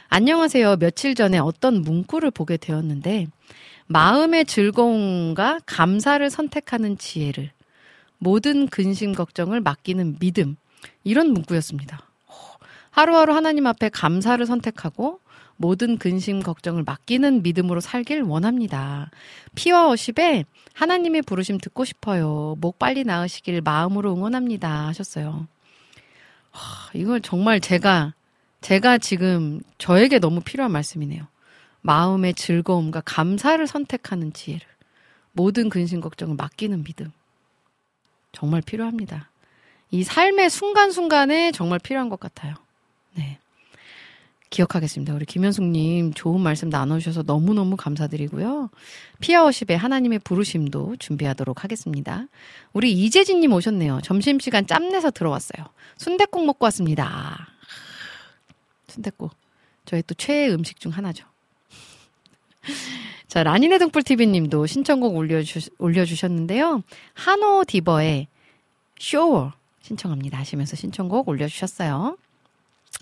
안녕하세요. 0.09 0.77
며칠 0.77 1.15
전에 1.15 1.37
어떤 1.37 1.81
문구를 1.81 2.31
보게 2.31 2.57
되었는데, 2.57 3.27
마음의 3.87 4.45
즐거움과 4.45 5.59
감사를 5.65 6.29
선택하는 6.29 6.97
지혜를, 6.97 7.51
모든 8.17 8.67
근심 8.67 9.13
걱정을 9.13 9.61
맡기는 9.61 10.17
믿음, 10.19 10.55
이런 11.03 11.31
문구였습니다. 11.31 11.99
하루하루 12.91 13.35
하나님 13.35 13.67
앞에 13.67 13.89
감사를 13.89 14.45
선택하고, 14.45 15.19
모든 15.57 15.97
근심 15.97 16.41
걱정을 16.41 16.83
맡기는 16.83 17.41
믿음으로 17.41 17.81
살길 17.81 18.21
원합니다. 18.21 19.09
피와 19.55 19.89
어십에 19.89 20.45
하나님의 20.73 21.23
부르심 21.23 21.57
듣고 21.57 21.83
싶어요. 21.83 22.55
목 22.59 22.77
빨리 22.77 23.03
나으시길 23.03 23.61
마음으로 23.61 24.13
응원합니다. 24.13 24.87
하셨어요. 24.87 25.47
하, 26.57 26.91
이걸 26.93 27.21
정말 27.21 27.59
제가, 27.59 28.13
제가 28.61 28.97
지금 28.97 29.61
저에게 29.77 30.19
너무 30.19 30.41
필요한 30.41 30.71
말씀이네요. 30.71 31.27
마음의 31.81 32.33
즐거움과 32.33 33.01
감사를 33.05 33.65
선택하는 33.65 34.33
지혜를. 34.33 34.65
모든 35.31 35.69
근심 35.69 36.01
걱정을 36.01 36.35
맡기는 36.35 36.83
믿음. 36.83 37.11
정말 38.31 38.61
필요합니다. 38.61 39.29
이 39.91 40.03
삶의 40.03 40.49
순간순간에 40.49 41.51
정말 41.51 41.79
필요한 41.79 42.09
것 42.09 42.19
같아요. 42.19 42.55
네. 43.13 43.37
기억하겠습니다. 44.49 45.13
우리 45.13 45.25
김현숙님 45.25 46.13
좋은 46.13 46.39
말씀 46.39 46.69
나눠주셔서 46.69 47.23
너무너무 47.23 47.75
감사드리고요. 47.75 48.69
피아워십의 49.19 49.77
하나님의 49.77 50.19
부르심도 50.19 50.95
준비하도록 50.97 51.63
하겠습니다. 51.63 52.27
우리 52.73 52.91
이재진님 52.91 53.51
오셨네요. 53.53 54.01
점심시간 54.03 54.67
짬내서 54.67 55.11
들어왔어요. 55.11 55.65
순댓국 55.97 56.45
먹고 56.45 56.65
왔습니다. 56.65 57.47
순댓국. 58.87 59.31
저희 59.85 60.01
또 60.03 60.13
최애 60.15 60.49
음식 60.49 60.79
중 60.79 60.91
하나죠. 60.91 61.25
자, 63.27 63.43
라니네 63.43 63.77
등불TV님도 63.77 64.65
신청곡 64.65 65.15
올려주, 65.15 65.59
올려주셨는데요. 65.77 66.83
한호 67.13 67.65
디버의 67.65 68.27
쇼워 68.99 69.53
신청합니다 69.81 70.37
하시면서 70.37 70.75
신청곡 70.75 71.27
올려주셨어요. 71.29 72.17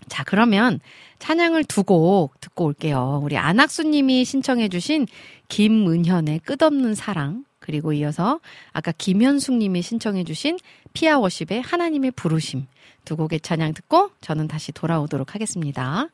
자, 0.08 0.24
그러면 0.24 0.80
찬양을 1.20 1.64
두 1.66 1.84
곡 1.84 2.40
듣고 2.42 2.66
올게요. 2.66 3.22
우리 3.24 3.38
안학수님이 3.38 4.26
신청해주신 4.26 5.08
김은현의 5.50 6.40
끝없는 6.40 6.96
사랑, 6.96 7.46
그리고 7.60 7.94
이어서 7.94 8.40
아까 8.74 8.92
김현숙님이 8.92 9.82
신청해주신 9.82 10.60
피아워십의 10.94 11.62
하나님의 11.62 12.12
부르심 12.12 12.68
두 13.06 13.16
곡의 13.18 13.42
찬양 13.42 13.74
듣고 13.74 14.12
저는 14.22 14.48
다시 14.48 14.72
돌아오도록 14.72 15.34
하겠습니다. 15.36 16.08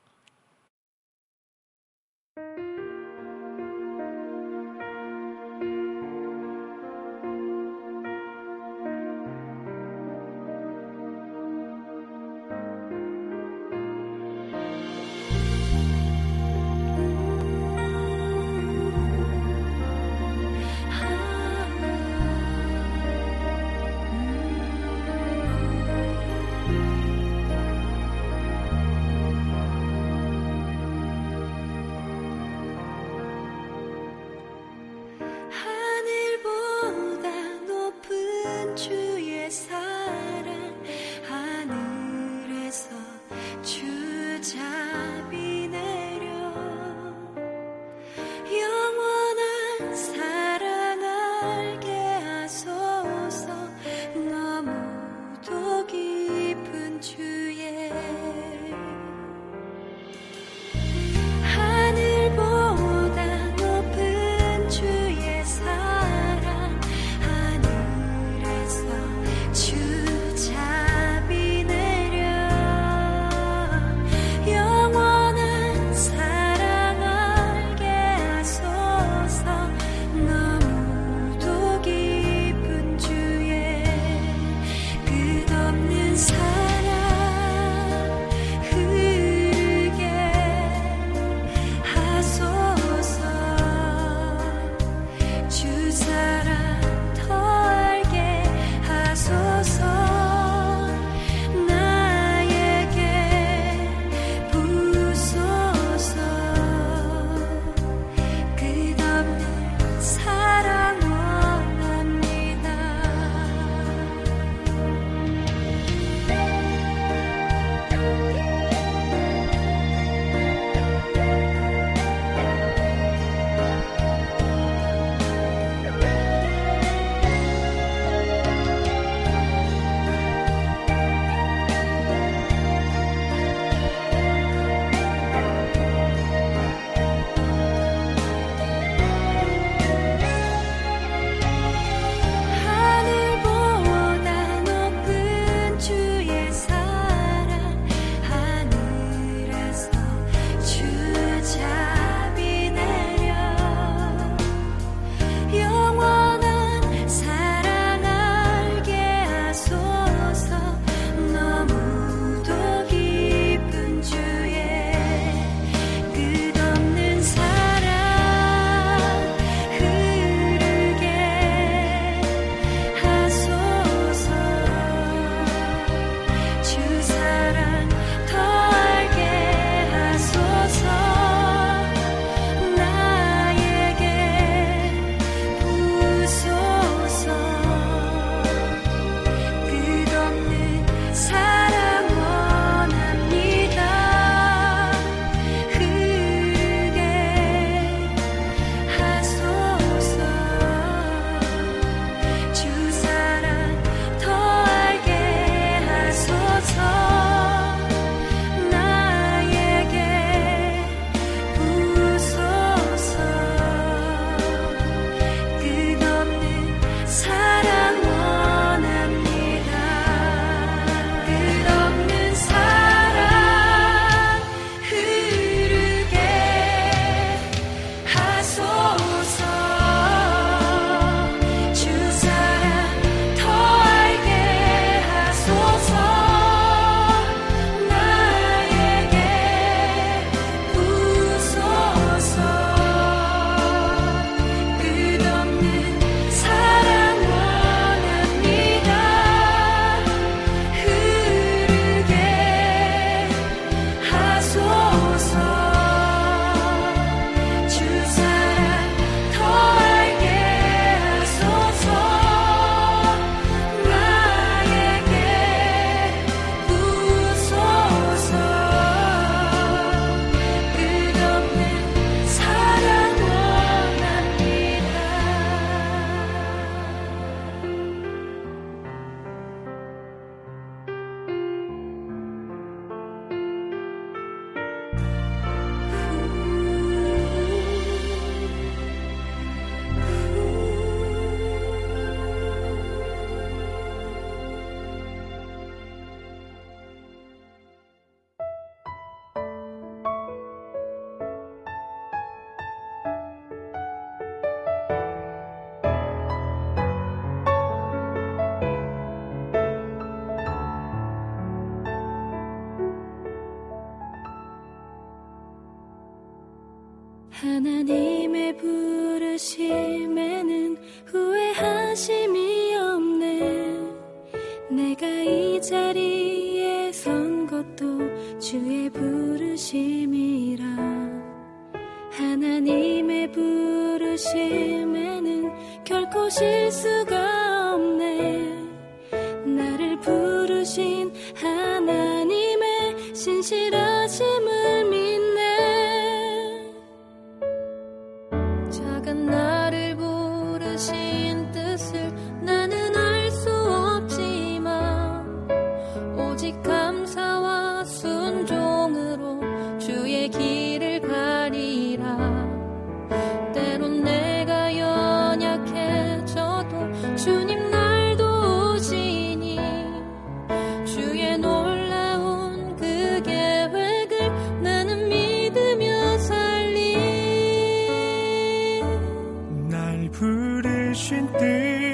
주신 381.12 381.28
뜻 381.34 381.92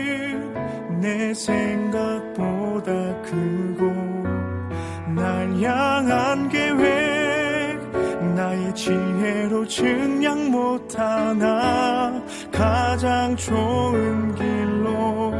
내 1.01 1.33
생각보다 1.33 2.91
크고 3.21 3.91
날 5.15 5.61
향한 5.61 6.49
계획 6.49 7.79
나의 8.35 8.75
지혜로 8.75 9.67
증량 9.67 10.51
못하나 10.51 12.21
가장 12.51 13.35
좋은 13.35 14.35
길로 14.35 15.31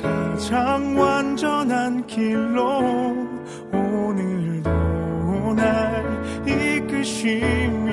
가장 0.00 0.98
완전한 0.98 2.06
길로 2.06 3.16
오늘도 3.72 4.70
날 5.54 6.46
이끄심 6.46 7.85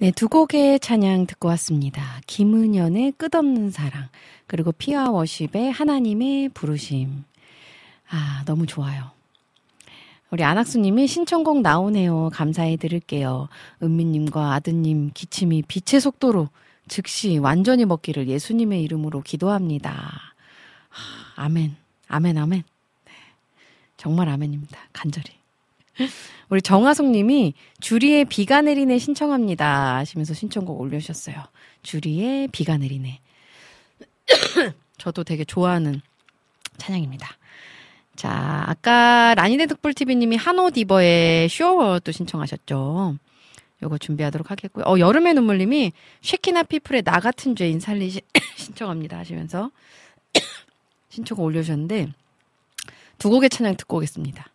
네, 0.00 0.12
두 0.12 0.28
곡의 0.28 0.78
찬양 0.78 1.26
듣고 1.26 1.48
왔습니다. 1.48 2.20
김은현의 2.28 3.14
끝없는 3.16 3.72
사랑, 3.72 4.06
그리고 4.46 4.70
피와 4.70 5.10
워십의 5.10 5.72
하나님의 5.72 6.50
부르심. 6.50 7.24
아, 8.08 8.44
너무 8.46 8.64
좋아요. 8.66 9.10
우리 10.30 10.44
안학수님이 10.44 11.08
신청곡 11.08 11.62
나오네요. 11.62 12.30
감사해 12.32 12.76
드릴게요. 12.76 13.48
은미님과 13.82 14.52
아드님 14.54 15.10
기침이 15.14 15.62
빛의 15.62 16.00
속도로 16.00 16.48
즉시 16.86 17.38
완전히 17.38 17.84
먹기를 17.84 18.28
예수님의 18.28 18.80
이름으로 18.84 19.22
기도합니다. 19.22 19.90
하, 20.90 21.42
아멘, 21.42 21.74
아멘, 22.06 22.38
아멘. 22.38 22.62
네, 23.04 23.12
정말 23.96 24.28
아멘입니다. 24.28 24.78
간절히. 24.92 25.37
우리 26.48 26.62
정화송 26.62 27.12
님이 27.12 27.54
주리의 27.80 28.24
비가 28.24 28.62
내리네 28.62 28.98
신청합니다 28.98 29.96
하시면서 29.96 30.34
신청곡 30.34 30.80
올려주셨어요. 30.80 31.36
주리의 31.82 32.48
비가 32.48 32.76
내리네. 32.76 33.20
저도 34.98 35.24
되게 35.24 35.44
좋아하는 35.44 36.00
찬양입니다. 36.78 37.28
자, 38.16 38.64
아까 38.66 39.34
라니네 39.36 39.66
득불TV 39.66 40.16
님이 40.16 40.36
한옷 40.36 40.76
이버의 40.76 41.48
쇼워도 41.48 42.10
신청하셨죠. 42.12 43.16
요거 43.80 43.98
준비하도록 43.98 44.50
하겠고요. 44.50 44.84
어, 44.86 44.98
여름의 44.98 45.34
눈물 45.34 45.58
님이 45.58 45.92
쉐키나 46.22 46.64
피플의 46.64 47.02
나 47.02 47.20
같은 47.20 47.54
죄인 47.54 47.78
살리시 47.78 48.22
신청합니다 48.56 49.18
하시면서 49.18 49.70
신청곡 51.10 51.44
올려주셨는데 51.44 52.08
두 53.18 53.30
곡의 53.30 53.50
찬양 53.50 53.76
듣고 53.76 53.98
오겠습니다. 53.98 54.46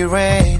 It 0.00 0.06
rain. 0.06 0.58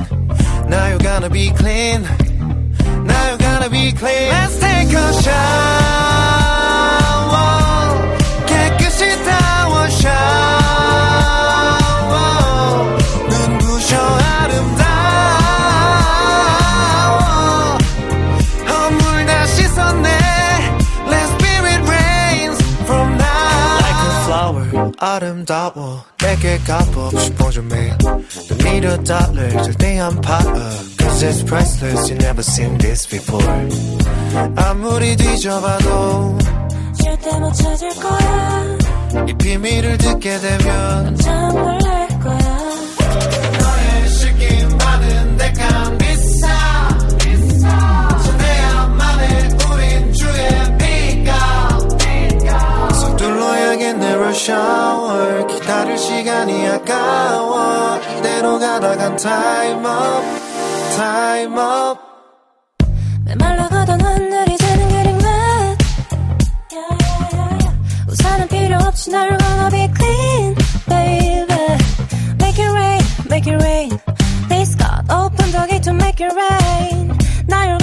Now 0.68 0.88
you're 0.88 0.98
gonna 0.98 1.30
be 1.30 1.50
clean. 1.50 2.02
Now 2.02 3.28
you're 3.28 3.38
gonna 3.38 3.70
be 3.70 3.92
clean. 3.92 4.28
Let's 4.28 4.58
take 4.58 4.88
a 4.88 5.22
shower 5.22 6.19
아름다워 25.00 26.04
내게 26.18 26.58
값없이 26.58 27.32
보죠 27.34 27.62
매일 27.62 27.96
Don't 27.98 28.66
need 28.66 28.86
a 28.86 28.96
dollar 29.02 29.62
절대 29.64 29.98
안 29.98 30.20
팔아 30.20 30.70
Cause 30.98 31.26
it's 31.26 31.44
priceless 31.46 32.10
You 32.10 32.18
never 32.18 32.40
seen 32.40 32.78
this 32.78 33.08
before 33.08 33.44
아무리 34.56 35.16
뒤져봐도 35.16 36.38
절대 37.02 37.38
못 37.38 37.52
찾을 37.54 37.88
거야. 37.96 38.78
이 39.28 39.32
비밀을 39.34 39.98
듣게 39.98 40.38
되면 40.38 41.04
깜짝 41.04 41.48
놀랄 41.54 42.08
거야. 42.20 42.38
너의 43.58 44.08
시기 44.08 44.76
많은 44.76 45.36
데가 45.36 45.98
비 45.98 45.99
rush 54.30 54.52
hour 54.52 55.46
기다릴 55.48 55.98
시간이 55.98 56.68
아까워 56.68 57.98
이대로 58.18 58.60
가다간 58.60 59.16
time 59.16 59.84
up 59.84 60.24
time 60.96 61.58
up 61.58 62.00
메말라 63.24 63.68
가던 63.68 64.00
하늘이 64.00 64.54
이제는 64.54 64.88
getting 64.88 65.24
wet 65.24 65.84
Yeah, 66.70 66.96
yeah, 67.00 67.28
yeah, 67.34 67.58
yeah. 67.58 67.74
우산은 68.08 68.46
필요 68.46 68.76
없이 68.86 69.10
날 69.10 69.36
gonna 69.36 69.68
be 69.70 69.88
clean 69.98 70.54
baby 70.86 71.78
Make 72.38 72.58
it 72.62 72.70
rain, 72.70 73.02
make 73.28 73.46
it 73.48 73.60
rain 73.60 73.90
Please 74.46 74.76
God 74.76 75.10
open 75.10 75.50
gate 75.66 75.82
to 75.82 75.92
make 75.92 76.20
it 76.20 76.32
rain 76.32 77.18
Now 77.48 77.79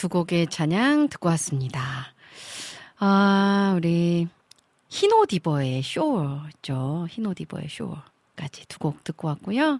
두 0.00 0.08
곡의 0.08 0.46
찬양 0.46 1.10
듣고 1.10 1.28
왔습니다. 1.28 2.14
아, 3.00 3.74
우리 3.76 4.28
히노디버의 4.88 5.82
쇼어죠. 5.82 7.06
히노디버의 7.10 7.66
쇼어까지 7.68 8.64
두 8.66 8.78
곡 8.78 9.04
듣고 9.04 9.28
왔고요. 9.28 9.78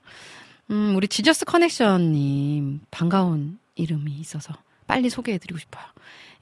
음, 0.71 0.95
우리 0.95 1.09
지저스 1.09 1.47
커넥션님 1.47 2.81
반가운 2.91 3.59
이름이 3.77 4.13
있어서 4.21 4.53
빨리 4.87 5.09
소개해드리고 5.09 5.59
싶어요. 5.59 5.87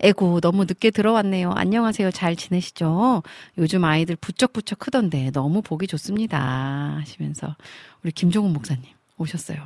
에고 0.01 0.41
너무 0.41 0.65
늦게 0.65 0.91
들어왔네요. 0.91 1.53
안녕하세요. 1.53 2.11
잘 2.11 2.35
지내시죠? 2.35 3.23
요즘 3.59 3.85
아이들 3.85 4.17
부쩍부쩍 4.17 4.81
크던데 4.81 5.31
너무 5.31 5.63
보기 5.63 5.87
좋습니다. 5.87 6.97
하시면서 7.01 7.55
우리 8.03 8.11
김종훈 8.11 8.53
목사님 8.53 8.83
오셨어요. 9.19 9.65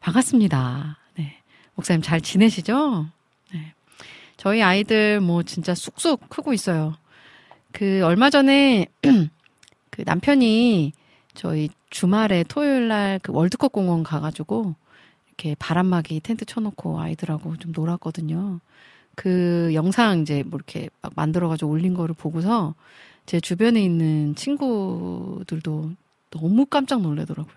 반갑습니다. 0.00 0.98
네. 1.16 1.40
목사님 1.76 2.02
잘 2.02 2.20
지내시죠? 2.20 3.06
네. 3.52 3.74
저희 4.36 4.62
아이들 4.62 5.20
뭐 5.20 5.42
진짜 5.42 5.74
쑥쑥 5.74 6.28
크고 6.28 6.52
있어요. 6.52 6.94
그 7.72 8.02
얼마 8.04 8.30
전에 8.30 8.86
그 9.90 10.02
남편이 10.04 10.92
저희 11.34 11.68
주말에 11.90 12.44
토요일 12.44 12.88
날 12.88 13.18
그 13.22 13.32
월드컵 13.32 13.72
공원 13.72 14.02
가가지고 14.02 14.74
이렇게 15.28 15.54
바람막이 15.58 16.20
텐트 16.20 16.44
쳐놓고 16.44 17.00
아이들하고 17.00 17.56
좀 17.58 17.72
놀았거든요. 17.74 18.60
그 19.14 19.70
영상 19.74 20.20
이제 20.20 20.42
뭐 20.44 20.58
이렇게 20.58 20.88
막 21.02 21.12
만들어가지고 21.16 21.70
올린 21.70 21.94
거를 21.94 22.14
보고서 22.14 22.74
제 23.26 23.40
주변에 23.40 23.82
있는 23.82 24.34
친구들도 24.34 25.92
너무 26.30 26.66
깜짝 26.66 27.02
놀래더라고요. 27.02 27.54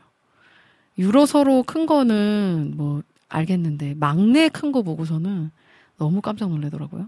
유로서로 0.98 1.64
큰 1.64 1.86
거는 1.86 2.74
뭐 2.76 3.02
알겠는데 3.30 3.96
막내 3.96 4.50
큰 4.50 4.72
거 4.72 4.82
보고서는 4.84 5.52
너무 5.98 6.22
깜짝 6.22 6.50
놀래더라고요. 6.50 7.08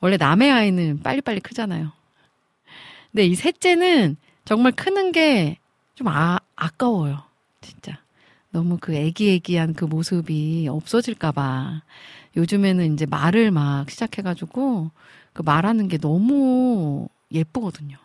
원래 0.00 0.16
남의 0.16 0.50
아이는 0.50 1.00
빨리빨리 1.02 1.40
크잖아요. 1.40 1.92
근데 3.10 3.26
이 3.26 3.34
셋째는 3.34 4.16
정말 4.44 4.72
크는 4.72 5.12
게 5.12 5.58
좀 5.94 6.08
아, 6.08 6.38
아까워요. 6.56 7.22
진짜. 7.60 7.98
너무 8.50 8.76
그 8.80 8.94
애기애기한 8.94 9.74
그 9.74 9.84
모습이 9.84 10.66
없어질까봐. 10.68 11.82
요즘에는 12.36 12.94
이제 12.94 13.06
말을 13.06 13.50
막 13.50 13.88
시작해가지고 13.90 14.90
그 15.32 15.42
말하는 15.42 15.88
게 15.88 15.98
너무 15.98 17.08
예쁘거든요. 17.30 17.96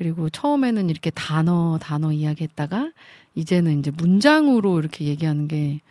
그리고 0.00 0.30
처음에는 0.30 0.88
이렇게 0.88 1.10
단어, 1.10 1.78
단어 1.78 2.10
이야기했다가 2.10 2.90
이제는 3.34 3.80
이제 3.80 3.90
문장으로 3.90 4.80
이렇게 4.80 5.04
얘기하는 5.04 5.46
게 5.46 5.82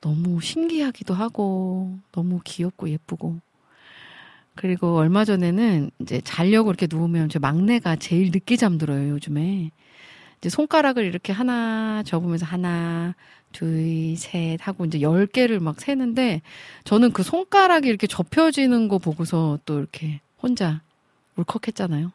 너무 0.00 0.40
신기하기도 0.40 1.12
하고 1.14 1.98
너무 2.12 2.38
귀엽고 2.44 2.88
예쁘고 2.90 3.40
그리고 4.54 4.96
얼마 4.96 5.24
전에는 5.24 5.90
이제 5.98 6.20
자려고 6.20 6.70
이렇게 6.70 6.86
누우면 6.88 7.28
제 7.28 7.40
막내가 7.40 7.96
제일 7.96 8.30
늦게 8.30 8.54
잠들어요, 8.54 9.10
요즘에. 9.10 9.72
이제 10.38 10.48
손가락을 10.48 11.04
이렇게 11.04 11.32
하나 11.32 12.04
접으면서 12.04 12.46
하나, 12.46 13.16
둘, 13.50 14.14
셋 14.16 14.58
하고 14.60 14.84
이제 14.84 15.00
열 15.00 15.26
개를 15.26 15.58
막 15.58 15.80
세는데 15.80 16.40
저는 16.84 17.10
그 17.10 17.24
손가락이 17.24 17.88
이렇게 17.88 18.06
접혀지는 18.06 18.86
거 18.86 18.98
보고서 18.98 19.58
또 19.64 19.80
이렇게 19.80 20.20
혼자 20.40 20.82
울컥했잖아요. 21.34 22.12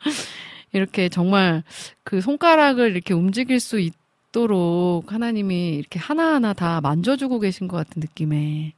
이렇게 0.72 1.08
정말 1.08 1.62
그 2.04 2.20
손가락을 2.20 2.90
이렇게 2.90 3.14
움직일 3.14 3.60
수 3.60 3.80
있도록 3.80 5.12
하나님이 5.12 5.74
이렇게 5.76 5.98
하나하나 5.98 6.52
다 6.52 6.80
만져주고 6.80 7.40
계신 7.40 7.68
것 7.68 7.76
같은 7.76 8.00
느낌에 8.00 8.72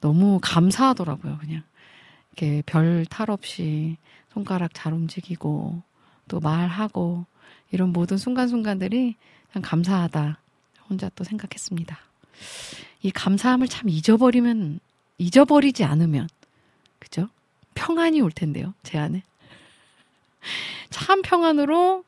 너무 0.00 0.38
감사하더라고요, 0.42 1.38
그냥. 1.38 1.62
이렇게 2.32 2.62
별 2.66 3.04
탈 3.08 3.30
없이 3.30 3.96
손가락 4.32 4.72
잘 4.74 4.92
움직이고 4.92 5.82
또 6.28 6.40
말하고 6.40 7.24
이런 7.72 7.90
모든 7.92 8.16
순간순간들이 8.16 9.16
참 9.52 9.62
감사하다. 9.62 10.38
혼자 10.88 11.10
또 11.14 11.24
생각했습니다. 11.24 11.98
이 13.02 13.10
감사함을 13.10 13.68
참 13.68 13.88
잊어버리면, 13.88 14.80
잊어버리지 15.18 15.84
않으면, 15.84 16.28
그죠? 16.98 17.28
평안이 17.74 18.20
올 18.20 18.30
텐데요, 18.30 18.74
제 18.82 18.98
안에. 18.98 19.22
참 20.90 21.22
평안으로 21.22 22.04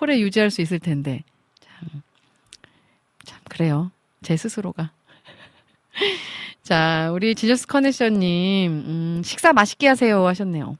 오래 0.00 0.18
유지할 0.18 0.50
수 0.50 0.60
있을 0.62 0.78
텐데, 0.78 1.22
참, 1.60 2.02
참, 3.24 3.38
그래요. 3.48 3.90
제 4.22 4.36
스스로가. 4.36 4.90
자, 6.62 7.10
우리 7.12 7.34
지저스 7.34 7.66
커넥션님, 7.66 8.70
음, 8.70 9.22
식사 9.24 9.52
맛있게 9.52 9.88
하세요 9.88 10.26
하셨네요. 10.26 10.76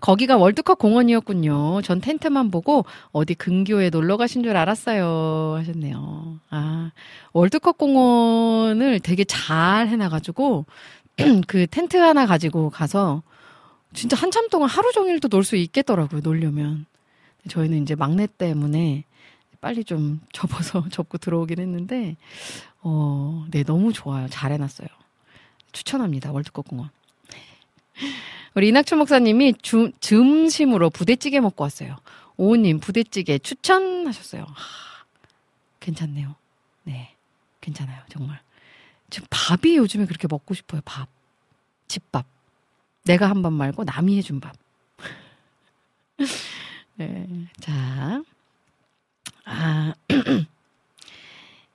거기가 0.00 0.36
월드컵 0.36 0.78
공원이었군요. 0.78 1.82
전 1.82 2.00
텐트만 2.00 2.50
보고 2.50 2.84
어디 3.12 3.34
근교에 3.34 3.90
놀러 3.90 4.16
가신 4.16 4.42
줄 4.42 4.56
알았어요. 4.56 5.56
하셨네요. 5.58 6.40
아, 6.50 6.90
월드컵 7.32 7.76
공원을 7.78 9.00
되게 9.00 9.24
잘 9.24 9.88
해놔가지고, 9.88 10.64
그 11.46 11.66
텐트 11.66 11.96
하나 11.98 12.26
가지고 12.26 12.70
가서 12.70 13.22
진짜 13.92 14.16
한참 14.16 14.48
동안 14.48 14.68
하루 14.68 14.92
종일도 14.92 15.28
놀 15.28 15.42
수 15.44 15.56
있겠더라고요. 15.56 16.20
놀려면. 16.20 16.86
저희는 17.48 17.82
이제 17.82 17.94
막내 17.94 18.26
때문에 18.26 19.04
빨리 19.60 19.84
좀 19.84 20.20
접어서 20.32 20.88
접고 20.90 21.18
들어오긴 21.18 21.58
했는데, 21.58 22.16
어, 22.82 23.44
네, 23.50 23.62
너무 23.64 23.92
좋아요. 23.92 24.28
잘 24.28 24.52
해놨어요. 24.52 24.88
추천합니다. 25.72 26.32
월드컵 26.32 26.68
공원. 26.68 26.90
우리 28.54 28.68
이낙춘 28.68 28.98
목사님이 28.98 29.54
주, 29.62 29.92
점심으로 30.00 30.90
부대찌개 30.90 31.40
먹고 31.40 31.62
왔어요. 31.62 31.96
오우님 32.36 32.80
부대찌개 32.80 33.38
추천하셨어요. 33.38 34.42
하, 34.42 35.04
괜찮네요. 35.78 36.34
네, 36.84 37.14
괜찮아요. 37.60 38.00
정말. 38.08 38.40
지금 39.10 39.26
밥이 39.30 39.76
요즘에 39.76 40.06
그렇게 40.06 40.26
먹고 40.28 40.54
싶어요. 40.54 40.80
밥. 40.84 41.08
집밥. 41.86 42.24
내가 43.04 43.28
한 43.28 43.42
밥 43.42 43.52
말고 43.52 43.84
남이 43.84 44.16
해준 44.18 44.40
밥. 44.40 44.54
네, 46.96 47.26
자. 47.60 48.22
아. 49.44 49.94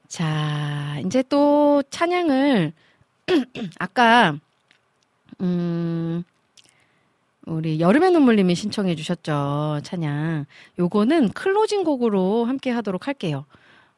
자, 0.07 0.99
이제 1.05 1.23
또 1.27 1.83
찬양을 1.89 2.71
아까 3.79 4.37
음 5.41 6.23
우리 7.45 7.79
여름의 7.79 8.11
눈물님이 8.11 8.55
신청해 8.55 8.95
주셨죠. 8.95 9.81
찬양. 9.83 10.45
요거는 10.79 11.29
closing 11.29 11.83
곡으로 11.83 12.45
함께 12.45 12.71
하도록 12.71 13.07
할게요. 13.07 13.45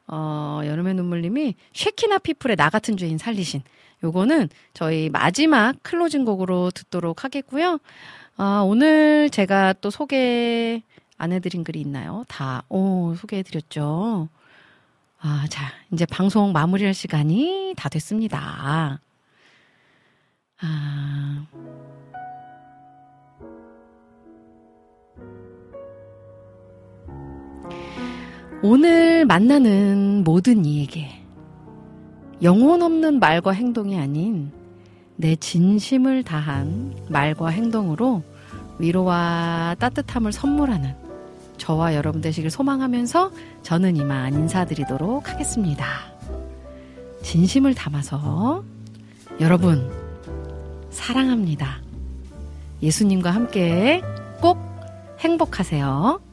어, 0.08 0.62
여름의 0.64 0.94
눈물님이 0.94 1.54
쉐키나 1.72 2.18
피플의 2.18 2.56
나 2.56 2.70
같은 2.70 2.96
죄인 2.96 3.18
살리신. 3.18 3.62
요거는 4.02 4.48
저희 4.74 5.10
마지막 5.10 5.74
closing 5.82 6.24
곡으로 6.24 6.70
듣도록 6.70 7.24
하겠고요. 7.24 7.78
아, 8.36 8.62
오늘 8.64 9.28
제가 9.30 9.74
또 9.80 9.90
소개 9.90 10.82
안 11.16 11.32
해드린 11.32 11.64
글이 11.64 11.80
있나요? 11.80 12.24
다, 12.28 12.62
오, 12.68 13.14
소개해드렸죠. 13.16 14.28
아, 15.20 15.46
자, 15.50 15.72
이제 15.92 16.06
방송 16.06 16.52
마무리할 16.52 16.94
시간이 16.94 17.74
다 17.76 17.88
됐습니다. 17.88 19.00
아. 20.60 21.46
오늘 28.60 29.24
만나는 29.24 30.24
모든 30.24 30.64
이에게 30.64 31.08
영혼 32.42 32.82
없는 32.82 33.20
말과 33.20 33.52
행동이 33.52 33.96
아닌 33.96 34.50
내 35.14 35.36
진심을 35.36 36.24
다한 36.24 36.92
말과 37.08 37.48
행동으로 37.48 38.22
위로와 38.80 39.76
따뜻함을 39.78 40.32
선물하는 40.32 40.92
저와 41.56 41.94
여러분 41.94 42.20
되시길 42.20 42.50
소망하면서 42.50 43.30
저는 43.62 43.96
이만 43.96 44.34
인사드리도록 44.34 45.28
하겠습니다. 45.30 45.86
진심을 47.22 47.74
담아서 47.74 48.64
여러분 49.40 49.88
사랑합니다. 50.90 51.80
예수님과 52.82 53.30
함께 53.30 54.02
꼭 54.40 54.58
행복하세요. 55.20 56.27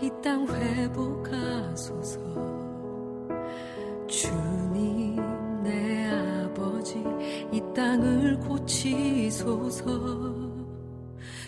이 0.00 0.10
땅 0.22 0.46
회복하소서. 0.46 2.18
주님 4.06 5.16
내 5.62 6.08
아버지 6.10 7.04
이 7.52 7.62
땅을 7.74 8.38
고치소서. 8.40 9.84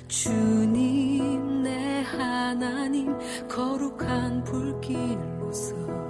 주님 0.09 1.63
내 1.63 2.03
하나님 2.03 3.17
거룩한 3.49 4.45
불길로서. 4.45 6.10